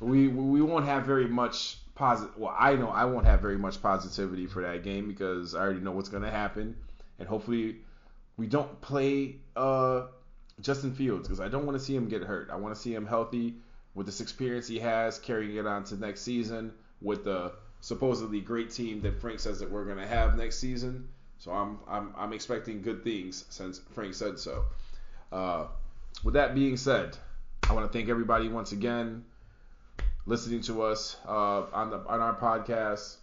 we 0.00 0.28
we 0.28 0.62
won't 0.62 0.86
have 0.86 1.04
very 1.04 1.26
much 1.26 1.78
positive. 1.94 2.36
Well, 2.36 2.54
I 2.58 2.74
know 2.76 2.88
I 2.88 3.04
won't 3.04 3.26
have 3.26 3.40
very 3.40 3.58
much 3.58 3.82
positivity 3.82 4.46
for 4.46 4.62
that 4.62 4.82
game 4.82 5.08
because 5.08 5.54
I 5.54 5.60
already 5.60 5.80
know 5.80 5.92
what's 5.92 6.08
gonna 6.08 6.30
happen, 6.30 6.76
and 7.18 7.28
hopefully 7.28 7.76
we 8.38 8.46
don't 8.46 8.80
play 8.80 9.36
uh, 9.56 10.06
Justin 10.60 10.94
Fields 10.94 11.28
because 11.28 11.40
I 11.40 11.48
don't 11.48 11.66
want 11.66 11.78
to 11.78 11.84
see 11.84 11.94
him 11.94 12.08
get 12.08 12.22
hurt. 12.22 12.48
I 12.50 12.56
want 12.56 12.74
to 12.74 12.80
see 12.80 12.94
him 12.94 13.06
healthy 13.06 13.56
with 13.94 14.06
this 14.06 14.20
experience 14.20 14.68
he 14.68 14.78
has, 14.78 15.18
carrying 15.18 15.56
it 15.56 15.66
on 15.66 15.84
to 15.84 15.96
next 15.96 16.22
season 16.22 16.72
with 17.00 17.24
the 17.24 17.52
supposedly 17.80 18.40
great 18.40 18.70
team 18.70 19.00
that 19.02 19.20
Frank 19.20 19.40
says 19.40 19.58
that 19.60 19.70
we're 19.70 19.84
gonna 19.84 20.06
have 20.06 20.36
next 20.36 20.58
season. 20.58 21.08
So 21.38 21.52
I'm 21.52 21.78
I'm 21.88 22.12
I'm 22.16 22.32
expecting 22.32 22.82
good 22.82 23.02
things 23.02 23.44
since 23.48 23.80
Frank 23.92 24.14
said 24.14 24.38
so. 24.38 24.64
Uh, 25.32 25.66
with 26.22 26.34
that 26.34 26.54
being 26.54 26.76
said, 26.76 27.16
I 27.68 27.72
want 27.72 27.90
to 27.90 27.98
thank 27.98 28.08
everybody 28.08 28.48
once 28.48 28.72
again 28.72 29.24
listening 30.26 30.60
to 30.60 30.82
us 30.82 31.16
uh, 31.26 31.62
on 31.72 31.90
the 31.90 31.98
on 32.06 32.20
our 32.20 32.34
podcast, 32.34 33.16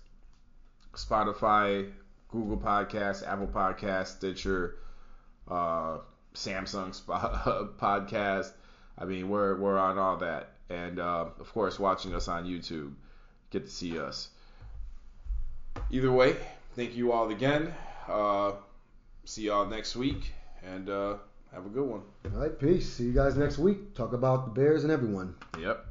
Spotify, 0.94 1.92
Google 2.30 2.58
Podcasts, 2.58 3.26
Apple 3.26 3.48
Podcasts, 3.48 4.18
Stitcher, 4.18 4.76
uh, 5.50 6.00
Samsung 6.34 6.94
Sp- 7.00 7.08
podcast. 7.80 8.52
I 8.98 9.06
mean, 9.06 9.30
we're 9.30 9.58
we're 9.58 9.78
on 9.78 9.98
all 9.98 10.18
that, 10.18 10.52
and 10.70 11.00
uh, 11.00 11.26
of 11.40 11.52
course, 11.54 11.80
watching 11.80 12.14
us 12.16 12.28
on 12.28 12.46
YouTube, 12.46 12.94
get 13.52 13.66
to 13.66 13.72
see 13.72 14.00
us. 14.00 14.30
Either 15.92 16.12
way, 16.12 16.36
thank 16.76 16.96
you 16.96 17.12
all 17.12 17.30
again. 17.30 17.74
Uh, 18.08 18.54
see 19.26 19.44
y'all 19.44 19.66
next 19.66 19.96
week, 19.96 20.32
and 20.64 20.90
uh, 20.90 21.16
have 21.54 21.66
a 21.66 21.70
good 21.70 21.88
one. 21.88 22.02
All 22.26 22.42
right, 22.42 22.60
peace. 22.60 22.92
See 22.94 23.06
you 23.06 23.14
guys 23.14 23.38
next 23.38 23.58
week. 23.58 23.94
Talk 23.96 24.14
about 24.14 24.46
the 24.46 24.62
Bears 24.62 24.84
and 24.84 24.92
everyone. 24.92 25.36
Yep. 25.60 25.87